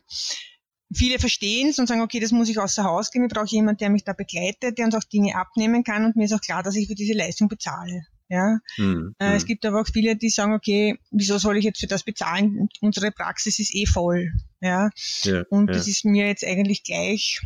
Viele 0.95 1.18
verstehen 1.18 1.68
es 1.68 1.79
und 1.79 1.87
sagen, 1.87 2.01
okay, 2.01 2.18
das 2.18 2.33
muss 2.33 2.49
ich 2.49 2.59
außer 2.59 2.83
Haus 2.85 3.11
gehen, 3.11 3.24
ich 3.24 3.31
brauche 3.33 3.47
jemanden, 3.49 3.79
der 3.79 3.91
mich 3.91 4.05
da 4.05 4.14
begleitet, 4.14 4.79
der 4.79 4.87
uns 4.87 4.95
auch 4.95 5.05
Dinge 5.05 5.37
abnehmen 5.37 5.85
kann 5.85 6.07
und 6.07 6.16
mir 6.16 6.24
ist 6.24 6.33
auch 6.33 6.41
klar, 6.41 6.62
dass 6.62 6.76
ich 6.76 6.89
für 6.89 6.95
diese 6.95 7.12
Leistung 7.12 7.49
bezahle. 7.49 8.07
Ja, 8.29 8.59
Mhm. 8.76 9.14
äh, 9.18 9.37
Es 9.37 9.45
Mhm. 9.45 9.47
gibt 9.47 9.64
aber 9.64 9.81
auch 9.81 9.87
viele, 9.87 10.16
die 10.16 10.29
sagen, 10.29 10.53
okay, 10.53 10.99
wieso 11.11 11.39
soll 11.39 11.57
ich 11.57 11.64
jetzt 11.64 11.81
für 11.81 11.87
das 11.87 12.03
bezahlen? 12.05 12.68
Unsere 12.81 13.11
Praxis 13.11 13.59
ist 13.59 13.74
eh 13.74 13.87
voll. 13.87 14.33
Ja, 14.61 14.91
Ja, 15.22 15.45
und 15.49 15.68
ja. 15.68 15.72
das 15.74 15.89
ist 15.89 16.05
mir 16.05 16.26
jetzt 16.26 16.45
eigentlich 16.45 16.83
gleich, 16.85 17.41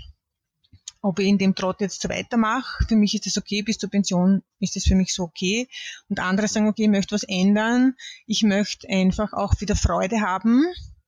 ob 1.00 1.18
ich 1.18 1.26
in 1.26 1.38
dem 1.38 1.54
Trott 1.54 1.80
jetzt 1.80 2.00
so 2.02 2.08
weitermache. 2.08 2.84
Für 2.88 2.96
mich 2.96 3.14
ist 3.14 3.26
das 3.26 3.36
okay, 3.38 3.62
bis 3.62 3.78
zur 3.78 3.90
Pension 3.90 4.42
ist 4.60 4.74
das 4.76 4.84
für 4.84 4.94
mich 4.94 5.12
so 5.14 5.24
okay. 5.24 5.68
Und 6.08 6.18
andere 6.20 6.48
sagen, 6.48 6.68
okay, 6.68 6.84
ich 6.84 6.88
möchte 6.90 7.14
was 7.14 7.24
ändern. 7.24 7.94
Ich 8.26 8.42
möchte 8.42 8.88
einfach 8.88 9.32
auch 9.32 9.60
wieder 9.60 9.76
Freude 9.76 10.20
haben, 10.20 10.64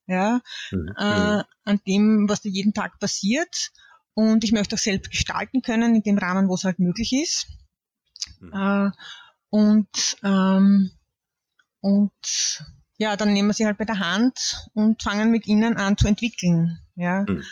ja, 0.06 0.40
Mhm. 0.70 0.94
äh, 0.98 1.42
an 1.64 1.80
dem, 1.86 2.28
was 2.28 2.42
da 2.42 2.48
jeden 2.48 2.74
Tag 2.74 2.98
passiert. 3.00 3.70
Und 4.14 4.44
ich 4.44 4.52
möchte 4.52 4.76
auch 4.76 4.80
selbst 4.80 5.10
gestalten 5.10 5.62
können, 5.62 5.96
in 5.96 6.02
dem 6.02 6.18
Rahmen, 6.18 6.48
wo 6.48 6.54
es 6.54 6.62
halt 6.64 6.78
möglich 6.78 7.12
ist. 7.12 7.46
Mhm. 8.40 8.52
Äh, 8.52 8.90
und, 9.54 10.16
ähm, 10.24 10.90
und 11.80 12.10
ja, 12.96 13.14
dann 13.14 13.32
nehmen 13.32 13.50
wir 13.50 13.54
sie 13.54 13.66
halt 13.66 13.78
bei 13.78 13.84
der 13.84 14.00
Hand 14.00 14.68
und 14.74 15.00
fangen 15.00 15.30
mit 15.30 15.46
ihnen 15.46 15.76
an 15.76 15.96
zu 15.96 16.08
entwickeln. 16.08 16.80
Ja. 16.96 17.24
Mhm. 17.28 17.44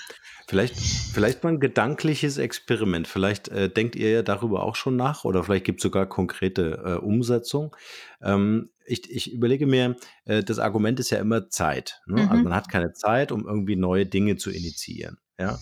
Vielleicht, 0.48 0.74
vielleicht 0.76 1.44
mal 1.44 1.50
ein 1.50 1.60
gedankliches 1.60 2.38
Experiment. 2.38 3.06
Vielleicht 3.06 3.50
äh, 3.50 3.70
denkt 3.70 3.94
ihr 3.94 4.10
ja 4.10 4.22
darüber 4.22 4.64
auch 4.64 4.74
schon 4.74 4.96
nach 4.96 5.22
oder 5.24 5.44
vielleicht 5.44 5.64
gibt 5.64 5.78
es 5.78 5.84
sogar 5.84 6.06
konkrete 6.06 6.82
äh, 6.84 6.94
Umsetzung. 6.94 7.76
Ähm, 8.20 8.70
ich, 8.84 9.08
ich 9.08 9.32
überlege 9.32 9.68
mir, 9.68 9.94
äh, 10.24 10.42
das 10.42 10.58
Argument 10.58 10.98
ist 10.98 11.10
ja 11.10 11.20
immer 11.20 11.50
Zeit. 11.50 12.00
Ne? 12.06 12.22
Mhm. 12.22 12.30
Also 12.30 12.42
man 12.42 12.54
hat 12.56 12.68
keine 12.68 12.94
Zeit, 12.94 13.30
um 13.30 13.46
irgendwie 13.46 13.76
neue 13.76 14.06
Dinge 14.06 14.34
zu 14.34 14.50
initiieren. 14.50 15.18
Ja? 15.38 15.60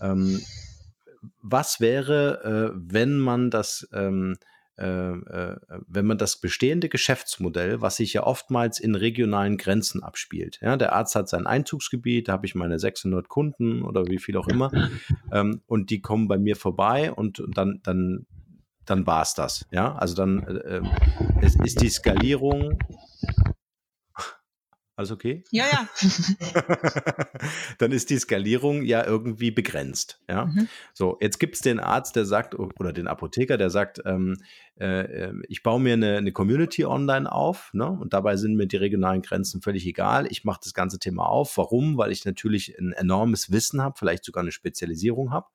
Ähm, 0.00 0.40
was 1.42 1.80
wäre, 1.80 2.72
äh, 2.72 2.78
wenn 2.82 3.18
man 3.18 3.50
das 3.50 3.86
ähm, 3.92 4.32
äh, 4.32 4.36
äh, 4.36 4.51
wenn 4.82 6.06
man 6.06 6.18
das 6.18 6.36
bestehende 6.40 6.88
Geschäftsmodell, 6.88 7.80
was 7.80 7.96
sich 7.96 8.12
ja 8.12 8.24
oftmals 8.24 8.80
in 8.80 8.94
regionalen 8.94 9.56
Grenzen 9.56 10.02
abspielt. 10.02 10.58
Ja, 10.60 10.76
der 10.76 10.92
Arzt 10.92 11.14
hat 11.14 11.28
sein 11.28 11.46
Einzugsgebiet, 11.46 12.28
da 12.28 12.32
habe 12.32 12.46
ich 12.46 12.54
meine 12.54 12.78
600 12.78 13.28
Kunden 13.28 13.82
oder 13.82 14.06
wie 14.06 14.18
viel 14.18 14.36
auch 14.36 14.48
immer, 14.48 14.70
ähm, 15.32 15.62
und 15.66 15.90
die 15.90 16.00
kommen 16.00 16.28
bei 16.28 16.38
mir 16.38 16.56
vorbei 16.56 17.12
und 17.12 17.42
dann, 17.48 17.80
dann, 17.82 18.26
dann 18.84 19.06
war 19.06 19.22
es 19.22 19.34
das. 19.34 19.66
Ja, 19.70 19.94
also 19.94 20.14
dann 20.14 20.42
äh, 20.46 20.78
äh, 20.78 20.82
es 21.40 21.54
ist 21.56 21.80
die 21.80 21.88
Skalierung. 21.90 22.78
Alles 24.94 25.10
okay? 25.10 25.42
Ja, 25.50 25.64
ja. 25.72 25.88
dann 27.78 27.92
ist 27.92 28.10
die 28.10 28.18
Skalierung 28.18 28.82
ja 28.82 29.06
irgendwie 29.06 29.50
begrenzt. 29.50 30.20
Ja? 30.28 30.46
Mhm. 30.46 30.68
So, 30.92 31.16
jetzt 31.20 31.38
gibt 31.38 31.54
es 31.54 31.62
den 31.62 31.80
Arzt, 31.80 32.14
der 32.14 32.26
sagt, 32.26 32.54
oder 32.54 32.92
den 32.92 33.06
Apotheker, 33.06 33.56
der 33.56 33.70
sagt, 33.70 34.02
ähm, 34.04 34.36
äh, 34.78 35.24
ähm, 35.24 35.44
ich 35.48 35.62
baue 35.62 35.80
mir 35.80 35.94
eine, 35.94 36.18
eine 36.18 36.32
Community 36.32 36.84
online 36.84 37.30
auf 37.30 37.70
ne? 37.72 37.86
und 37.88 38.12
dabei 38.12 38.36
sind 38.36 38.54
mir 38.56 38.66
die 38.66 38.76
regionalen 38.76 39.22
Grenzen 39.22 39.62
völlig 39.62 39.86
egal. 39.86 40.26
Ich 40.30 40.44
mache 40.44 40.60
das 40.62 40.74
ganze 40.74 40.98
Thema 40.98 41.24
auf. 41.24 41.56
Warum? 41.56 41.96
Weil 41.96 42.12
ich 42.12 42.26
natürlich 42.26 42.78
ein 42.78 42.92
enormes 42.92 43.50
Wissen 43.50 43.80
habe, 43.80 43.98
vielleicht 43.98 44.24
sogar 44.24 44.42
eine 44.42 44.52
Spezialisierung 44.52 45.32
habe. 45.32 45.46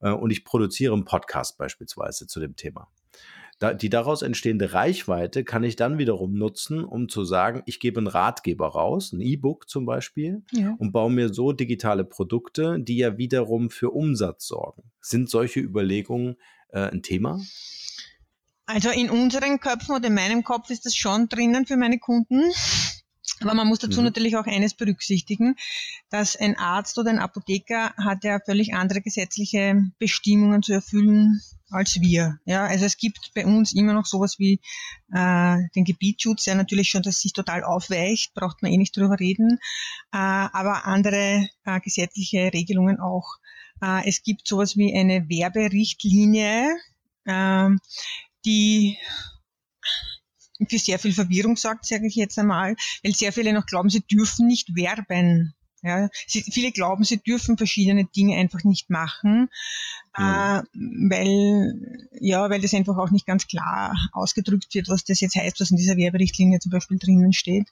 Äh, 0.00 0.10
und 0.10 0.30
ich 0.32 0.44
produziere 0.44 0.94
einen 0.94 1.04
Podcast 1.04 1.56
beispielsweise 1.56 2.26
zu 2.26 2.40
dem 2.40 2.56
Thema 2.56 2.88
die 3.62 3.88
daraus 3.88 4.22
entstehende 4.22 4.72
Reichweite 4.72 5.44
kann 5.44 5.62
ich 5.62 5.76
dann 5.76 5.98
wiederum 5.98 6.34
nutzen, 6.34 6.84
um 6.84 7.08
zu 7.08 7.24
sagen, 7.24 7.62
ich 7.66 7.80
gebe 7.80 7.98
einen 7.98 8.08
Ratgeber 8.08 8.68
raus, 8.68 9.12
ein 9.12 9.20
E-Book 9.20 9.68
zum 9.68 9.86
Beispiel, 9.86 10.42
ja. 10.50 10.74
und 10.78 10.92
baue 10.92 11.10
mir 11.10 11.32
so 11.32 11.52
digitale 11.52 12.04
Produkte, 12.04 12.78
die 12.80 12.96
ja 12.96 13.18
wiederum 13.18 13.70
für 13.70 13.90
Umsatz 13.90 14.46
sorgen. 14.46 14.82
Sind 15.00 15.30
solche 15.30 15.60
Überlegungen 15.60 16.36
äh, 16.68 16.90
ein 16.90 17.02
Thema? 17.02 17.40
Also 18.66 18.90
in 18.90 19.10
unseren 19.10 19.60
Köpfen 19.60 19.94
oder 19.94 20.08
in 20.08 20.14
meinem 20.14 20.44
Kopf 20.44 20.70
ist 20.70 20.86
das 20.86 20.96
schon 20.96 21.28
drinnen 21.28 21.66
für 21.66 21.76
meine 21.76 21.98
Kunden. 21.98 22.50
Aber 23.40 23.54
man 23.54 23.68
muss 23.68 23.78
dazu 23.78 24.00
mhm. 24.00 24.06
natürlich 24.06 24.36
auch 24.36 24.46
eines 24.46 24.74
berücksichtigen, 24.74 25.56
dass 26.10 26.36
ein 26.36 26.56
Arzt 26.56 26.98
oder 26.98 27.10
ein 27.10 27.18
Apotheker 27.18 27.94
hat 27.96 28.24
ja 28.24 28.40
völlig 28.44 28.74
andere 28.74 29.00
gesetzliche 29.00 29.82
Bestimmungen 29.98 30.62
zu 30.62 30.72
erfüllen 30.72 31.40
als 31.70 32.00
wir. 32.00 32.38
Ja, 32.44 32.66
also 32.66 32.84
es 32.84 32.96
gibt 32.96 33.32
bei 33.34 33.46
uns 33.46 33.72
immer 33.72 33.94
noch 33.94 34.06
sowas 34.06 34.38
wie 34.38 34.60
äh, 35.12 35.56
den 35.74 35.84
Gebietsschutz, 35.84 36.44
der 36.44 36.54
natürlich 36.54 36.90
schon, 36.90 37.02
dass 37.02 37.20
sich 37.20 37.32
total 37.32 37.64
aufweicht, 37.64 38.34
braucht 38.34 38.62
man 38.62 38.70
eh 38.70 38.76
nicht 38.76 38.96
drüber 38.96 39.18
reden, 39.18 39.58
äh, 40.12 40.18
aber 40.18 40.86
andere 40.86 41.48
äh, 41.64 41.80
gesetzliche 41.80 42.52
Regelungen 42.52 43.00
auch. 43.00 43.36
Äh, 43.80 44.08
es 44.08 44.22
gibt 44.22 44.46
sowas 44.46 44.76
wie 44.76 44.94
eine 44.94 45.28
Werberichtlinie, 45.28 46.76
äh, 47.24 47.68
die 48.44 48.98
für 50.68 50.78
sehr 50.78 50.98
viel 50.98 51.12
Verwirrung 51.12 51.56
sorgt, 51.56 51.86
sage 51.86 52.06
ich 52.06 52.14
jetzt 52.14 52.38
einmal, 52.38 52.76
weil 53.02 53.14
sehr 53.14 53.32
viele 53.32 53.52
noch 53.52 53.66
glauben, 53.66 53.90
sie 53.90 54.00
dürfen 54.00 54.46
nicht 54.46 54.74
werben. 54.74 55.54
Ja, 55.84 56.08
sie, 56.28 56.42
viele 56.42 56.70
glauben, 56.70 57.02
sie 57.02 57.16
dürfen 57.16 57.58
verschiedene 57.58 58.04
Dinge 58.04 58.36
einfach 58.36 58.62
nicht 58.62 58.88
machen, 58.88 59.48
mhm. 60.16 60.24
äh, 60.24 60.62
weil, 61.10 62.08
ja, 62.20 62.48
weil 62.50 62.60
das 62.60 62.72
einfach 62.72 62.96
auch 62.98 63.10
nicht 63.10 63.26
ganz 63.26 63.48
klar 63.48 63.92
ausgedrückt 64.12 64.72
wird, 64.74 64.88
was 64.88 65.02
das 65.02 65.20
jetzt 65.20 65.34
heißt, 65.34 65.58
was 65.58 65.72
in 65.72 65.76
dieser 65.76 65.96
Werberichtlinie 65.96 66.60
zum 66.60 66.70
Beispiel 66.70 66.98
drinnen 67.00 67.32
steht. 67.32 67.66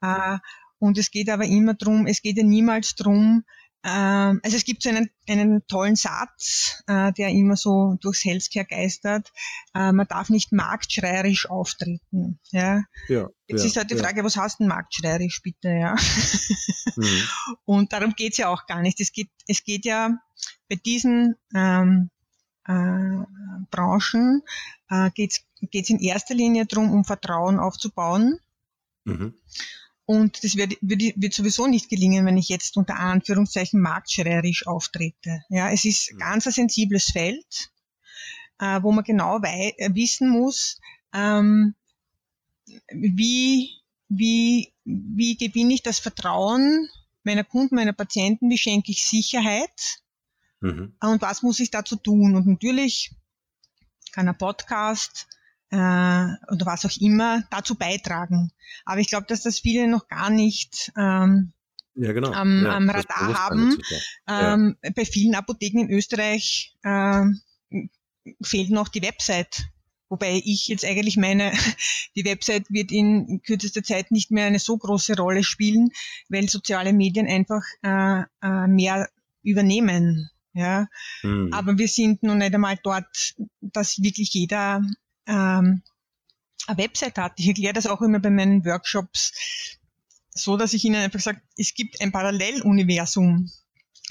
Äh, 0.00 0.38
und 0.78 0.96
es 0.96 1.10
geht 1.10 1.28
aber 1.28 1.44
immer 1.44 1.74
drum, 1.74 2.06
es 2.06 2.22
geht 2.22 2.36
ja 2.36 2.44
niemals 2.44 2.94
drum, 2.94 3.44
ähm, 3.82 4.40
also 4.42 4.56
es 4.56 4.64
gibt 4.64 4.82
so 4.82 4.90
einen, 4.90 5.10
einen 5.28 5.66
tollen 5.66 5.96
Satz, 5.96 6.82
äh, 6.86 7.12
der 7.12 7.28
immer 7.28 7.56
so 7.56 7.96
durchs 8.00 8.24
Healthcare 8.24 8.66
geistert. 8.66 9.32
Äh, 9.74 9.92
man 9.92 10.06
darf 10.06 10.28
nicht 10.28 10.52
marktschreierisch 10.52 11.48
auftreten. 11.48 12.38
Ja. 12.50 12.82
ja 13.08 13.28
Jetzt 13.46 13.62
ja, 13.62 13.66
ist 13.66 13.76
halt 13.76 13.90
die 13.90 13.96
Frage, 13.96 14.18
ja. 14.18 14.24
was 14.24 14.36
heißt 14.36 14.60
denn 14.60 14.68
marktschreierisch 14.68 15.40
bitte? 15.42 15.68
Ja. 15.68 15.96
Mhm. 16.96 17.22
Und 17.64 17.92
darum 17.92 18.14
geht's 18.14 18.36
ja 18.36 18.48
auch 18.48 18.66
gar 18.66 18.82
nicht. 18.82 19.00
Es 19.00 19.12
geht, 19.12 19.30
es 19.46 19.64
geht 19.64 19.84
ja 19.84 20.18
bei 20.68 20.76
diesen 20.76 21.36
ähm, 21.54 22.10
äh, 22.66 23.24
Branchen 23.70 24.42
äh, 24.90 25.10
geht's 25.14 25.40
geht's 25.70 25.90
in 25.90 26.00
erster 26.00 26.34
Linie 26.34 26.66
darum, 26.66 26.92
um 26.92 27.04
Vertrauen 27.04 27.58
aufzubauen. 27.58 28.38
Mhm. 29.04 29.34
Und 30.10 30.42
das 30.42 30.56
wird, 30.56 30.76
wird, 30.80 31.22
wird 31.22 31.32
sowieso 31.32 31.68
nicht 31.68 31.88
gelingen, 31.88 32.26
wenn 32.26 32.36
ich 32.36 32.48
jetzt 32.48 32.76
unter 32.76 32.96
Anführungszeichen 32.96 33.80
marktschreierisch 33.80 34.66
auftrete. 34.66 35.44
Ja, 35.50 35.70
es 35.70 35.84
ist 35.84 36.12
mhm. 36.12 36.18
ganz 36.18 36.46
ein 36.48 36.52
sensibles 36.52 37.12
Feld, 37.12 37.70
äh, 38.58 38.82
wo 38.82 38.90
man 38.90 39.04
genau 39.04 39.40
wei 39.40 39.72
äh, 39.78 39.94
wissen 39.94 40.28
muss, 40.28 40.80
ähm, 41.14 41.76
wie, 42.88 43.70
wie, 44.08 44.72
wie 44.84 45.36
gewinne 45.36 45.74
ich 45.74 45.84
das 45.84 46.00
Vertrauen 46.00 46.88
meiner 47.22 47.44
Kunden, 47.44 47.76
meiner 47.76 47.92
Patienten, 47.92 48.50
wie 48.50 48.58
schenke 48.58 48.90
ich 48.90 49.06
Sicherheit 49.06 50.00
mhm. 50.58 50.92
und 51.02 51.22
was 51.22 51.42
muss 51.42 51.60
ich 51.60 51.70
dazu 51.70 51.94
tun. 51.94 52.34
Und 52.34 52.48
natürlich 52.48 53.12
kann 54.10 54.26
ein 54.26 54.36
Podcast, 54.36 55.28
äh, 55.70 55.76
oder 55.76 56.66
was 56.66 56.84
auch 56.84 56.96
immer 57.00 57.42
dazu 57.50 57.74
beitragen. 57.74 58.52
Aber 58.84 59.00
ich 59.00 59.08
glaube, 59.08 59.26
dass 59.28 59.42
das 59.42 59.60
viele 59.60 59.88
noch 59.88 60.08
gar 60.08 60.30
nicht 60.30 60.92
ähm, 60.96 61.52
ja, 61.94 62.12
genau. 62.12 62.32
am, 62.32 62.64
ja, 62.64 62.76
am 62.76 62.88
Radar 62.88 63.34
haben. 63.34 63.78
Ähm, 64.28 64.76
ja. 64.82 64.90
Bei 64.94 65.04
vielen 65.04 65.34
Apotheken 65.34 65.80
in 65.80 65.90
Österreich 65.90 66.76
äh, 66.82 67.24
fehlt 68.42 68.70
noch 68.70 68.88
die 68.88 69.02
Website. 69.02 69.64
Wobei 70.08 70.42
ich 70.44 70.66
jetzt 70.66 70.84
eigentlich 70.84 71.16
meine, 71.16 71.52
die 72.16 72.24
Website 72.24 72.64
wird 72.68 72.90
in 72.90 73.42
kürzester 73.42 73.82
Zeit 73.82 74.10
nicht 74.10 74.30
mehr 74.30 74.46
eine 74.46 74.58
so 74.58 74.76
große 74.76 75.16
Rolle 75.16 75.44
spielen, 75.44 75.90
weil 76.28 76.48
soziale 76.48 76.92
Medien 76.92 77.28
einfach 77.28 77.62
äh, 77.82 78.22
äh, 78.42 78.66
mehr 78.66 79.08
übernehmen. 79.42 80.30
Ja, 80.52 80.88
hm. 81.20 81.52
aber 81.52 81.78
wir 81.78 81.86
sind 81.86 82.24
noch 82.24 82.34
nicht 82.34 82.52
einmal 82.52 82.76
dort, 82.82 83.34
dass 83.60 84.02
wirklich 84.02 84.34
jeder 84.34 84.82
ähm, 85.30 85.82
eine 86.66 86.78
Website 86.78 87.16
hat. 87.18 87.32
Ich 87.36 87.48
erkläre 87.48 87.72
das 87.72 87.86
auch 87.86 88.02
immer 88.02 88.18
bei 88.18 88.30
meinen 88.30 88.64
Workshops 88.64 89.32
so, 90.34 90.56
dass 90.56 90.74
ich 90.74 90.84
ihnen 90.84 90.96
einfach 90.96 91.20
sage, 91.20 91.40
es 91.56 91.74
gibt 91.74 92.00
ein 92.00 92.12
Paralleluniversum. 92.12 93.50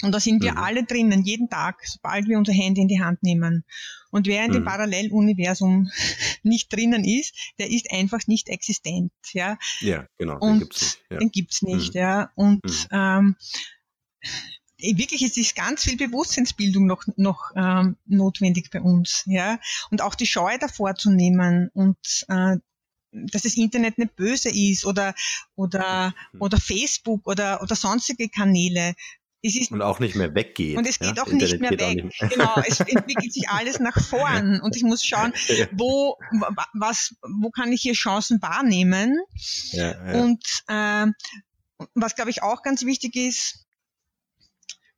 Und 0.02 0.12
da 0.12 0.20
sind 0.20 0.42
wir 0.42 0.52
mhm. 0.52 0.58
alle 0.58 0.84
drinnen, 0.84 1.24
jeden 1.24 1.50
Tag, 1.50 1.80
sobald 1.84 2.26
wir 2.26 2.38
unser 2.38 2.54
Handy 2.54 2.80
in 2.80 2.88
die 2.88 3.02
Hand 3.02 3.22
nehmen. 3.22 3.64
Und 4.10 4.26
wer 4.26 4.44
in 4.44 4.50
mhm. 4.50 4.54
dem 4.54 4.64
Paralleluniversum 4.64 5.90
nicht 6.42 6.72
drinnen 6.72 7.04
ist, 7.04 7.52
der 7.58 7.70
ist 7.70 7.92
einfach 7.92 8.26
nicht 8.26 8.48
existent. 8.48 9.12
Ja, 9.32 9.58
ja 9.80 10.06
genau. 10.16 10.38
Den 10.38 10.48
Und 10.48 10.58
gibt's 10.60 10.80
nicht. 10.80 11.02
Ja. 11.10 11.18
Den 11.18 11.30
gibt's 11.30 11.62
nicht 11.62 11.94
mhm. 11.94 12.00
ja. 12.00 12.30
Und 12.34 12.64
mhm. 12.64 12.86
ähm, 12.92 13.36
wirklich 14.80 15.22
ist 15.22 15.36
ist 15.36 15.56
ganz 15.56 15.84
viel 15.84 15.96
Bewusstseinsbildung 15.96 16.86
noch, 16.86 17.04
noch 17.16 17.50
ähm, 17.56 17.96
notwendig 18.06 18.70
bei 18.70 18.80
uns, 18.80 19.24
ja. 19.26 19.58
Und 19.90 20.02
auch 20.02 20.14
die 20.14 20.26
Scheu 20.26 20.58
davor 20.58 20.94
zu 20.94 21.10
nehmen 21.10 21.70
und 21.74 21.98
äh, 22.28 22.56
dass 23.12 23.42
das 23.42 23.56
Internet 23.56 23.98
nicht 23.98 24.16
böse 24.16 24.50
ist 24.50 24.84
oder 24.84 25.14
oder 25.56 26.14
mhm. 26.32 26.42
oder 26.42 26.58
Facebook 26.58 27.26
oder 27.26 27.62
oder 27.62 27.76
sonstige 27.76 28.28
Kanäle. 28.28 28.94
Es 29.42 29.56
ist, 29.56 29.72
und 29.72 29.80
auch 29.80 30.00
nicht 30.00 30.16
mehr 30.16 30.34
weggeht. 30.34 30.76
Und 30.76 30.86
es 30.86 30.98
geht 30.98 31.16
ja? 31.16 31.22
auch 31.22 31.32
nicht 31.32 31.60
mehr 31.60 31.70
weg. 31.70 32.04
Nicht. 32.04 32.18
Genau, 32.28 32.56
es 32.66 32.80
entwickelt 32.80 33.32
sich 33.32 33.48
alles 33.48 33.80
nach 33.80 33.98
vorn 33.98 34.60
und 34.60 34.76
ich 34.76 34.82
muss 34.82 35.02
schauen, 35.02 35.32
wo 35.72 36.18
was 36.74 37.14
wo 37.22 37.50
kann 37.50 37.72
ich 37.72 37.80
hier 37.80 37.94
Chancen 37.94 38.42
wahrnehmen. 38.42 39.18
Ja, 39.72 39.92
ja. 39.92 40.22
Und 40.22 40.44
äh, 40.68 41.06
was 41.94 42.14
glaube 42.14 42.30
ich 42.30 42.42
auch 42.42 42.62
ganz 42.62 42.84
wichtig 42.84 43.16
ist, 43.16 43.66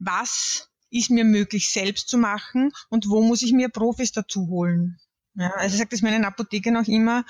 was 0.04 0.68
ist 0.90 1.10
mir 1.10 1.24
möglich 1.24 1.70
selbst 1.70 2.08
zu 2.08 2.18
machen 2.18 2.72
und 2.90 3.08
wo 3.08 3.22
muss 3.22 3.42
ich 3.42 3.52
mir 3.52 3.68
Profis 3.68 4.12
dazu 4.12 4.48
holen. 4.48 4.98
Ja, 5.34 5.50
also 5.54 5.74
ich 5.74 5.78
sage 5.78 5.90
das 5.90 6.02
meinen 6.02 6.24
Apothekern 6.24 6.76
auch 6.76 6.86
immer, 6.86 7.24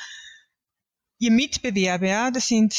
ihr 1.18 1.30
Mitbewerber, 1.30 2.32
das 2.32 2.48
sind 2.48 2.74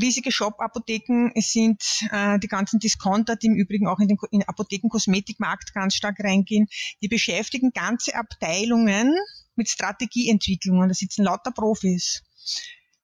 riesige 0.00 0.30
Shop-Apotheken, 0.30 1.32
es 1.34 1.50
sind 1.50 1.82
äh, 2.12 2.38
die 2.38 2.46
ganzen 2.46 2.78
Discounter, 2.78 3.34
die 3.34 3.48
im 3.48 3.56
Übrigen 3.56 3.88
auch 3.88 3.98
in 3.98 4.06
den 4.06 4.18
in 4.30 4.44
Apotheken-Kosmetikmarkt 4.44 5.74
ganz 5.74 5.96
stark 5.96 6.20
reingehen, 6.20 6.68
die 7.02 7.08
beschäftigen 7.08 7.72
ganze 7.72 8.14
Abteilungen 8.14 9.12
mit 9.56 9.68
Strategieentwicklungen, 9.68 10.88
da 10.88 10.94
sitzen 10.94 11.24
lauter 11.24 11.50
Profis. 11.50 12.22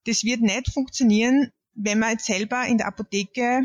Das 0.07 0.23
wird 0.23 0.43
nicht 0.43 0.73
funktionieren, 0.73 1.51
wenn 1.75 1.99
man 1.99 2.13
jetzt 2.13 2.27
selber 2.27 2.65
in 2.67 2.79
der 2.79 2.87
Apotheke 2.87 3.63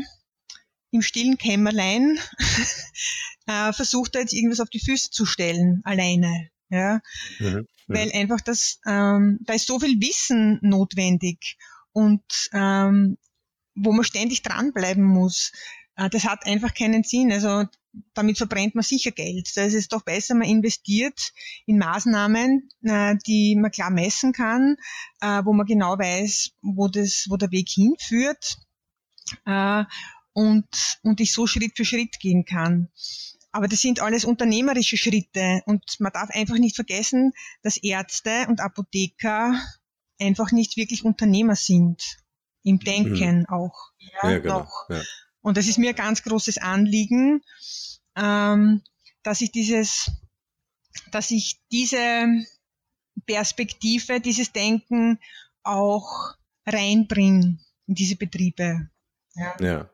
im 0.90 1.02
stillen 1.02 1.38
Kämmerlein 1.38 2.18
äh, 3.46 3.72
versucht 3.72 4.14
er 4.14 4.22
jetzt 4.22 4.32
irgendwas 4.32 4.60
auf 4.60 4.70
die 4.70 4.80
Füße 4.80 5.10
zu 5.10 5.26
stellen, 5.26 5.80
alleine. 5.84 6.50
Ja? 6.70 7.00
Mhm. 7.38 7.46
mhm. 7.46 7.66
Weil 7.88 8.12
einfach 8.12 8.40
das, 8.40 8.80
ähm, 8.86 9.38
da 9.42 9.54
ist 9.54 9.66
so 9.66 9.80
viel 9.80 10.00
Wissen 10.00 10.58
notwendig 10.62 11.56
und 11.92 12.22
ähm, 12.52 13.16
wo 13.74 13.92
man 13.92 14.04
ständig 14.04 14.42
dranbleiben 14.42 15.04
muss. 15.04 15.52
Äh, 15.96 16.10
das 16.10 16.24
hat 16.24 16.46
einfach 16.46 16.74
keinen 16.74 17.02
Sinn. 17.02 17.32
Also 17.32 17.64
damit 18.14 18.38
verbrennt 18.38 18.74
man 18.74 18.84
sicher 18.84 19.10
Geld. 19.10 19.50
Da 19.56 19.62
ist 19.64 19.74
es 19.74 19.88
doch 19.88 20.02
besser, 20.02 20.34
man 20.34 20.48
investiert 20.48 21.32
in 21.66 21.78
Maßnahmen, 21.78 22.68
äh, 22.82 23.16
die 23.26 23.56
man 23.56 23.70
klar 23.70 23.90
messen 23.90 24.32
kann, 24.32 24.76
äh, 25.20 25.42
wo 25.44 25.52
man 25.52 25.66
genau 25.66 25.98
weiß, 25.98 26.50
wo, 26.62 26.88
das, 26.88 27.26
wo 27.28 27.36
der 27.36 27.50
Weg 27.50 27.68
hinführt. 27.68 28.58
Äh, 29.46 29.84
und, 30.32 30.68
und 31.02 31.20
ich 31.20 31.32
so 31.32 31.46
Schritt 31.46 31.76
für 31.76 31.84
Schritt 31.84 32.20
gehen 32.20 32.44
kann. 32.44 32.88
Aber 33.50 33.66
das 33.66 33.80
sind 33.80 34.00
alles 34.00 34.24
unternehmerische 34.24 34.96
Schritte 34.96 35.62
und 35.66 35.82
man 35.98 36.12
darf 36.12 36.30
einfach 36.30 36.58
nicht 36.58 36.76
vergessen, 36.76 37.32
dass 37.62 37.76
Ärzte 37.78 38.46
und 38.48 38.60
Apotheker 38.60 39.58
einfach 40.20 40.52
nicht 40.52 40.76
wirklich 40.76 41.04
Unternehmer 41.04 41.56
sind. 41.56 42.02
im 42.62 42.78
Denken 42.80 43.40
mhm. 43.40 43.46
auch. 43.48 43.90
Ja, 43.98 44.30
ja 44.30 44.38
genau. 44.38 44.68
Ja. 44.88 45.02
Und 45.40 45.56
das 45.56 45.66
ist 45.66 45.78
mir 45.78 45.90
ein 45.90 45.96
ganz 45.96 46.22
großes 46.22 46.58
Anliegen, 46.58 47.42
ähm, 48.16 48.82
dass 49.22 49.40
ich 49.40 49.52
dieses, 49.52 50.10
dass 51.10 51.30
ich 51.30 51.60
diese 51.72 52.26
Perspektive, 53.26 54.20
dieses 54.20 54.52
Denken 54.52 55.18
auch 55.62 56.34
reinbringe 56.66 57.58
in 57.86 57.94
diese 57.94 58.16
Betriebe. 58.16 58.90
Ja. 59.34 59.56
ja. 59.60 59.90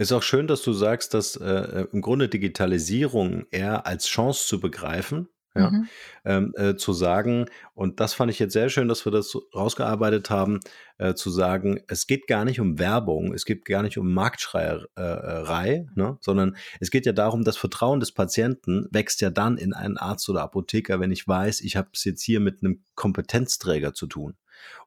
Ist 0.00 0.12
auch 0.12 0.22
schön, 0.22 0.46
dass 0.46 0.62
du 0.62 0.72
sagst, 0.72 1.12
dass 1.12 1.36
äh, 1.36 1.84
im 1.92 2.00
Grunde 2.00 2.30
Digitalisierung 2.30 3.44
eher 3.50 3.84
als 3.86 4.06
Chance 4.06 4.46
zu 4.46 4.58
begreifen 4.58 5.28
ja, 5.54 5.70
mhm. 5.70 5.88
ähm, 6.24 6.54
äh, 6.56 6.74
zu 6.76 6.94
sagen, 6.94 7.44
und 7.74 8.00
das 8.00 8.14
fand 8.14 8.30
ich 8.30 8.38
jetzt 8.38 8.54
sehr 8.54 8.70
schön, 8.70 8.88
dass 8.88 9.04
wir 9.04 9.12
das 9.12 9.36
rausgearbeitet 9.54 10.30
haben, 10.30 10.60
äh, 10.96 11.12
zu 11.12 11.28
sagen, 11.28 11.80
es 11.86 12.06
geht 12.06 12.28
gar 12.28 12.46
nicht 12.46 12.60
um 12.60 12.78
Werbung, 12.78 13.34
es 13.34 13.44
geht 13.44 13.66
gar 13.66 13.82
nicht 13.82 13.98
um 13.98 14.10
Marktschreierei, 14.10 15.86
ne, 15.94 16.16
sondern 16.22 16.56
es 16.80 16.90
geht 16.90 17.04
ja 17.04 17.12
darum, 17.12 17.44
das 17.44 17.58
Vertrauen 17.58 18.00
des 18.00 18.12
Patienten 18.12 18.88
wächst 18.92 19.20
ja 19.20 19.28
dann 19.28 19.58
in 19.58 19.74
einen 19.74 19.98
Arzt 19.98 20.26
oder 20.30 20.40
Apotheker, 20.40 20.98
wenn 21.00 21.10
ich 21.10 21.28
weiß, 21.28 21.60
ich 21.60 21.76
habe 21.76 21.90
es 21.92 22.04
jetzt 22.04 22.22
hier 22.22 22.40
mit 22.40 22.62
einem 22.62 22.84
Kompetenzträger 22.94 23.92
zu 23.92 24.06
tun. 24.06 24.34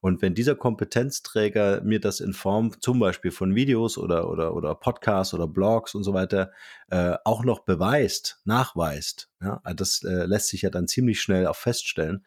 Und 0.01 0.21
wenn 0.21 0.35
dieser 0.35 0.55
Kompetenzträger 0.55 1.81
mir 1.83 1.99
das 1.99 2.19
in 2.19 2.33
Form 2.33 2.79
zum 2.81 2.99
Beispiel 2.99 3.31
von 3.31 3.55
Videos 3.55 3.97
oder, 3.97 4.29
oder, 4.29 4.53
oder 4.55 4.75
Podcasts 4.75 5.33
oder 5.33 5.47
Blogs 5.47 5.95
und 5.95 6.03
so 6.03 6.13
weiter 6.13 6.51
äh, 6.89 7.15
auch 7.23 7.43
noch 7.43 7.59
beweist, 7.59 8.41
nachweist, 8.43 9.29
ja, 9.41 9.61
das 9.75 10.03
äh, 10.03 10.25
lässt 10.25 10.49
sich 10.49 10.63
ja 10.63 10.69
dann 10.69 10.87
ziemlich 10.87 11.21
schnell 11.21 11.47
auch 11.47 11.55
feststellen, 11.55 12.25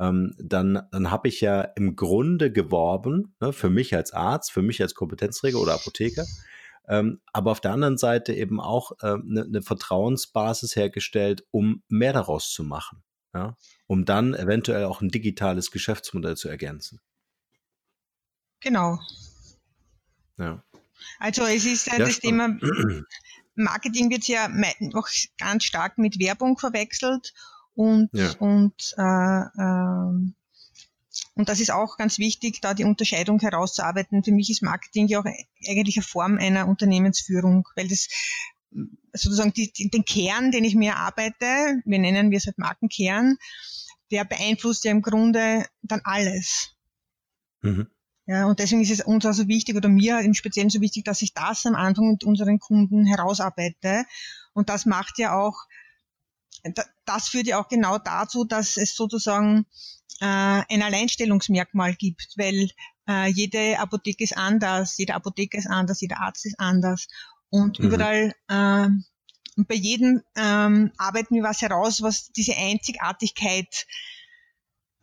ähm, 0.00 0.34
dann, 0.38 0.82
dann 0.90 1.10
habe 1.10 1.28
ich 1.28 1.40
ja 1.40 1.62
im 1.62 1.96
Grunde 1.96 2.50
geworben, 2.50 3.34
ne, 3.40 3.52
für 3.52 3.70
mich 3.70 3.94
als 3.94 4.12
Arzt, 4.12 4.50
für 4.50 4.62
mich 4.62 4.82
als 4.82 4.94
Kompetenzträger 4.94 5.60
oder 5.60 5.74
Apotheker, 5.74 6.26
ähm, 6.88 7.20
aber 7.32 7.52
auf 7.52 7.60
der 7.60 7.72
anderen 7.72 7.98
Seite 7.98 8.34
eben 8.34 8.60
auch 8.60 8.92
eine 9.00 9.12
ähm, 9.12 9.22
ne, 9.26 9.46
ne 9.48 9.62
Vertrauensbasis 9.62 10.74
hergestellt, 10.76 11.44
um 11.50 11.82
mehr 11.88 12.12
daraus 12.12 12.50
zu 12.50 12.64
machen 12.64 13.02
ja, 13.34 13.56
um 13.86 14.04
dann 14.04 14.34
eventuell 14.34 14.84
auch 14.84 15.00
ein 15.00 15.08
digitales 15.08 15.70
Geschäftsmodell 15.70 16.36
zu 16.36 16.48
ergänzen. 16.48 17.00
Genau. 18.60 18.98
Ja. 20.38 20.62
Also 21.18 21.44
es 21.44 21.64
ist 21.64 21.86
ja, 21.86 21.98
das 21.98 22.20
Thema 22.20 22.58
Marketing 23.54 24.10
wird 24.10 24.28
ja 24.28 24.48
noch 24.80 25.08
ganz 25.38 25.64
stark 25.64 25.98
mit 25.98 26.18
Werbung 26.18 26.58
verwechselt 26.58 27.34
und 27.74 28.10
ja. 28.12 28.30
und 28.38 28.94
äh, 28.96 29.40
äh, 29.60 30.32
und 31.34 31.48
das 31.48 31.60
ist 31.60 31.70
auch 31.70 31.96
ganz 31.96 32.18
wichtig, 32.18 32.60
da 32.60 32.74
die 32.74 32.84
Unterscheidung 32.84 33.40
herauszuarbeiten. 33.40 34.24
Für 34.24 34.32
mich 34.32 34.50
ist 34.50 34.62
Marketing 34.62 35.08
ja 35.08 35.20
auch 35.20 35.24
eigentlich 35.66 35.96
eine 35.96 36.04
Form 36.04 36.38
einer 36.38 36.68
Unternehmensführung, 36.68 37.68
weil 37.74 37.88
das 37.88 38.08
sozusagen 39.12 39.52
die, 39.52 39.72
den 39.72 40.04
Kern, 40.04 40.50
den 40.50 40.64
ich 40.64 40.74
mir 40.74 40.96
arbeite, 40.96 41.80
wir 41.84 41.98
nennen 41.98 42.30
wir 42.30 42.38
es 42.38 42.46
halt 42.46 42.58
Markenkern, 42.58 43.36
der 44.10 44.24
beeinflusst 44.24 44.84
ja 44.84 44.90
im 44.90 45.02
Grunde 45.02 45.66
dann 45.82 46.00
alles. 46.04 46.74
Mhm. 47.60 47.88
Ja, 48.26 48.46
und 48.46 48.60
deswegen 48.60 48.82
ist 48.82 48.90
es 48.90 49.00
uns 49.00 49.26
also 49.26 49.48
wichtig 49.48 49.76
oder 49.76 49.88
mir 49.88 50.20
im 50.20 50.34
Speziellen 50.34 50.70
so 50.70 50.80
wichtig, 50.80 51.04
dass 51.04 51.22
ich 51.22 51.34
das 51.34 51.66
am 51.66 51.74
Anfang 51.74 52.12
mit 52.12 52.24
unseren 52.24 52.60
Kunden 52.60 53.04
herausarbeite. 53.04 54.04
Und 54.52 54.68
das 54.68 54.86
macht 54.86 55.18
ja 55.18 55.36
auch, 55.36 55.56
das 57.04 57.28
führt 57.28 57.48
ja 57.48 57.60
auch 57.60 57.68
genau 57.68 57.98
dazu, 57.98 58.44
dass 58.44 58.76
es 58.76 58.94
sozusagen 58.94 59.66
äh, 60.20 60.24
ein 60.24 60.82
Alleinstellungsmerkmal 60.82 61.94
gibt, 61.94 62.34
weil 62.36 62.70
äh, 63.08 63.28
jede 63.28 63.78
Apotheke 63.80 64.22
ist 64.22 64.36
anders, 64.36 64.96
jeder 64.98 65.16
Apotheker 65.16 65.58
ist 65.58 65.66
anders, 65.66 66.00
jeder 66.00 66.20
Arzt 66.20 66.46
ist 66.46 66.60
anders. 66.60 67.08
Und 67.52 67.78
mhm. 67.78 67.84
überall, 67.84 68.34
äh, 68.48 68.88
und 69.56 69.68
bei 69.68 69.74
jedem 69.74 70.22
ähm, 70.34 70.90
arbeiten 70.96 71.34
wir 71.34 71.42
was 71.42 71.60
heraus, 71.60 72.00
was 72.00 72.32
diese 72.32 72.56
Einzigartigkeit 72.56 73.86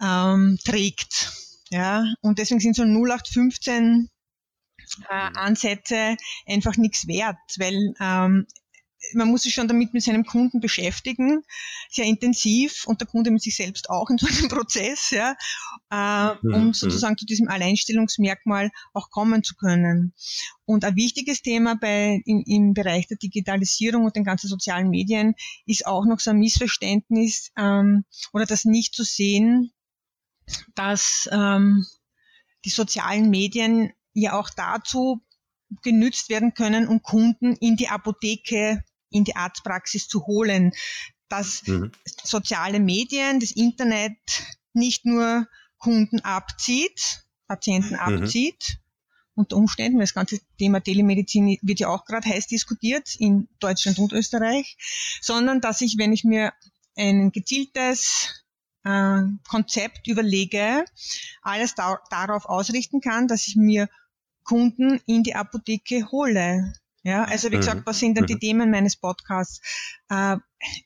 ähm, 0.01 0.57
trägt. 0.65 1.31
Ja, 1.69 2.11
und 2.21 2.39
deswegen 2.39 2.59
sind 2.59 2.75
so 2.75 2.81
0815 2.81 4.09
äh, 5.09 5.29
mhm. 5.29 5.37
Ansätze 5.37 6.17
einfach 6.47 6.77
nichts 6.77 7.05
wert, 7.07 7.37
weil 7.57 7.93
ähm, 7.99 8.47
man 9.13 9.29
muss 9.29 9.43
sich 9.43 9.53
schon 9.53 9.67
damit 9.67 9.93
mit 9.93 10.03
seinem 10.03 10.25
Kunden 10.25 10.59
beschäftigen, 10.59 11.43
sehr 11.89 12.05
intensiv 12.05 12.85
und 12.85 13.01
der 13.01 13.07
Kunde 13.07 13.31
mit 13.31 13.41
sich 13.41 13.55
selbst 13.55 13.89
auch 13.89 14.09
in 14.09 14.17
so 14.17 14.27
einem 14.27 14.47
Prozess, 14.49 15.09
ja, 15.11 15.35
äh, 15.91 16.35
mhm, 16.41 16.53
um 16.53 16.65
mhm. 16.67 16.73
sozusagen 16.73 17.17
zu 17.17 17.25
diesem 17.25 17.47
Alleinstellungsmerkmal 17.47 18.71
auch 18.93 19.09
kommen 19.09 19.43
zu 19.43 19.55
können. 19.55 20.13
Und 20.65 20.85
ein 20.85 20.95
wichtiges 20.95 21.41
Thema 21.41 21.75
bei, 21.75 22.21
im, 22.25 22.43
im 22.45 22.73
Bereich 22.73 23.07
der 23.07 23.17
Digitalisierung 23.17 24.05
und 24.05 24.15
den 24.15 24.23
ganzen 24.23 24.47
sozialen 24.47 24.89
Medien 24.89 25.35
ist 25.65 25.85
auch 25.85 26.05
noch 26.05 26.19
so 26.19 26.31
ein 26.31 26.39
Missverständnis 26.39 27.51
ähm, 27.57 28.05
oder 28.33 28.45
das 28.45 28.65
nicht 28.65 28.93
zu 28.93 29.03
sehen, 29.03 29.71
dass 30.75 31.29
ähm, 31.31 31.85
die 32.65 32.69
sozialen 32.69 33.29
Medien 33.29 33.91
ja 34.13 34.33
auch 34.33 34.49
dazu 34.49 35.21
genützt 35.83 36.29
werden 36.29 36.53
können, 36.53 36.87
um 36.87 37.01
Kunden 37.01 37.55
in 37.55 37.75
die 37.77 37.89
Apotheke 37.89 38.83
in 39.09 39.23
die 39.23 39.35
Arztpraxis 39.35 40.07
zu 40.07 40.25
holen, 40.25 40.71
dass 41.29 41.65
mhm. 41.67 41.91
soziale 42.23 42.79
Medien, 42.79 43.39
das 43.39 43.51
Internet 43.51 44.17
nicht 44.73 45.05
nur 45.05 45.47
Kunden 45.77 46.19
abzieht, 46.21 47.23
Patienten 47.47 47.93
mhm. 47.93 47.99
abzieht, 47.99 48.79
unter 49.35 49.55
Umständen, 49.55 49.97
weil 49.97 50.05
das 50.05 50.13
ganze 50.13 50.39
Thema 50.57 50.81
Telemedizin 50.81 51.57
wird 51.61 51.79
ja 51.79 51.87
auch 51.87 52.05
gerade 52.05 52.27
heiß 52.27 52.47
diskutiert 52.47 53.15
in 53.17 53.47
Deutschland 53.59 53.97
und 53.99 54.11
Österreich, 54.11 54.77
sondern 55.21 55.61
dass 55.61 55.81
ich, 55.81 55.95
wenn 55.97 56.11
ich 56.11 56.25
mir 56.25 56.53
ein 56.97 57.31
gezieltes 57.31 58.43
äh, 58.83 59.21
Konzept 59.47 60.07
überlege, 60.07 60.83
alles 61.41 61.73
da, 61.75 61.99
darauf 62.09 62.45
ausrichten 62.45 62.99
kann, 62.99 63.27
dass 63.27 63.47
ich 63.47 63.55
mir 63.55 63.87
Kunden 64.43 64.99
in 65.05 65.23
die 65.23 65.35
Apotheke 65.35 66.11
hole. 66.11 66.73
Ja, 67.03 67.23
also 67.23 67.49
wie 67.51 67.57
gesagt, 67.57 67.81
mhm. 67.81 67.85
was 67.85 67.99
sind 67.99 68.17
denn 68.17 68.25
die 68.25 68.35
mhm. 68.35 68.39
Themen 68.39 68.71
meines 68.71 68.97
Podcasts? 68.97 69.61
Äh, 70.09 70.37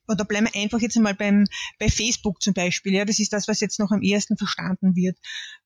oder 0.08 0.26
bleiben 0.26 0.48
wir 0.52 0.62
einfach 0.62 0.80
jetzt 0.80 0.96
einmal 0.96 1.16
beim, 1.16 1.46
bei 1.80 1.90
Facebook 1.90 2.42
zum 2.42 2.54
Beispiel. 2.54 2.94
Ja, 2.94 3.06
das 3.06 3.20
ist 3.20 3.34
das, 3.34 3.48
was 3.48 3.60
jetzt 3.60 3.80
noch 3.80 3.92
am 3.92 4.04
ehesten 4.04 4.38
verstanden 4.38 4.96
wird. 4.96 5.18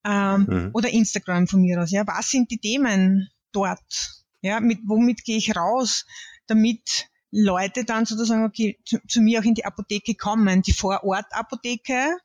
Ähm, 0.06 0.46
mhm. 0.50 0.70
Oder 0.74 0.90
Instagram 0.90 1.48
von 1.48 1.62
mir 1.62 1.82
aus. 1.82 1.92
Ja, 1.92 2.08
was 2.08 2.30
sind 2.30 2.50
die 2.50 2.60
Themen 2.60 3.30
dort? 3.52 4.24
Ja, 4.42 4.62
mit, 4.62 4.80
womit 4.86 5.26
gehe 5.26 5.38
ich 5.38 5.56
raus, 5.56 6.06
damit 6.46 7.10
Leute 7.32 7.84
dann 7.84 8.06
sozusagen 8.06 8.46
okay, 8.46 8.80
zu, 8.86 9.00
zu 9.08 9.22
mir 9.22 9.42
auch 9.42 9.46
in 9.46 9.56
die 9.56 9.66
Apotheke 9.66 10.16
kommen, 10.16 10.62
die 10.62 10.74
Vorort-Apotheke. 10.74 12.18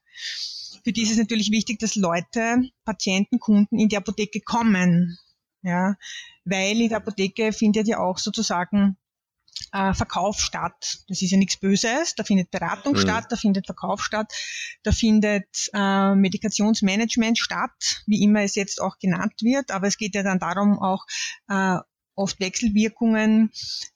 Für 0.84 0.92
die 0.92 1.02
ist 1.02 1.10
es 1.10 1.18
natürlich 1.18 1.50
wichtig, 1.50 1.78
dass 1.80 1.96
Leute, 1.96 2.62
Patienten, 2.84 3.40
Kunden 3.40 3.78
in 3.78 3.88
die 3.88 3.96
Apotheke 3.96 4.40
kommen. 4.40 5.18
Ja, 5.62 5.94
weil 6.44 6.80
in 6.80 6.88
der 6.88 6.98
Apotheke 6.98 7.52
findet 7.52 7.86
ja 7.86 7.98
auch 7.98 8.18
sozusagen 8.18 8.96
äh, 9.72 9.94
Verkauf 9.94 10.40
statt. 10.40 11.04
Das 11.08 11.22
ist 11.22 11.30
ja 11.30 11.38
nichts 11.38 11.58
Böses. 11.58 12.14
Da 12.14 12.24
findet 12.24 12.50
Beratung 12.50 12.94
mhm. 12.94 12.98
statt, 12.98 13.26
da 13.30 13.36
findet 13.36 13.66
Verkauf 13.66 14.02
statt, 14.02 14.32
da 14.82 14.92
findet 14.92 15.70
äh, 15.72 16.14
Medikationsmanagement 16.14 17.38
statt, 17.38 18.02
wie 18.06 18.22
immer 18.22 18.42
es 18.42 18.54
jetzt 18.54 18.80
auch 18.80 18.98
genannt 18.98 19.34
wird. 19.40 19.70
Aber 19.70 19.86
es 19.86 19.96
geht 19.96 20.14
ja 20.14 20.22
dann 20.22 20.38
darum, 20.38 20.78
auch 20.78 21.04
äh, 21.48 21.78
oft 22.14 22.40
Wechselwirkungen 22.40 23.50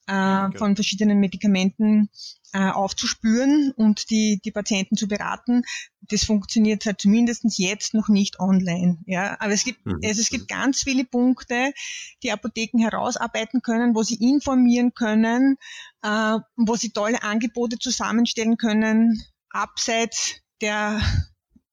äh, 0.07 0.12
okay. 0.12 0.59
von 0.59 0.75
verschiedenen 0.75 1.19
Medikamenten 1.19 2.09
äh, 2.57 2.71
aufzuspüren 2.71 3.71
und 3.77 4.09
die, 4.09 4.41
die 4.43 4.51
Patienten 4.51 4.97
zu 4.97 5.09
beraten. 5.09 5.63
Das 6.01 6.25
funktioniert 6.25 6.87
halt 6.87 7.03
zumindest 7.03 7.45
jetzt 7.59 7.93
noch 7.93 8.09
nicht 8.09 8.41
online. 8.41 8.97
Ja, 9.05 9.37
aber 9.41 9.53
es 9.53 9.63
gibt, 9.63 9.85
mhm. 9.85 10.01
also 10.03 10.23
es 10.23 10.31
gibt 10.31 10.49
ganz 10.49 10.83
viele 10.83 11.05
Punkte, 11.05 11.75
die 12.23 12.33
Apotheken 12.33 12.79
herausarbeiten 12.79 13.61
können, 13.61 13.95
wo 13.95 14.03
sie 14.03 14.15
informieren 14.15 14.95
können, 14.95 15.59
äh, 16.01 16.39
wo 16.57 16.77
sie 16.77 16.93
tolle 16.93 17.23
Angebote 17.23 17.79
zusammenstellen 17.79 18.57
können, 18.57 19.23
abseits 19.51 20.37
der 20.63 21.03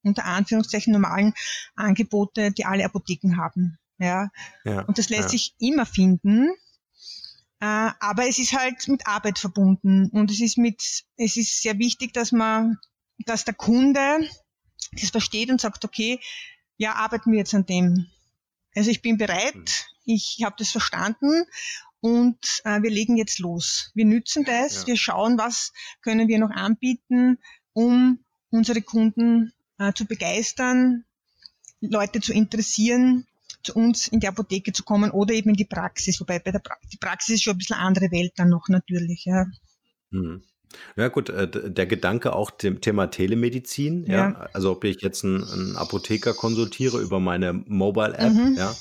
unter 0.04 0.26
Anführungszeichen 0.26 0.92
normalen 0.92 1.34
Angebote, 1.78 2.52
die 2.52 2.66
alle 2.66 2.84
Apotheken 2.84 3.38
haben. 3.38 3.78
Ja. 4.00 4.32
ja 4.66 4.82
und 4.82 4.98
das 4.98 5.08
lässt 5.08 5.24
ja. 5.24 5.30
sich 5.30 5.56
immer 5.60 5.86
finden. 5.86 6.52
Äh, 7.64 7.93
aber 8.01 8.28
es 8.28 8.39
ist 8.39 8.51
halt 8.51 8.89
mit 8.89 9.07
Arbeit 9.07 9.39
verbunden 9.39 10.09
und 10.09 10.30
es 10.30 10.41
ist 10.41 10.57
mit, 10.57 10.82
es 11.16 11.38
ist 11.38 11.61
sehr 11.61 11.80
wichtig, 11.80 12.11
dass 12.14 12.34
man, 12.34 12.78
dass 13.20 13.45
der 13.45 13.53
Kunde 13.53 14.30
das 14.91 15.11
versteht 15.11 15.49
und 15.49 15.61
sagt, 15.61 15.86
okay, 15.86 16.20
ja, 16.76 16.95
arbeiten 16.95 17.32
wir 17.32 17.39
jetzt 17.39 17.53
an 17.53 17.66
dem. 17.66 18.07
Also 18.76 18.91
ich 18.91 19.01
bin 19.01 19.18
bereit, 19.18 19.55
mhm. 19.55 19.64
ich 20.03 20.41
habe 20.43 20.57
das 20.59 20.72
verstanden 20.72 21.45
und 22.01 22.38
äh, 22.66 22.82
wir 22.82 22.89
legen 22.89 23.16
jetzt 23.16 23.39
los. 23.39 23.91
Wir 23.93 24.03
nützen 24.03 24.43
das, 24.43 24.82
ja. 24.82 24.88
wir 24.88 24.97
schauen, 24.97 25.38
was 25.38 25.72
können 26.01 26.28
wir 26.28 26.39
noch 26.39 26.51
anbieten, 26.51 27.39
um 27.72 28.20
unsere 28.49 28.82
Kunden 28.82 29.53
äh, 29.78 29.93
zu 29.93 30.03
begeistern, 30.05 31.05
Leute 31.80 32.20
zu 32.20 32.34
interessieren 32.34 33.26
zu 33.64 33.74
uns 33.76 34.07
in 34.07 34.20
die 34.20 34.28
Apotheke 34.28 34.74
zu 34.74 34.84
kommen 34.84 35.11
oder 35.11 35.34
eben 35.34 35.49
in 35.49 35.55
die 35.55 35.66
Praxis. 35.66 36.20
Wobei 36.20 36.39
bei 36.39 36.51
der 36.51 36.59
pra 36.59 36.76
die 36.91 36.97
Praxis 36.97 37.36
ist 37.36 37.43
schon 37.43 37.55
ein 37.55 37.57
bisschen 37.57 37.78
andere 37.78 38.11
Welt 38.11 38.34
dann 38.36 38.49
noch 38.49 38.68
natürlich. 38.70 39.26
Ja. 39.26 39.45
Hm. 40.11 40.43
Ja 40.95 41.07
gut, 41.07 41.30
äh, 41.30 41.47
der 41.47 41.86
Gedanke 41.86 42.34
auch 42.34 42.51
dem 42.51 42.82
Thema 42.82 43.07
Telemedizin, 43.07 44.05
ja, 44.05 44.30
ja. 44.30 44.49
also 44.53 44.72
ob 44.72 44.84
ich 44.84 45.01
jetzt 45.01 45.24
einen, 45.24 45.43
einen, 45.43 45.76
Apotheker 45.76 46.34
konsultiere 46.34 46.99
über 46.99 47.20
meine 47.20 47.53
Mobile-App, 47.53 48.34
mhm. 48.34 48.55
ja, 48.57 48.74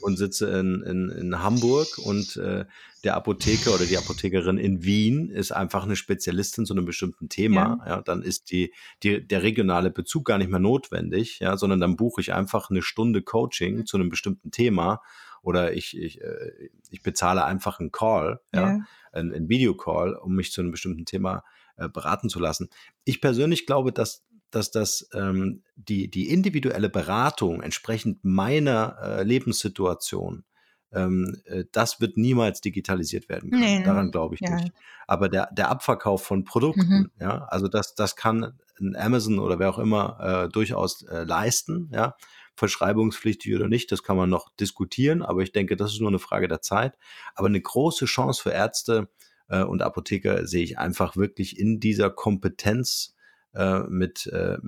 und 0.00 0.16
sitze 0.16 0.50
in, 0.58 0.82
in, 0.82 1.08
in 1.10 1.42
Hamburg 1.42 1.98
und 1.98 2.36
äh, 2.36 2.64
der 3.04 3.16
Apotheker 3.16 3.74
oder 3.74 3.86
die 3.86 3.96
Apothekerin 3.96 4.58
in 4.58 4.84
Wien 4.84 5.30
ist 5.30 5.52
einfach 5.52 5.84
eine 5.84 5.96
Spezialistin 5.96 6.66
zu 6.66 6.74
einem 6.74 6.84
bestimmten 6.84 7.28
Thema, 7.28 7.80
ja, 7.86 7.96
ja 7.96 8.02
dann 8.02 8.22
ist 8.22 8.50
die, 8.50 8.72
die, 9.02 9.26
der 9.26 9.42
regionale 9.42 9.90
Bezug 9.90 10.26
gar 10.26 10.38
nicht 10.38 10.50
mehr 10.50 10.60
notwendig, 10.60 11.38
ja, 11.40 11.56
sondern 11.56 11.80
dann 11.80 11.96
buche 11.96 12.20
ich 12.20 12.32
einfach 12.32 12.70
eine 12.70 12.82
Stunde 12.82 13.22
Coaching 13.22 13.78
mhm. 13.78 13.86
zu 13.86 13.96
einem 13.96 14.10
bestimmten 14.10 14.50
Thema 14.50 15.00
oder 15.42 15.72
ich, 15.72 15.96
ich, 15.96 16.20
äh, 16.20 16.70
ich 16.90 17.02
bezahle 17.02 17.44
einfach 17.44 17.80
einen 17.80 17.92
Call, 17.92 18.40
ja, 18.52 18.60
ja. 18.60 18.80
einen, 19.12 19.34
einen 19.34 19.48
Videocall, 19.48 20.14
um 20.14 20.34
mich 20.34 20.52
zu 20.52 20.60
einem 20.60 20.70
bestimmten 20.70 21.06
Thema 21.06 21.44
äh, 21.76 21.88
beraten 21.88 22.28
zu 22.28 22.38
lassen. 22.38 22.68
Ich 23.04 23.20
persönlich 23.20 23.66
glaube, 23.66 23.92
dass 23.92 24.22
dass 24.50 24.70
das 24.70 25.08
ähm, 25.14 25.62
die, 25.76 26.10
die 26.10 26.28
individuelle 26.28 26.88
Beratung 26.88 27.62
entsprechend 27.62 28.24
meiner 28.24 28.96
äh, 29.02 29.22
Lebenssituation, 29.22 30.44
ähm, 30.92 31.40
äh, 31.44 31.64
das 31.72 32.00
wird 32.00 32.16
niemals 32.16 32.60
digitalisiert 32.60 33.28
werden 33.28 33.50
können. 33.50 33.62
Nee, 33.62 33.82
Daran 33.84 34.10
glaube 34.10 34.34
ich 34.34 34.40
ja. 34.40 34.56
nicht. 34.56 34.72
Aber 35.06 35.28
der, 35.28 35.48
der 35.52 35.70
Abverkauf 35.70 36.22
von 36.22 36.44
Produkten, 36.44 36.88
mhm. 36.88 37.10
ja, 37.20 37.44
also 37.44 37.68
das, 37.68 37.94
das 37.94 38.16
kann 38.16 38.58
ein 38.80 38.96
Amazon 38.96 39.38
oder 39.38 39.58
wer 39.58 39.70
auch 39.70 39.78
immer 39.78 40.18
äh, 40.20 40.48
durchaus 40.48 41.02
äh, 41.02 41.24
leisten, 41.24 41.90
ja, 41.92 42.16
verschreibungspflichtig 42.56 43.54
oder 43.54 43.68
nicht, 43.68 43.90
das 43.92 44.02
kann 44.02 44.16
man 44.16 44.28
noch 44.28 44.54
diskutieren, 44.56 45.22
aber 45.22 45.40
ich 45.40 45.52
denke, 45.52 45.76
das 45.76 45.92
ist 45.92 46.00
nur 46.00 46.10
eine 46.10 46.18
Frage 46.18 46.48
der 46.48 46.60
Zeit. 46.60 46.96
Aber 47.34 47.48
eine 47.48 47.60
große 47.60 48.04
Chance 48.06 48.42
für 48.42 48.50
Ärzte 48.50 49.08
äh, 49.48 49.62
und 49.62 49.82
Apotheker 49.82 50.46
sehe 50.46 50.64
ich 50.64 50.78
einfach 50.78 51.16
wirklich 51.16 51.58
in 51.58 51.80
dieser 51.80 52.10
Kompetenz, 52.10 53.14
äh, 53.54 53.80
mit 53.88 54.26
äh, 54.26 54.58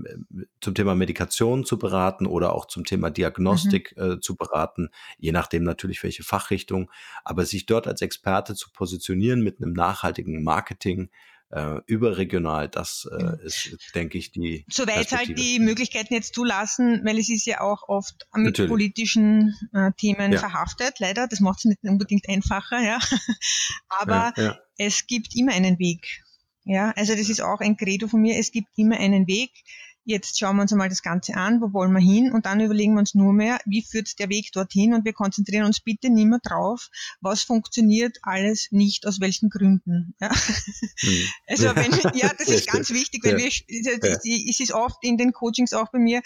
zum 0.60 0.74
Thema 0.74 0.94
Medikation 0.94 1.64
zu 1.64 1.78
beraten 1.78 2.26
oder 2.26 2.54
auch 2.54 2.66
zum 2.66 2.84
Thema 2.84 3.10
Diagnostik 3.10 3.94
mhm. 3.96 4.02
äh, 4.02 4.20
zu 4.20 4.36
beraten, 4.36 4.90
je 5.18 5.32
nachdem 5.32 5.62
natürlich 5.62 6.02
welche 6.02 6.24
Fachrichtung, 6.24 6.90
aber 7.24 7.44
sich 7.44 7.66
dort 7.66 7.86
als 7.86 8.02
Experte 8.02 8.54
zu 8.54 8.70
positionieren 8.72 9.42
mit 9.42 9.62
einem 9.62 9.72
nachhaltigen 9.72 10.42
Marketing, 10.42 11.10
äh, 11.52 11.80
überregional, 11.86 12.68
das 12.68 13.08
äh, 13.12 13.44
ist, 13.44 13.76
denke 13.94 14.16
ich, 14.16 14.32
die. 14.32 14.64
Soweit 14.70 15.12
halt 15.12 15.38
die 15.38 15.58
Möglichkeiten 15.60 16.14
jetzt 16.14 16.34
zulassen, 16.34 17.02
weil 17.04 17.18
es 17.18 17.28
ist 17.28 17.44
ja 17.46 17.60
auch 17.60 17.88
oft 17.88 18.26
mit 18.34 18.46
Natürlich. 18.46 18.70
politischen 18.70 19.54
äh, 19.74 19.92
Themen 19.98 20.32
ja. 20.32 20.38
verhaftet, 20.38 20.98
leider. 20.98 21.28
Das 21.28 21.40
macht 21.40 21.58
es 21.58 21.64
nicht 21.66 21.82
unbedingt 21.82 22.28
einfacher, 22.28 22.80
ja. 22.80 22.98
Aber 23.88 24.32
ja, 24.36 24.42
ja. 24.42 24.58
es 24.78 25.06
gibt 25.06 25.36
immer 25.36 25.52
einen 25.52 25.78
Weg. 25.78 26.22
Ja, 26.64 26.92
also 26.96 27.14
das 27.14 27.28
ist 27.28 27.40
auch 27.40 27.60
ein 27.60 27.76
Credo 27.76 28.08
von 28.08 28.20
mir. 28.20 28.38
Es 28.38 28.52
gibt 28.52 28.68
immer 28.76 28.96
einen 28.98 29.26
Weg. 29.26 29.50
Jetzt 30.04 30.38
schauen 30.38 30.56
wir 30.56 30.62
uns 30.62 30.72
einmal 30.72 30.88
das 30.88 31.02
Ganze 31.02 31.34
an, 31.34 31.60
wo 31.60 31.72
wollen 31.72 31.92
wir 31.92 32.00
hin 32.00 32.32
und 32.32 32.46
dann 32.46 32.60
überlegen 32.60 32.94
wir 32.94 33.00
uns 33.00 33.14
nur 33.14 33.32
mehr, 33.32 33.60
wie 33.66 33.82
führt 33.82 34.18
der 34.18 34.28
Weg 34.30 34.50
dorthin 34.52 34.94
und 34.94 35.04
wir 35.04 35.12
konzentrieren 35.12 35.64
uns 35.64 35.80
bitte 35.80 36.10
nicht 36.10 36.26
mehr 36.26 36.40
drauf, 36.42 36.88
was 37.20 37.44
funktioniert 37.44 38.18
alles 38.22 38.68
nicht, 38.72 39.06
aus 39.06 39.20
welchen 39.20 39.48
Gründen. 39.48 40.14
Ja. 40.20 40.30
Mhm. 41.02 41.28
Also 41.46 41.66
wenn, 41.76 41.92
ja, 42.18 42.32
das 42.36 42.48
ist 42.48 42.66
ganz 42.66 42.90
wichtig, 42.90 43.24
weil 43.24 43.36
wir, 43.36 43.46
es 43.46 44.60
ist 44.60 44.72
oft 44.72 44.96
in 45.02 45.18
den 45.18 45.32
Coachings 45.32 45.72
auch 45.72 45.90
bei 45.92 45.98
mir, 45.98 46.22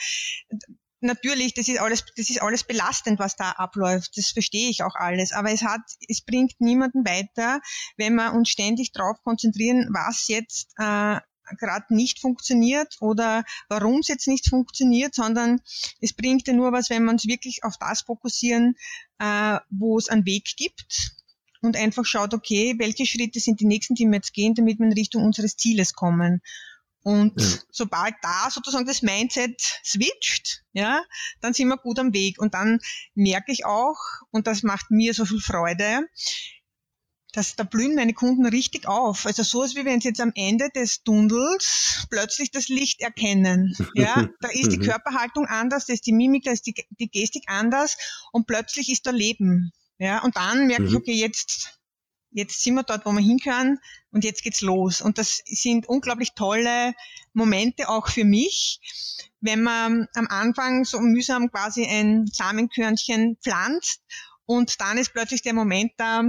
natürlich, 1.01 1.55
das 1.55 1.69
ist 1.69 1.81
alles, 1.81 2.05
das 2.17 2.31
ist 2.31 2.43
alles 2.43 2.65
belastend, 2.65 3.19
was 3.19 3.37
da 3.37 3.53
abläuft. 3.53 4.17
Das 4.17 4.31
verstehe 4.31 4.71
ich 4.71 4.83
auch 4.83 4.95
alles. 4.95 5.33
Aber 5.33 5.51
es 5.53 5.63
hat, 5.63 5.83
es 6.09 6.23
bringt 6.23 6.61
niemanden 6.61 7.05
weiter, 7.05 7.61
wenn 7.97 8.15
wir 8.15 8.33
uns 8.33 8.49
ständig 8.49 8.93
darauf 8.93 9.23
konzentrieren, 9.23 9.89
was 9.93 10.29
jetzt 10.29 10.73
äh, 10.79 11.21
gerade 11.59 11.95
nicht 11.95 12.21
funktioniert 12.21 12.97
oder 13.01 13.45
warum 13.69 14.01
es 14.01 14.09
jetzt 14.09 14.27
nicht 14.27 14.49
funktioniert, 14.49 15.15
sondern 15.15 15.61
es 16.01 16.13
bringt 16.13 16.47
ja 16.49 16.55
nur 16.55 16.73
was, 16.73 16.91
wenn 16.91 17.05
wir 17.05 17.13
uns 17.13 17.27
wirklich 17.27 17.63
auf 17.63 17.77
das 17.79 18.03
fokussieren, 18.03 18.75
äh, 19.19 19.59
wo 19.71 19.99
es 19.99 20.09
einen 20.09 20.27
Weg 20.27 20.57
gibt 20.57 21.13
und 21.63 21.77
einfach 21.77 22.05
schaut, 22.05 22.35
okay, 22.35 22.75
welche 22.79 23.07
Schritte 23.07 23.41
sind 23.41 23.61
die 23.61 23.67
nächsten, 23.67 23.95
die 23.95 24.07
wir 24.07 24.17
jetzt 24.17 24.33
gehen, 24.33 24.55
damit 24.55 24.79
wir 24.79 24.87
in 24.87 24.93
Richtung 24.93 25.25
unseres 25.25 25.57
Zieles 25.57 25.93
kommen. 25.93 26.43
Und 27.07 27.41
ja. 27.41 27.47
sobald 27.71 28.15
da 28.21 28.51
sozusagen 28.51 28.85
das 28.85 29.01
Mindset 29.01 29.63
switcht, 29.85 30.65
ja, 30.73 31.05
dann 31.41 31.55
sind 31.55 31.69
wir 31.69 31.77
gut 31.77 32.01
am 32.01 32.13
Weg. 32.13 32.41
Und 32.41 32.55
dann 32.55 32.81
merke 33.15 33.53
ich 33.53 33.65
auch, 33.65 33.97
und 34.33 34.49
das 34.49 34.65
macht 34.65 34.91
mir 34.91 35.15
so 35.15 35.25
viel 35.25 35.39
Freude, 35.39 36.09
dass 37.31 37.55
da 37.55 37.63
blühen 37.63 37.95
meine 37.95 38.13
Kunden 38.13 38.45
richtig 38.45 38.89
auf. 38.89 39.25
Also 39.25 39.45
so 39.45 39.63
ist 39.63 39.77
wie 39.77 39.85
wenn 39.85 40.01
sie 40.01 40.09
jetzt 40.09 40.21
am 40.21 40.33
Ende 40.35 40.69
des 40.75 41.05
Tunnels 41.05 42.09
plötzlich 42.11 42.51
das 42.51 42.67
Licht 42.67 43.01
erkennen. 43.03 43.73
Ja, 43.95 44.27
da 44.41 44.49
ist 44.49 44.73
die 44.73 44.79
mhm. 44.79 44.87
Körperhaltung 44.87 45.47
anders, 45.47 45.87
da 45.87 45.93
ist 45.93 46.07
die 46.07 46.13
Mimik, 46.13 46.43
da 46.43 46.51
ist 46.51 46.67
die, 46.67 46.75
die 46.99 47.09
Gestik 47.09 47.45
anders 47.47 47.97
und 48.33 48.49
plötzlich 48.49 48.91
ist 48.91 49.07
da 49.07 49.13
Leben. 49.13 49.71
Ja, 49.99 50.25
und 50.25 50.35
dann 50.35 50.67
merke 50.67 50.87
ich, 50.87 50.91
mhm. 50.91 50.97
okay, 50.97 51.15
jetzt 51.15 51.76
jetzt 52.37 52.63
sind 52.63 52.75
wir 52.75 52.83
dort, 52.83 53.07
wo 53.07 53.13
wir 53.13 53.23
hinkönnen 53.23 53.81
und 54.11 54.23
jetzt 54.23 54.43
geht's 54.43 54.61
los. 54.61 55.01
Und 55.01 55.17
das 55.17 55.41
sind 55.47 55.89
unglaublich 55.89 56.35
tolle 56.35 56.95
Momente 57.33 57.89
auch 57.89 58.09
für 58.09 58.25
mich, 58.25 58.81
wenn 59.41 59.63
man 59.63 60.07
am 60.15 60.27
Anfang 60.29 60.85
so 60.85 61.01
mühsam 61.01 61.51
quasi 61.51 61.87
ein 61.87 62.27
Samenkörnchen 62.27 63.39
pflanzt 63.43 64.03
und 64.45 64.81
dann 64.81 64.99
ist 64.99 65.15
plötzlich 65.15 65.41
der 65.41 65.55
Moment 65.55 65.93
da, 65.97 66.25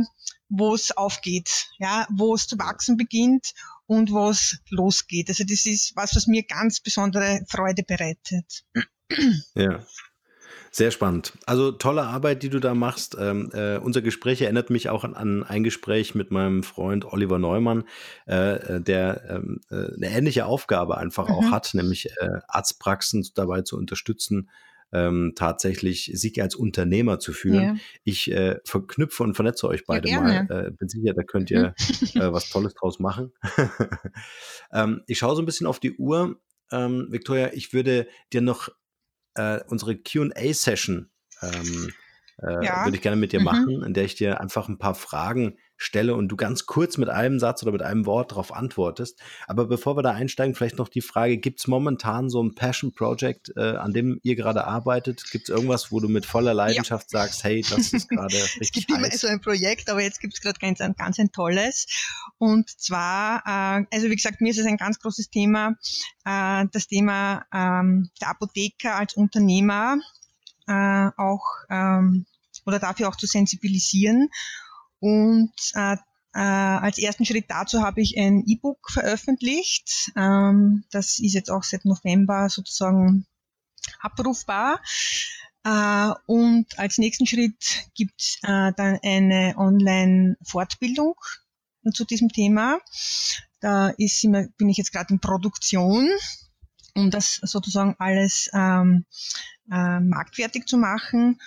wo 0.48 0.74
es 0.74 0.96
aufgeht, 0.96 1.68
ja, 1.78 2.08
wo 2.10 2.36
es 2.36 2.48
zu 2.48 2.58
wachsen 2.58 2.96
beginnt 2.96 3.54
und 3.86 4.12
wo 4.12 4.30
es 4.30 4.60
losgeht. 4.70 5.28
Also 5.28 5.44
das 5.44 5.66
ist 5.66 5.94
was, 5.98 6.16
was 6.16 6.28
mir 6.28 6.44
ganz 6.44 6.80
besondere 6.80 7.42
Freude 7.50 7.84
bereitet. 7.84 8.64
Ja, 9.56 9.86
sehr 10.78 10.92
spannend. 10.92 11.34
Also 11.48 11.72
tolle 11.72 12.04
Arbeit, 12.04 12.44
die 12.44 12.50
du 12.50 12.60
da 12.60 12.76
machst. 12.76 13.18
Ähm, 13.20 13.50
äh, 13.52 13.78
unser 13.78 14.04
Gespräch 14.04 14.42
erinnert 14.42 14.70
mich 14.70 14.90
auch 14.90 15.04
an, 15.04 15.16
an, 15.16 15.44
ein 15.44 15.64
Gespräch 15.64 16.14
mit 16.14 16.30
meinem 16.30 16.62
Freund 16.62 17.04
Oliver 17.04 17.40
Neumann, 17.40 17.84
äh, 18.28 18.76
äh 18.76 18.82
der 18.82 19.24
ähm, 19.28 19.60
äh, 19.72 19.96
eine 19.96 20.12
ähnliche 20.12 20.46
Aufgabe 20.46 21.00
einfach 21.00 21.30
mhm. 21.30 21.34
auch 21.34 21.52
hat, 21.52 21.74
nämlich 21.74 22.12
äh, 22.18 22.30
Arztpraxen 22.48 23.28
dabei 23.34 23.64
zu 23.64 23.76
unterstützen, 23.76 24.52
ähm, 24.94 25.34
tatsächlich 25.36 26.12
sich 26.14 26.40
als 26.44 26.54
Unternehmer 26.54 27.18
zu 27.18 27.34
führen. 27.34 27.64
Ja. 27.64 27.76
Ich 28.04 28.32
äh, 28.32 28.60
verknüpfe 28.64 29.24
und 29.24 29.34
vernetze 29.34 29.68
euch 29.68 29.84
beide 29.88 30.08
ja, 30.08 30.22
mal. 30.22 30.68
Äh, 30.68 30.72
bin 30.72 30.90
sicher, 30.90 31.16
da 31.16 31.24
könnt 31.24 31.50
ihr 31.50 31.74
äh, 32.14 32.32
was 32.32 32.52
Tolles 32.52 32.76
draus 32.76 33.00
machen. 33.00 33.34
ähm, 34.72 35.02
ich 35.08 35.18
schaue 35.18 35.36
so 35.36 35.42
ein 35.42 35.48
bisschen 35.48 35.66
auf 35.66 35.80
die 35.80 35.96
Uhr. 35.96 36.40
Ähm, 36.72 37.08
Victoria, 37.10 37.50
ich 37.54 37.74
würde 37.74 38.08
dir 38.32 38.42
noch 38.42 38.70
äh, 39.38 39.60
unsere 39.68 39.96
QA-Session 39.96 41.10
ähm, 41.42 41.94
äh, 42.42 42.66
ja. 42.66 42.86
würde 42.86 42.98
ich 42.98 43.02
gerne 43.02 43.18
mit 43.18 43.32
dir 43.32 43.40
mhm. 43.40 43.46
machen, 43.46 43.84
in 43.84 43.94
der 43.94 44.06
ich 44.06 44.16
dir 44.16 44.40
einfach 44.40 44.68
ein 44.68 44.78
paar 44.78 44.96
Fragen 44.96 45.58
stelle 45.78 46.16
und 46.16 46.28
du 46.28 46.36
ganz 46.36 46.66
kurz 46.66 46.98
mit 46.98 47.10
einem 47.10 47.40
Satz 47.40 47.62
oder 47.62 47.72
mit 47.72 47.84
einem 47.84 48.06
Wort 48.06 48.32
darauf 48.32 48.52
antwortest. 48.52 49.22
Aber 49.48 49.68
bevor 49.68 49.96
wir 49.96 50.02
da 50.02 50.12
einsteigen, 50.12 50.56
vielleicht 50.56 50.78
noch 50.78 50.90
die 50.90 51.02
Frage, 51.02 51.38
gibt 51.38 51.60
es 51.60 51.68
momentan 51.68 52.30
so 52.30 52.42
ein 52.44 52.56
Passion 52.56 52.94
Project, 52.94 53.54
äh, 53.56 53.76
an 53.76 53.94
dem 53.94 54.20
ihr 54.24 54.36
gerade 54.36 54.66
arbeitet? 54.66 55.24
Gibt 55.32 55.50
es 55.50 55.56
irgendwas, 55.56 55.92
wo 55.92 56.00
du 56.00 56.10
mit 56.10 56.26
voller 56.26 56.54
Leidenschaft 56.54 57.14
ja. 57.14 57.20
sagst, 57.20 57.44
hey, 57.44 57.64
das 57.70 57.94
ist 57.94 58.10
gerade 58.10 58.34
richtig 58.34 58.58
Es 58.60 58.72
gibt 58.72 58.92
heiß. 58.92 58.98
immer 58.98 59.12
so 59.12 59.28
ein 59.28 59.40
Projekt, 59.40 59.90
aber 59.90 60.02
jetzt 60.02 60.20
gibt 60.20 60.34
es 60.34 60.42
gerade 60.42 60.60
ganz, 60.60 60.80
ganz 60.80 61.20
ein 61.20 61.32
tolles. 61.32 61.86
Und 62.40 62.70
zwar, 62.70 63.44
äh, 63.46 63.86
also 63.94 64.10
wie 64.10 64.16
gesagt, 64.16 64.42
mir 64.42 64.50
ist 64.50 64.60
es 64.60 64.66
ein 64.66 64.78
ganz 64.78 65.00
großes 65.00 65.30
Thema, 65.30 65.76
äh, 66.26 66.66
das 66.72 66.88
Thema 66.88 67.46
ähm, 67.54 68.10
der 68.20 68.30
Apotheker 68.30 68.96
als 68.96 69.16
Unternehmer 69.16 69.98
äh, 70.68 71.10
auch 71.18 71.46
ähm, 71.70 72.26
oder 72.66 72.80
dafür 72.80 73.10
auch 73.10 73.16
zu 73.16 73.28
sensibilisieren 73.28 74.30
und 75.00 75.54
äh, 75.74 75.98
äh, 76.34 76.40
als 76.40 76.98
ersten 76.98 77.26
Schritt 77.26 77.46
dazu 77.50 77.82
habe 77.82 78.02
ich 78.02 78.18
ein 78.18 78.44
E-Book 78.46 78.92
veröffentlicht. 78.92 80.12
Ähm, 80.16 80.84
das 80.92 81.20
ist 81.20 81.34
jetzt 81.34 81.50
auch 81.50 81.64
seit 81.64 81.86
November 81.86 82.50
sozusagen 82.50 83.26
abrufbar. 84.00 84.80
Äh, 85.64 86.12
und 86.28 86.78
als 86.78 86.98
nächsten 86.98 87.26
Schritt 87.26 87.90
gibt 87.96 88.22
es 88.22 88.38
äh, 88.44 88.72
dann 88.76 89.00
eine 89.04 89.56
Online-Fortbildung 89.58 91.16
zu 91.94 92.06
diesem 92.06 92.30
Thema. 92.30 92.80
Da 93.60 93.90
ist 93.90 94.24
immer, 94.24 94.46
bin 94.58 94.70
ich 94.70 94.78
jetzt 94.78 94.92
gerade 94.92 95.14
in 95.14 95.20
Produktion, 95.20 96.08
um 96.98 97.12
das 97.12 97.40
sozusagen 97.44 97.96
alles 98.00 98.50
ähm, 98.54 99.06
äh, 99.72 100.00
marktfertig 100.00 100.66
zu 100.66 100.78
machen 100.78 101.40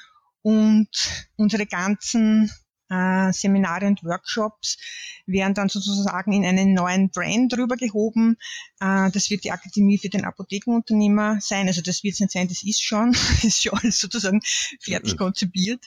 und 0.42 0.88
unsere 1.36 1.66
ganzen 1.66 2.50
äh, 2.88 3.32
Seminare 3.32 3.86
und 3.86 4.02
Workshops 4.04 4.78
werden 5.26 5.54
dann 5.54 5.68
sozusagen 5.68 6.32
in 6.32 6.44
einen 6.44 6.74
neuen 6.74 7.10
Brand 7.10 7.56
rübergehoben. 7.56 8.36
Äh, 8.80 9.10
das 9.10 9.30
wird 9.30 9.44
die 9.44 9.52
Akademie 9.52 9.98
für 9.98 10.08
den 10.08 10.24
Apothekenunternehmer 10.24 11.38
sein. 11.40 11.66
Also 11.68 11.82
das 11.82 12.02
wird 12.02 12.14
es 12.14 12.20
nicht 12.20 12.32
sein, 12.32 12.48
das 12.48 12.62
ist 12.62 12.82
schon, 12.82 13.12
ist 13.42 13.62
schon 13.62 13.78
alles 13.78 14.00
sozusagen 14.00 14.40
fertig 14.80 15.16
konzipiert. 15.16 15.84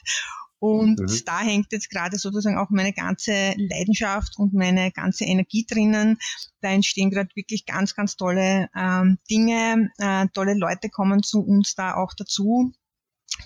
Und 0.64 0.98
mhm. 0.98 1.20
da 1.26 1.40
hängt 1.40 1.72
jetzt 1.72 1.90
gerade 1.90 2.16
sozusagen 2.16 2.56
auch 2.56 2.70
meine 2.70 2.94
ganze 2.94 3.52
Leidenschaft 3.58 4.38
und 4.38 4.54
meine 4.54 4.90
ganze 4.92 5.26
Energie 5.26 5.66
drinnen. 5.68 6.16
Da 6.62 6.70
entstehen 6.70 7.10
gerade 7.10 7.28
wirklich 7.34 7.66
ganz, 7.66 7.94
ganz 7.94 8.16
tolle 8.16 8.70
ähm, 8.74 9.18
Dinge. 9.30 9.90
Äh, 9.98 10.28
tolle 10.32 10.54
Leute 10.54 10.88
kommen 10.88 11.22
zu 11.22 11.40
uns 11.44 11.74
da 11.74 11.96
auch 11.96 12.14
dazu. 12.16 12.72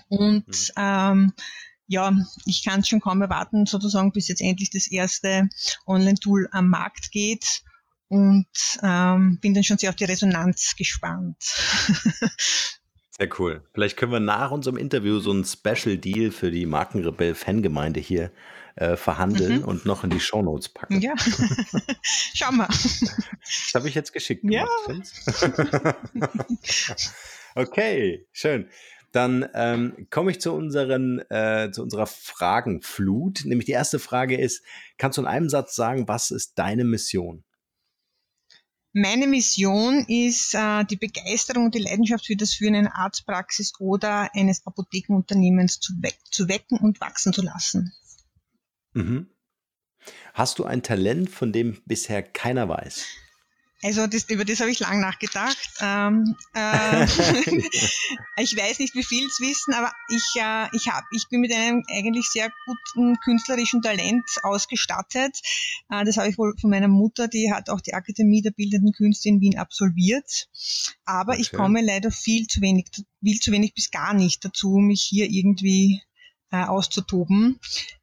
Und 0.07 0.47
mhm. 0.47 0.73
ähm, 0.77 1.33
ja, 1.87 2.15
ich 2.45 2.63
kann 2.63 2.79
es 2.79 2.87
schon 2.87 3.01
kaum 3.01 3.21
erwarten, 3.21 3.65
sozusagen, 3.65 4.13
bis 4.13 4.29
jetzt 4.29 4.41
endlich 4.41 4.69
das 4.69 4.87
erste 4.87 5.49
Online-Tool 5.87 6.47
am 6.53 6.69
Markt 6.69 7.11
geht 7.11 7.63
und 8.07 8.47
ähm, 8.81 9.39
bin 9.41 9.53
dann 9.53 9.65
schon 9.65 9.77
sehr 9.77 9.89
auf 9.89 9.97
die 9.97 10.05
Resonanz 10.05 10.75
gespannt. 10.77 11.35
Sehr 13.19 13.29
cool. 13.37 13.63
Vielleicht 13.73 13.97
können 13.97 14.13
wir 14.13 14.21
nach 14.21 14.51
unserem 14.51 14.77
Interview 14.77 15.19
so 15.19 15.31
einen 15.31 15.43
Special 15.43 15.97
Deal 15.97 16.31
für 16.31 16.51
die 16.51 16.65
Markenrebell-Fangemeinde 16.65 17.99
hier 17.99 18.31
äh, 18.75 18.95
verhandeln 18.95 19.57
mhm. 19.57 19.65
und 19.65 19.85
noch 19.85 20.05
in 20.05 20.09
die 20.09 20.21
Shownotes 20.21 20.69
packen. 20.69 21.01
Ja, 21.01 21.13
schau 22.01 22.53
mal. 22.53 22.67
Das 22.67 23.71
habe 23.75 23.89
ich 23.89 23.95
jetzt 23.95 24.13
geschickt 24.13 24.43
gemacht, 24.43 24.69
ja. 24.87 25.95
okay, 27.55 28.25
schön. 28.31 28.69
Dann 29.11 29.49
ähm, 29.53 30.07
komme 30.11 30.31
ich 30.31 30.39
zu, 30.39 30.53
unseren, 30.53 31.19
äh, 31.29 31.71
zu 31.73 31.83
unserer 31.83 32.05
Fragenflut. 32.05 33.41
Nämlich 33.43 33.65
die 33.65 33.73
erste 33.73 33.99
Frage 33.99 34.37
ist, 34.37 34.63
kannst 34.97 35.17
du 35.17 35.23
in 35.23 35.27
einem 35.27 35.49
Satz 35.49 35.75
sagen, 35.75 36.07
was 36.07 36.31
ist 36.31 36.57
deine 36.57 36.85
Mission? 36.85 37.43
Meine 38.93 39.27
Mission 39.27 40.03
ist 40.07 40.55
äh, 40.55 40.83
die 40.85 40.97
Begeisterung 40.97 41.65
und 41.65 41.75
die 41.75 41.79
Leidenschaft 41.79 42.25
für 42.25 42.35
das 42.35 42.53
Führen 42.53 42.75
einer 42.75 42.95
Arztpraxis 42.95 43.73
oder 43.79 44.33
eines 44.33 44.65
Apothekenunternehmens 44.65 45.79
zu, 45.79 45.93
we 46.01 46.09
zu 46.31 46.47
wecken 46.47 46.79
und 46.79 46.99
wachsen 46.99 47.31
zu 47.31 47.43
lassen. 47.43 47.93
Mhm. 48.93 49.29
Hast 50.33 50.57
du 50.57 50.65
ein 50.65 50.81
Talent, 50.81 51.29
von 51.29 51.51
dem 51.51 51.81
bisher 51.85 52.23
keiner 52.23 52.67
weiß? 52.67 53.05
Also 53.81 54.07
das, 54.07 54.29
über 54.29 54.43
das 54.43 54.59
habe 54.59 54.71
ich 54.71 54.79
lang 54.79 54.99
nachgedacht. 54.99 55.57
Ähm, 55.79 56.35
äh, 56.53 57.05
ich 58.37 58.55
weiß 58.55 58.79
nicht, 58.79 58.93
wie 58.93 59.03
viel 59.03 59.25
es 59.25 59.39
wissen, 59.39 59.73
aber 59.73 59.91
ich, 60.09 60.35
äh, 60.35 60.67
ich, 60.75 60.87
hab, 60.87 61.05
ich 61.15 61.27
bin 61.29 61.39
mit 61.39 61.53
einem 61.53 61.83
eigentlich 61.89 62.25
sehr 62.29 62.51
guten 62.65 63.17
künstlerischen 63.19 63.81
Talent 63.81 64.25
ausgestattet. 64.43 65.39
Äh, 65.89 66.03
das 66.03 66.17
habe 66.17 66.29
ich 66.29 66.37
wohl 66.37 66.55
von 66.59 66.69
meiner 66.69 66.89
Mutter, 66.89 67.29
die 67.29 67.51
hat 67.53 67.69
auch 67.69 67.79
die 67.79 67.93
Akademie 67.93 68.41
der 68.41 68.51
Bildenden 68.51 68.91
Künste 68.91 69.29
in 69.29 69.39
Wien 69.39 69.57
absolviert. 69.57 70.49
Aber 71.05 71.33
okay. 71.33 71.41
ich 71.41 71.51
komme 71.53 71.81
leider 71.81 72.11
viel 72.11 72.47
zu 72.47 72.61
wenig, 72.61 72.87
viel 73.23 73.39
zu 73.39 73.51
wenig 73.53 73.73
bis 73.73 73.91
gar 73.91 74.13
nicht 74.13 74.43
dazu, 74.43 74.71
mich 74.71 75.03
hier 75.03 75.29
irgendwie 75.29 76.01
äh, 76.51 76.65
auszutoben. 76.65 77.59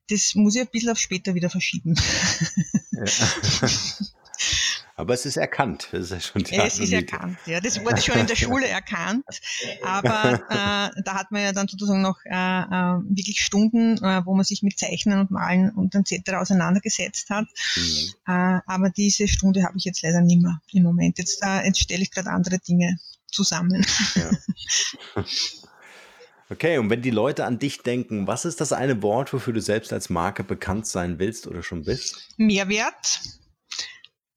Das 0.09 0.35
muss 0.37 0.55
ich 0.55 0.63
ein 0.63 0.69
bisschen 0.69 0.91
auf 0.91 0.99
später 0.99 1.35
wieder 1.35 1.51
verschieben. 1.51 1.97
Ja. 2.93 3.05
Aber 4.99 5.13
es 5.13 5.27
ist 5.27 5.37
erkannt. 5.37 5.89
Das 5.93 6.05
ist 6.05 6.11
ja 6.11 6.21
schon 6.21 6.43
es 6.43 6.79
ist 6.79 6.93
erkannt, 6.93 7.37
ja. 7.45 7.61
Das 7.61 7.85
wurde 7.85 8.01
schon 8.01 8.19
in 8.19 8.27
der 8.27 8.37
Schule 8.37 8.67
erkannt. 8.67 9.27
Aber 9.85 10.41
äh, 10.49 11.03
da 11.03 11.15
hat 11.15 11.31
man 11.31 11.43
ja 11.43 11.53
dann 11.53 11.69
sozusagen 11.69 12.01
noch 12.01 12.19
äh, 12.25 12.31
äh, 12.31 12.99
wirklich 13.11 13.41
Stunden, 13.41 13.99
äh, 14.03 14.25
wo 14.25 14.35
man 14.35 14.47
sich 14.47 14.63
mit 14.63 14.79
Zeichnen 14.79 15.21
und 15.21 15.31
Malen 15.31 15.71
und 15.71 15.95
etc. 15.95 16.33
auseinandergesetzt 16.37 17.29
hat. 17.29 17.47
Mhm. 17.77 18.15
Äh, 18.27 18.61
aber 18.67 18.89
diese 18.89 19.29
Stunde 19.29 19.65
habe 19.65 19.77
ich 19.77 19.85
jetzt 19.85 20.03
leider 20.03 20.23
nicht 20.23 20.41
mehr 20.41 20.63
im 20.73 20.85
Moment. 20.85 21.19
Jetzt, 21.19 21.43
äh, 21.43 21.67
jetzt 21.67 21.81
stelle 21.81 22.03
ich 22.03 22.11
gerade 22.11 22.31
andere 22.31 22.59
Dinge 22.59 22.99
zusammen. 23.31 23.85
Ja. 24.15 25.23
Okay, 26.49 26.79
und 26.79 26.91
wenn 26.91 27.03
die 27.03 27.11
Leute 27.11 27.45
an 27.45 27.59
dich 27.59 27.83
denken, 27.83 28.29
was 28.29 28.45
ist 28.45 28.61
das 28.61 28.73
eine 28.73 29.03
Wort, 29.03 29.33
wofür 29.33 29.53
du 29.53 29.61
selbst 29.61 29.93
als 29.93 30.11
Marke 30.11 30.45
bekannt 30.45 30.87
sein 30.87 31.19
willst 31.19 31.49
oder 31.49 31.65
schon 31.65 31.83
bist? 31.83 32.29
Mehrwert, 32.37 33.19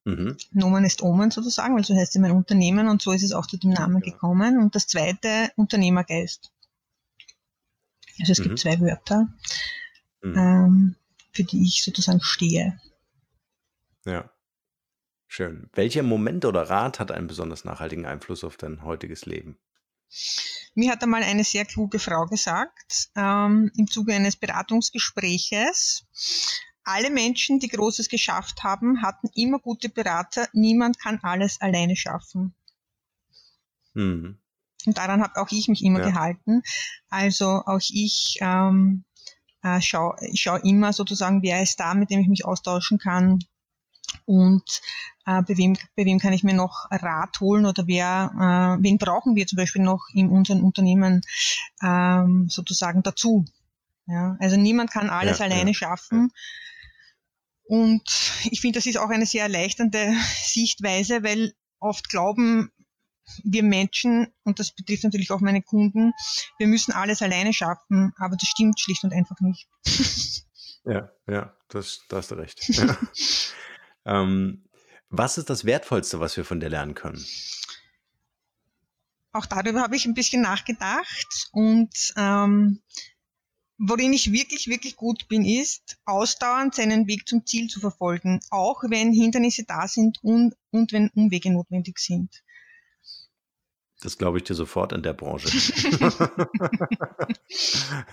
Mhm. 0.06 0.38
Nomen 0.52 0.86
ist 0.86 1.02
Omen 1.02 1.32
sozusagen, 1.32 1.76
weil 1.76 1.84
so 1.84 1.96
heißt 1.96 2.16
ja 2.16 2.22
mein 2.22 2.32
Unternehmen 2.32 2.88
und 2.88 3.02
so 3.02 3.12
ist 3.12 3.24
es 3.24 3.34
auch 3.34 3.46
zu 3.46 3.58
dem 3.58 3.72
Namen 3.72 4.02
ja. 4.04 4.12
gekommen. 4.12 4.58
Und 4.60 4.76
das 4.76 4.88
zweite, 4.88 5.52
Unternehmergeist. 5.56 6.52
Also 8.20 8.32
es 8.32 8.40
mhm. 8.40 8.44
gibt 8.44 8.60
zwei 8.60 8.80
Wörter, 8.80 9.28
mhm. 10.22 10.38
ähm, 10.38 10.96
für 11.32 11.44
die 11.44 11.64
ich 11.64 11.84
sozusagen 11.84 12.22
stehe. 12.22 12.80
Ja. 14.06 14.30
Schön. 15.32 15.70
Welcher 15.74 16.02
Moment 16.02 16.44
oder 16.44 16.64
Rat 16.64 17.00
hat 17.00 17.12
einen 17.12 17.28
besonders 17.28 17.64
nachhaltigen 17.64 18.08
Einfluss 18.08 18.44
auf 18.44 18.58
dein 18.58 18.84
heutiges 18.84 19.28
Leben? 19.28 19.60
Mir 20.74 20.92
hat 20.92 21.04
einmal 21.04 21.22
eine 21.22 21.44
sehr 21.44 21.66
kluge 21.66 22.00
Frau 22.00 22.26
gesagt, 22.26 23.10
ähm, 23.16 23.72
im 23.76 23.88
Zuge 23.88 24.16
eines 24.16 24.38
Beratungsgespräches, 24.38 26.06
alle 26.90 27.12
Menschen, 27.12 27.60
die 27.60 27.68
Großes 27.68 28.10
geschafft 28.10 28.64
haben, 28.64 29.02
hatten 29.02 29.30
immer 29.36 29.60
gute 29.60 29.90
Berater. 29.90 30.48
Niemand 30.54 31.00
kann 31.00 31.20
alles 31.22 31.62
alleine 31.62 31.96
schaffen. 31.96 32.54
Mhm. 33.94 34.40
Und 34.86 34.98
daran 34.98 35.22
habe 35.22 35.40
auch 35.42 35.52
ich 35.52 35.68
mich 35.68 35.84
immer 35.84 36.00
ja. 36.00 36.10
gehalten. 36.10 36.64
Also 37.10 37.64
auch 37.66 37.80
ich 37.90 38.38
ähm, 38.42 39.04
äh, 39.62 39.82
schaue 39.82 40.16
schau 40.34 40.56
immer 40.56 40.94
sozusagen, 40.94 41.44
wer 41.44 41.62
ist 41.62 41.80
da, 41.80 41.94
mit 41.94 42.10
dem 42.10 42.22
ich 42.22 42.28
mich 42.28 42.46
austauschen 42.46 42.98
kann 42.98 43.40
und 44.26 44.82
äh, 45.26 45.42
bei, 45.42 45.58
wem, 45.58 45.76
bei 45.96 46.06
wem 46.06 46.20
kann 46.20 46.34
ich 46.34 46.44
mir 46.44 46.54
noch 46.54 46.88
Rat 46.90 47.40
holen 47.40 47.66
oder 47.66 47.86
wer, 47.88 48.78
äh, 48.80 48.84
wen 48.84 48.98
brauchen 48.98 49.36
wir 49.36 49.46
zum 49.48 49.58
Beispiel 49.58 49.84
noch 49.84 50.08
in 50.14 50.30
unseren 50.30 50.62
Unternehmen 50.62 51.22
ähm, 51.84 52.48
sozusagen 52.50 53.04
dazu. 53.04 53.46
Ja, 54.08 54.38
also 54.40 54.58
niemand 54.58 54.92
kann 54.92 55.10
alles 55.10 55.38
ja, 55.38 55.46
alleine 55.46 55.72
ja, 55.72 55.76
schaffen. 55.76 56.32
Und 57.70 58.02
ich 58.50 58.62
finde, 58.62 58.80
das 58.80 58.88
ist 58.88 58.98
auch 58.98 59.12
eine 59.12 59.28
sehr 59.28 59.44
erleichternde 59.44 60.16
Sichtweise, 60.44 61.22
weil 61.22 61.54
oft 61.80 62.10
glauben 62.10 62.72
wir 63.44 63.62
Menschen, 63.62 64.34
und 64.44 64.58
das 64.58 64.74
betrifft 64.74 65.04
natürlich 65.04 65.30
auch 65.30 65.40
meine 65.40 65.62
Kunden, 65.62 66.14
wir 66.58 66.66
müssen 66.66 66.94
alles 66.94 67.22
alleine 67.22 67.54
schaffen, 67.54 68.12
aber 68.18 68.38
das 68.38 68.50
stimmt 68.50 68.80
schlicht 68.80 69.04
und 69.04 69.14
einfach 69.14 69.40
nicht. 69.42 69.68
Ja, 70.84 71.12
ja, 71.28 71.56
das, 71.68 72.00
da 72.10 72.18
hast 72.18 72.32
du 72.32 72.36
recht. 72.36 72.68
Ja. 72.70 72.98
ähm, 74.06 74.66
was 75.10 75.38
ist 75.38 75.52
das 75.52 75.64
Wertvollste, 75.64 76.20
was 76.20 76.38
wir 76.38 76.46
von 76.46 76.60
dir 76.60 76.70
lernen 76.70 76.96
können? 76.96 77.24
Auch 79.32 79.46
darüber 79.46 79.82
habe 79.82 79.96
ich 79.96 80.06
ein 80.06 80.16
bisschen 80.16 80.42
nachgedacht 80.42 81.50
und 81.52 81.94
ähm, 82.16 82.82
Worin 83.82 84.12
ich 84.12 84.34
wirklich, 84.34 84.68
wirklich 84.68 84.98
gut 84.98 85.30
bin, 85.30 85.46
ist, 85.46 85.98
ausdauernd 86.06 86.76
seinen 86.76 87.08
Weg 87.08 87.28
zum 87.28 87.46
Ziel 87.46 87.70
zu 87.70 87.80
verfolgen, 87.80 88.42
auch 88.50 88.84
wenn 88.84 89.14
Hindernisse 89.14 89.64
da 89.64 89.88
sind 89.88 90.22
und, 90.22 90.54
und 90.72 90.92
wenn 90.92 91.10
Umwege 91.16 91.50
notwendig 91.50 91.98
sind. 92.00 92.44
Das 94.02 94.18
glaube 94.18 94.38
ich 94.38 94.44
dir 94.44 94.54
sofort 94.54 94.92
in 94.92 95.02
der 95.02 95.14
Branche. 95.14 95.50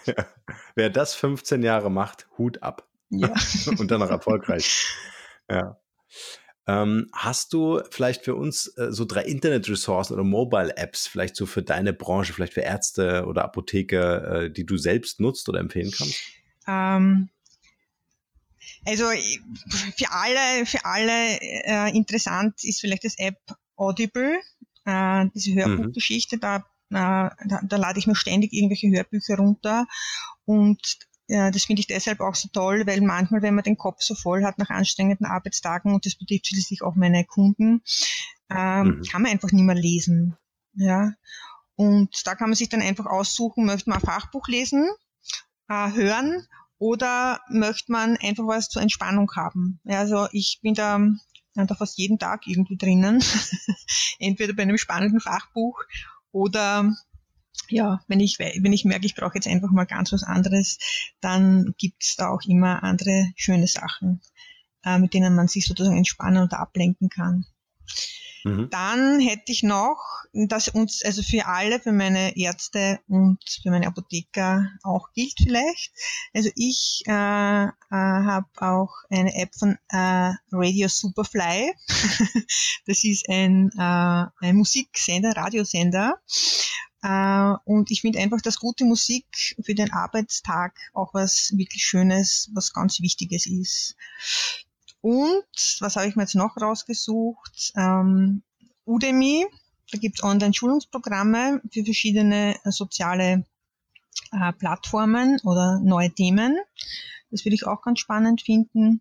ja. 0.05 0.27
Wer 0.75 0.91
das 0.91 1.15
15 1.15 1.63
Jahre 1.63 1.91
macht, 1.91 2.29
Hut 2.39 2.63
ab. 2.63 2.89
Ja. 3.11 3.33
und 3.79 3.91
dann 3.91 4.01
noch 4.01 4.11
erfolgreich. 4.11 4.87
Ja. 5.49 5.81
Ähm, 6.69 7.09
hast 7.13 7.53
du 7.53 7.81
vielleicht 7.91 8.25
für 8.25 8.35
uns 8.35 8.67
äh, 8.77 8.91
so 8.91 9.05
drei 9.05 9.23
Internet-Ressourcen 9.23 10.15
oder 10.15 10.25
Mobile-Apps, 10.25 11.07
vielleicht 11.07 11.37
so 11.37 11.47
für 11.47 11.63
deine 11.63 11.93
Branche, 11.93 12.33
vielleicht 12.33 12.55
für 12.55 12.63
Ärzte 12.63 13.25
oder 13.27 13.45
Apotheker, 13.45 14.43
äh, 14.43 14.51
die 14.51 14.67
du 14.67 14.77
selbst 14.77 15.21
nutzt 15.21 15.49
oder 15.49 15.61
empfehlen 15.61 15.93
kannst? 15.97 16.21
Ähm, 16.67 17.29
also 18.85 19.05
für 19.97 20.11
alle, 20.11 20.67
für 20.67 20.85
alle 20.85 21.39
äh, 21.41 21.97
interessant 21.97 22.65
ist 22.65 22.81
vielleicht 22.81 23.05
das 23.05 23.19
App 23.19 23.39
Audible, 23.77 24.41
äh, 24.85 25.27
diese 25.35 25.53
mhm. 25.53 25.57
Hörbuchgeschichte, 25.57 26.37
mhm. 26.37 26.41
da, 26.41 26.57
äh, 26.91 27.31
da, 27.47 27.61
da 27.63 27.77
lade 27.77 28.01
ich 28.01 28.09
mir 28.09 28.17
ständig 28.17 28.53
irgendwelche 28.53 28.89
Hörbücher 28.89 29.37
runter 29.37 29.87
und 30.45 30.99
ja, 31.29 31.51
das 31.51 31.65
finde 31.65 31.81
ich 31.81 31.89
deshalb 31.89 32.21
auch 32.21 32.35
so 32.35 32.49
toll, 32.53 32.87
weil 32.87 33.01
manchmal, 33.01 33.43
wenn 33.43 33.55
man 33.55 33.65
den 33.65 33.77
Kopf 33.77 34.01
so 34.01 34.15
voll 34.15 34.45
hat 34.45 34.59
nach 34.59 34.71
anstrengenden 34.71 35.27
Arbeitstagen, 35.27 35.93
und 35.93 36.07
das 36.07 36.15
betrifft 36.15 36.47
schließlich 36.47 36.83
auch 36.83 36.95
meine 36.95 37.25
Kunden, 37.25 37.83
ähm, 38.51 38.87
mhm. 38.87 39.03
kann 39.11 39.23
man 39.23 39.33
einfach 39.33 39.51
nicht 39.51 39.65
mehr 39.65 39.75
lesen. 39.75 40.37
Ja. 40.75 41.13
Und 41.75 42.27
da 42.27 42.35
kann 42.35 42.49
man 42.49 42.57
sich 42.57 42.69
dann 42.69 42.81
einfach 42.81 43.07
aussuchen, 43.07 43.67
möchte 43.67 43.91
man 43.91 43.99
ein 43.99 44.07
Fachbuch 44.07 44.47
lesen, 44.47 44.89
äh, 45.69 45.93
hören 45.93 46.47
oder 46.79 47.41
möchte 47.51 47.91
man 47.91 48.17
einfach 48.19 48.47
was 48.47 48.69
zur 48.69 48.83
Entspannung 48.83 49.31
haben. 49.35 49.81
Ja, 49.85 49.99
also 49.99 50.29
ich 50.31 50.61
bin 50.63 50.75
da, 50.75 51.01
da 51.55 51.75
fast 51.75 51.99
jeden 51.99 52.19
Tag 52.19 52.47
irgendwie 52.47 52.77
drinnen, 52.77 53.23
entweder 54.19 54.53
bei 54.53 54.63
einem 54.63 54.79
spannenden 54.79 55.21
Fachbuch 55.21 55.83
oder 56.31 56.95
ja, 57.69 58.01
wenn 58.09 58.21
ich, 58.21 58.39
wenn 58.39 58.73
ich 58.73 58.85
merke, 58.85 59.07
ich 59.07 59.15
brauche 59.15 59.35
jetzt 59.35 59.49
einfach 59.49 59.71
mal 59.71 59.85
ganz 59.85 60.13
was 60.13 60.23
anderes, 60.23 60.79
dann 61.21 61.75
gibt 61.79 62.03
es 62.03 62.17
da 62.17 62.29
auch 62.29 62.43
immer 62.47 62.83
andere 62.83 63.33
schöne 63.37 63.67
Sachen, 63.67 64.21
äh, 64.85 64.99
mit 64.99 65.15
denen 65.15 65.35
man 65.35 65.49
sich 65.49 65.67
sozusagen 65.67 65.97
entspannen 65.97 66.43
und 66.43 66.55
ablenken 66.55 67.09
kann. 67.09 67.47
Mhm. 68.47 68.71
Dann 68.71 69.19
hätte 69.19 69.51
ich 69.51 69.65
noch, 69.65 69.99
dass 70.33 70.69
uns, 70.69 71.03
also 71.05 71.21
für 71.23 71.47
alle, 71.47 71.81
für 71.81 71.91
meine 71.91 72.37
Ärzte 72.37 73.01
und 73.09 73.41
für 73.61 73.71
meine 73.71 73.89
Apotheker 73.89 74.71
auch 74.85 75.09
gilt 75.15 75.35
vielleicht. 75.37 75.93
Also 76.33 76.51
ich 76.55 77.03
äh, 77.07 77.11
äh, 77.65 77.71
habe 77.91 78.47
auch 78.59 78.93
eine 79.11 79.35
App 79.35 79.53
von 79.59 79.77
äh, 79.89 80.33
Radio 80.53 80.87
Superfly. 80.87 81.73
das 82.87 83.03
ist 83.03 83.29
ein, 83.29 83.71
äh, 83.77 84.47
ein 84.47 84.55
Musiksender, 84.55 85.33
Radiosender. 85.35 86.15
Äh, 87.07 87.55
und 87.65 87.93
ich 87.93 88.01
finde 88.01 88.19
einfach, 88.19 88.41
dass 88.41 88.59
gute 88.59 88.85
Musik 88.85 89.55
für 89.63 89.75
den 89.75 89.93
Arbeitstag 89.93 90.77
auch 90.93 91.15
was 91.15 91.53
wirklich 91.57 91.85
Schönes, 91.85 92.51
was 92.53 92.73
ganz 92.73 93.01
Wichtiges 93.01 93.47
ist. 93.47 93.95
Und 95.03 95.45
was 95.79 95.95
habe 95.95 96.09
ich 96.09 96.17
mir 96.17 96.23
jetzt 96.23 96.35
noch 96.35 96.57
rausgesucht? 96.61 97.73
Ähm, 97.77 98.43
Udemy, 98.87 99.47
da 99.93 99.99
gibt 99.99 100.19
es 100.19 100.25
Online-Schulungsprogramme 100.25 101.63
für 101.73 101.85
verschiedene 101.85 102.57
äh, 102.65 102.73
soziale 102.73 103.45
äh, 104.33 104.53
Plattformen 104.55 105.39
oder 105.45 105.79
neue 105.79 106.13
Themen. 106.13 106.59
Das 107.31 107.45
würde 107.45 107.55
ich 107.55 107.67
auch 107.69 107.83
ganz 107.83 108.01
spannend 108.01 108.43
finden. 108.43 109.01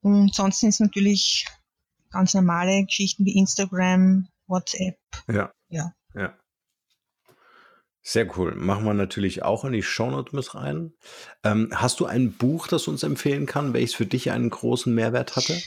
Und 0.00 0.34
sonst 0.34 0.60
sind 0.60 0.70
es 0.70 0.80
natürlich 0.80 1.46
ganz 2.10 2.34
normale 2.34 2.84
Geschichten 2.86 3.24
wie 3.24 3.38
Instagram, 3.38 4.26
WhatsApp. 4.48 4.98
Ja. 5.28 5.52
Ja. 5.68 5.94
ja. 6.14 6.39
Sehr 8.02 8.38
cool. 8.38 8.54
Machen 8.54 8.84
wir 8.84 8.94
natürlich 8.94 9.42
auch 9.42 9.64
in 9.64 9.72
die 9.72 9.82
Shownote 9.82 10.34
mit 10.34 10.54
rein. 10.54 10.92
Ähm, 11.44 11.70
hast 11.74 12.00
du 12.00 12.06
ein 12.06 12.32
Buch, 12.32 12.66
das 12.66 12.84
du 12.84 12.90
uns 12.90 13.02
empfehlen 13.02 13.46
kann, 13.46 13.74
welches 13.74 13.94
für 13.94 14.06
dich 14.06 14.30
einen 14.30 14.48
großen 14.48 14.94
Mehrwert 14.94 15.36
hatte? 15.36 15.60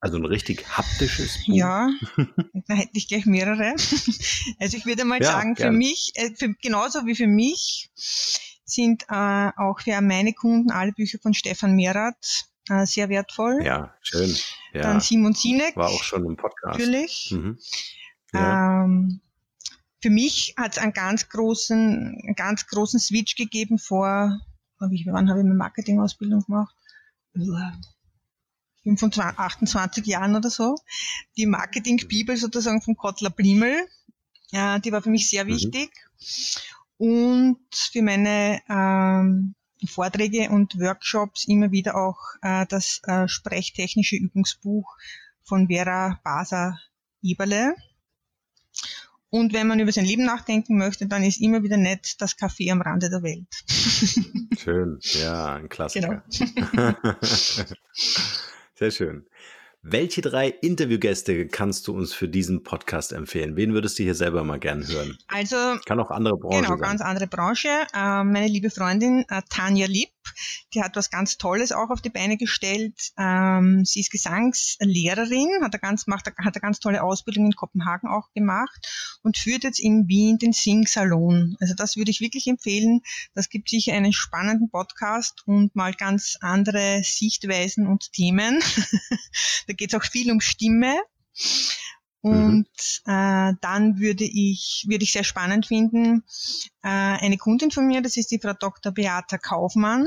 Also 0.00 0.16
ein 0.16 0.24
richtig 0.24 0.66
haptisches 0.68 1.38
Buch. 1.46 1.54
Ja, 1.54 1.90
da 2.68 2.74
hätte 2.74 2.90
ich 2.94 3.08
gleich 3.08 3.26
mehrere. 3.26 3.74
Also 4.60 4.76
ich 4.76 4.86
würde 4.86 5.04
mal 5.04 5.20
ja, 5.20 5.32
sagen, 5.32 5.56
für 5.56 5.70
mich, 5.70 6.12
äh, 6.14 6.30
für, 6.34 6.54
genauso 6.62 7.06
wie 7.06 7.14
für 7.14 7.26
mich, 7.26 7.90
sind 8.64 9.04
äh, 9.10 9.50
auch 9.56 9.80
für 9.80 10.00
meine 10.00 10.32
Kunden 10.32 10.70
alle 10.70 10.92
Bücher 10.92 11.18
von 11.22 11.34
Stefan 11.34 11.74
Merath 11.74 12.46
äh, 12.68 12.86
sehr 12.86 13.08
wertvoll. 13.08 13.62
Ja, 13.62 13.94
schön. 14.02 14.34
Ja. 14.72 14.82
Dann 14.82 15.00
Simon 15.00 15.34
Sinek. 15.34 15.76
War 15.76 15.88
auch 15.88 16.02
schon 16.02 16.24
im 16.24 16.36
Podcast. 16.36 16.78
Natürlich. 16.78 17.30
Mhm. 17.32 17.58
Ja. 18.32 18.84
Ähm, 18.84 19.20
für 20.04 20.10
mich 20.10 20.52
hat 20.58 20.72
es 20.72 20.78
einen 20.78 20.92
ganz 20.92 21.30
großen, 21.30 21.78
einen 21.78 22.34
ganz 22.34 22.66
großen 22.66 23.00
Switch 23.00 23.36
gegeben 23.36 23.78
vor, 23.78 24.38
wie, 24.90 25.06
wann 25.06 25.30
habe 25.30 25.38
ich 25.38 25.46
meine 25.46 25.56
Marketingausbildung 25.56 26.44
gemacht? 26.44 26.76
25, 28.82 29.38
28 29.38 30.04
Jahren 30.04 30.36
oder 30.36 30.50
so. 30.50 30.76
Die 31.38 31.46
Marketing-Bibel 31.46 32.36
sozusagen 32.36 32.82
von 32.82 32.96
Kotler 32.96 33.30
Blimmel, 33.30 33.88
ja, 34.50 34.78
die 34.78 34.92
war 34.92 35.00
für 35.00 35.08
mich 35.08 35.30
sehr 35.30 35.46
mhm. 35.46 35.48
wichtig. 35.48 35.90
Und 36.98 37.64
für 37.72 38.02
meine 38.02 38.60
ähm, 38.68 39.54
Vorträge 39.86 40.50
und 40.50 40.78
Workshops 40.78 41.48
immer 41.48 41.70
wieder 41.70 41.96
auch 41.96 42.18
äh, 42.42 42.66
das 42.66 43.00
äh, 43.04 43.26
sprechtechnische 43.26 44.16
Übungsbuch 44.16 44.98
von 45.44 45.68
Vera 45.68 46.20
Basa-Eberle. 46.22 47.74
Und 49.34 49.52
wenn 49.52 49.66
man 49.66 49.80
über 49.80 49.90
sein 49.90 50.04
Leben 50.04 50.24
nachdenken 50.24 50.78
möchte, 50.78 51.08
dann 51.08 51.24
ist 51.24 51.40
immer 51.40 51.64
wieder 51.64 51.76
nett 51.76 52.20
das 52.20 52.38
Café 52.38 52.70
am 52.70 52.80
Rande 52.80 53.10
der 53.10 53.24
Welt. 53.24 53.48
Schön, 54.56 55.00
ja, 55.00 55.56
ein 55.56 55.68
Klassiker. 55.68 56.22
Genau. 56.30 56.94
Sehr 58.76 58.92
schön. 58.92 59.26
Welche 59.82 60.20
drei 60.20 60.50
Interviewgäste 60.50 61.48
kannst 61.48 61.88
du 61.88 61.96
uns 61.96 62.14
für 62.14 62.28
diesen 62.28 62.62
Podcast 62.62 63.12
empfehlen? 63.12 63.56
Wen 63.56 63.74
würdest 63.74 63.98
du 63.98 64.04
hier 64.04 64.14
selber 64.14 64.44
mal 64.44 64.60
gern 64.60 64.86
hören? 64.86 65.18
Also 65.26 65.56
kann 65.84 65.98
auch 65.98 66.12
andere 66.12 66.36
Branche 66.36 66.62
genau, 66.62 66.76
sein. 66.76 66.78
ganz 66.78 67.00
andere 67.00 67.26
Branche. 67.26 67.68
Äh, 67.92 68.22
meine 68.22 68.46
liebe 68.46 68.70
Freundin 68.70 69.24
äh, 69.28 69.42
Tanja 69.50 69.88
Lipp, 69.88 70.10
die 70.72 70.82
hat 70.82 70.96
was 70.96 71.10
ganz 71.10 71.38
Tolles 71.38 71.72
auch 71.72 71.90
auf 71.90 72.00
die 72.00 72.10
Beine 72.10 72.36
gestellt. 72.36 73.12
Ähm, 73.18 73.84
sie 73.84 74.00
ist 74.00 74.10
Gesangslehrerin, 74.10 75.62
hat 75.62 75.72
eine 75.72 75.80
ganz 75.80 76.06
macht, 76.06 76.26
hat 76.26 76.38
eine 76.38 76.60
ganz 76.60 76.80
tolle 76.80 77.02
Ausbildung 77.02 77.46
in 77.46 77.52
Kopenhagen 77.52 78.08
auch 78.08 78.32
gemacht 78.32 79.18
und 79.22 79.38
führt 79.38 79.64
jetzt 79.64 79.80
in 79.80 80.08
Wien 80.08 80.38
den 80.38 80.52
Sing-Salon. 80.52 81.56
Also 81.60 81.74
das 81.74 81.96
würde 81.96 82.10
ich 82.10 82.20
wirklich 82.20 82.46
empfehlen. 82.46 83.02
Das 83.34 83.48
gibt 83.48 83.68
sicher 83.68 83.92
einen 83.92 84.12
spannenden 84.12 84.70
Podcast 84.70 85.42
und 85.46 85.74
mal 85.74 85.94
ganz 85.94 86.36
andere 86.40 87.02
Sichtweisen 87.04 87.86
und 87.86 88.12
Themen. 88.12 88.62
geht 89.76 89.92
es 89.92 90.00
auch 90.00 90.04
viel 90.04 90.30
um 90.30 90.40
Stimme. 90.40 90.96
Und 92.24 92.66
mhm. 93.04 93.12
äh, 93.12 93.52
dann 93.60 93.98
würde 93.98 94.24
ich, 94.24 94.86
würde 94.88 95.04
ich 95.04 95.12
sehr 95.12 95.24
spannend 95.24 95.66
finden, 95.66 96.24
äh, 96.82 96.88
eine 96.88 97.36
Kundin 97.36 97.70
von 97.70 97.86
mir, 97.86 98.00
das 98.00 98.16
ist 98.16 98.30
die 98.30 98.38
Frau 98.38 98.54
Dr. 98.54 98.92
Beata 98.92 99.36
Kaufmann. 99.36 100.06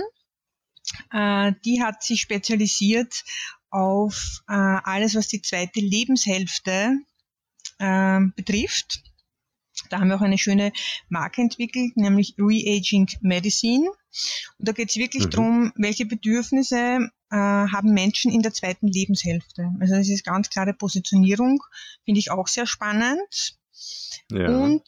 Äh, 1.11 1.53
die 1.63 1.84
hat 1.84 2.01
sich 2.01 2.22
spezialisiert 2.22 3.24
auf 3.70 4.41
äh, 4.47 4.53
alles, 4.53 5.13
was 5.13 5.28
die 5.28 5.43
zweite 5.43 5.80
Lebenshälfte 5.80 6.97
äh, 7.78 8.20
betrifft. 8.36 9.03
Da 9.91 9.99
haben 9.99 10.07
wir 10.07 10.15
auch 10.15 10.22
eine 10.22 10.39
schöne 10.39 10.72
Marke 11.09 11.43
entwickelt, 11.43 11.97
nämlich 11.97 12.34
Reaging 12.39 13.11
Medicine. 13.22 13.88
Und 14.57 14.68
da 14.68 14.72
geht 14.72 14.89
es 14.89 14.95
wirklich 14.95 15.26
mhm. 15.26 15.30
darum, 15.30 15.74
welche 15.76 16.07
Bedürfnisse 16.07 17.11
haben 17.36 17.93
Menschen 17.93 18.32
in 18.32 18.41
der 18.41 18.53
zweiten 18.53 18.88
Lebenshälfte. 18.88 19.71
Also 19.80 19.95
das 19.95 20.09
ist 20.09 20.25
ganz 20.25 20.49
klare 20.49 20.73
Positionierung, 20.73 21.61
finde 22.05 22.19
ich 22.19 22.32
auch 22.32 22.47
sehr 22.47 22.65
spannend. 22.65 23.57
Ja. 24.32 24.49
Und 24.49 24.84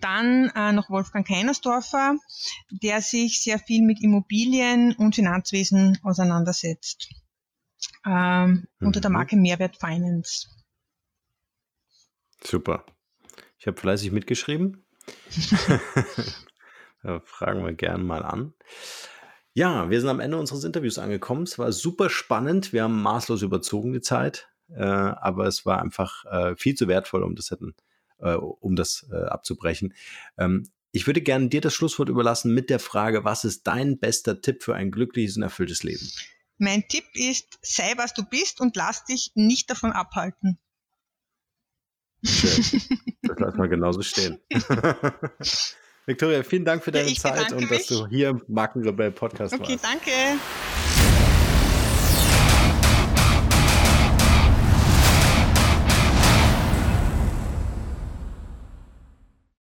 dann 0.00 0.50
äh, 0.54 0.72
noch 0.72 0.90
Wolfgang 0.90 1.26
Keinersdorfer, 1.26 2.16
der 2.70 3.00
sich 3.00 3.42
sehr 3.42 3.58
viel 3.58 3.82
mit 3.82 4.02
Immobilien 4.02 4.94
und 4.94 5.14
Finanzwesen 5.14 5.98
auseinandersetzt. 6.02 7.08
Ähm, 8.04 8.66
mhm. 8.78 8.86
Unter 8.86 9.00
der. 9.00 9.10
Marke 9.10 9.36
Mehrwert 9.36 9.76
Finance. 9.76 10.48
Super. 12.42 12.84
Ich 13.58 13.66
habe 13.66 13.80
fleißig 13.80 14.10
mitgeschrieben. 14.10 14.84
da 17.02 17.20
fragen 17.20 17.64
wir 17.64 17.72
gerne 17.72 18.02
mal 18.02 18.22
an. 18.22 18.54
Ja, 19.56 19.88
wir 19.88 20.00
sind 20.00 20.10
am 20.10 20.18
Ende 20.18 20.36
unseres 20.36 20.64
Interviews 20.64 20.98
angekommen. 20.98 21.44
Es 21.44 21.58
war 21.58 21.70
super 21.70 22.10
spannend. 22.10 22.72
Wir 22.72 22.82
haben 22.82 23.00
maßlos 23.00 23.42
überzogen 23.42 23.92
die 23.92 24.00
Zeit, 24.00 24.48
äh, 24.68 24.82
aber 24.82 25.46
es 25.46 25.64
war 25.64 25.80
einfach 25.80 26.24
äh, 26.24 26.56
viel 26.56 26.74
zu 26.74 26.88
wertvoll, 26.88 27.22
um 27.22 27.36
das 27.36 27.52
hätten, 27.52 27.74
äh, 28.18 28.34
um 28.34 28.74
das 28.74 29.06
äh, 29.12 29.16
abzubrechen. 29.16 29.94
Ähm, 30.38 30.68
ich 30.90 31.06
würde 31.06 31.20
gerne 31.22 31.48
dir 31.48 31.60
das 31.60 31.72
Schlusswort 31.72 32.08
überlassen 32.08 32.52
mit 32.52 32.68
der 32.68 32.80
Frage, 32.80 33.24
was 33.24 33.44
ist 33.44 33.64
dein 33.68 33.98
bester 34.00 34.40
Tipp 34.40 34.64
für 34.64 34.74
ein 34.74 34.90
glückliches 34.90 35.36
und 35.36 35.44
erfülltes 35.44 35.84
Leben? 35.84 36.10
Mein 36.58 36.86
Tipp 36.88 37.04
ist, 37.14 37.58
sei 37.62 37.94
was 37.96 38.12
du 38.12 38.24
bist 38.24 38.60
und 38.60 38.74
lass 38.74 39.04
dich 39.04 39.30
nicht 39.34 39.70
davon 39.70 39.92
abhalten. 39.92 40.58
Schön. 42.24 42.80
Das 43.26 43.38
lassen 43.38 43.58
wir 43.58 43.68
genauso 43.68 44.02
stehen. 44.02 44.38
Victoria, 46.06 46.42
vielen 46.42 46.64
Dank 46.64 46.84
für 46.84 46.92
deine 46.92 47.08
ja, 47.08 47.14
Zeit 47.14 47.52
und 47.52 47.70
dass 47.70 47.86
du 47.86 48.06
hier 48.08 48.30
im 48.30 48.42
Markenrebell 48.48 49.10
Podcast 49.10 49.54
okay, 49.54 49.62
warst. 49.62 49.84
Okay, 49.84 49.98
danke. 50.04 50.83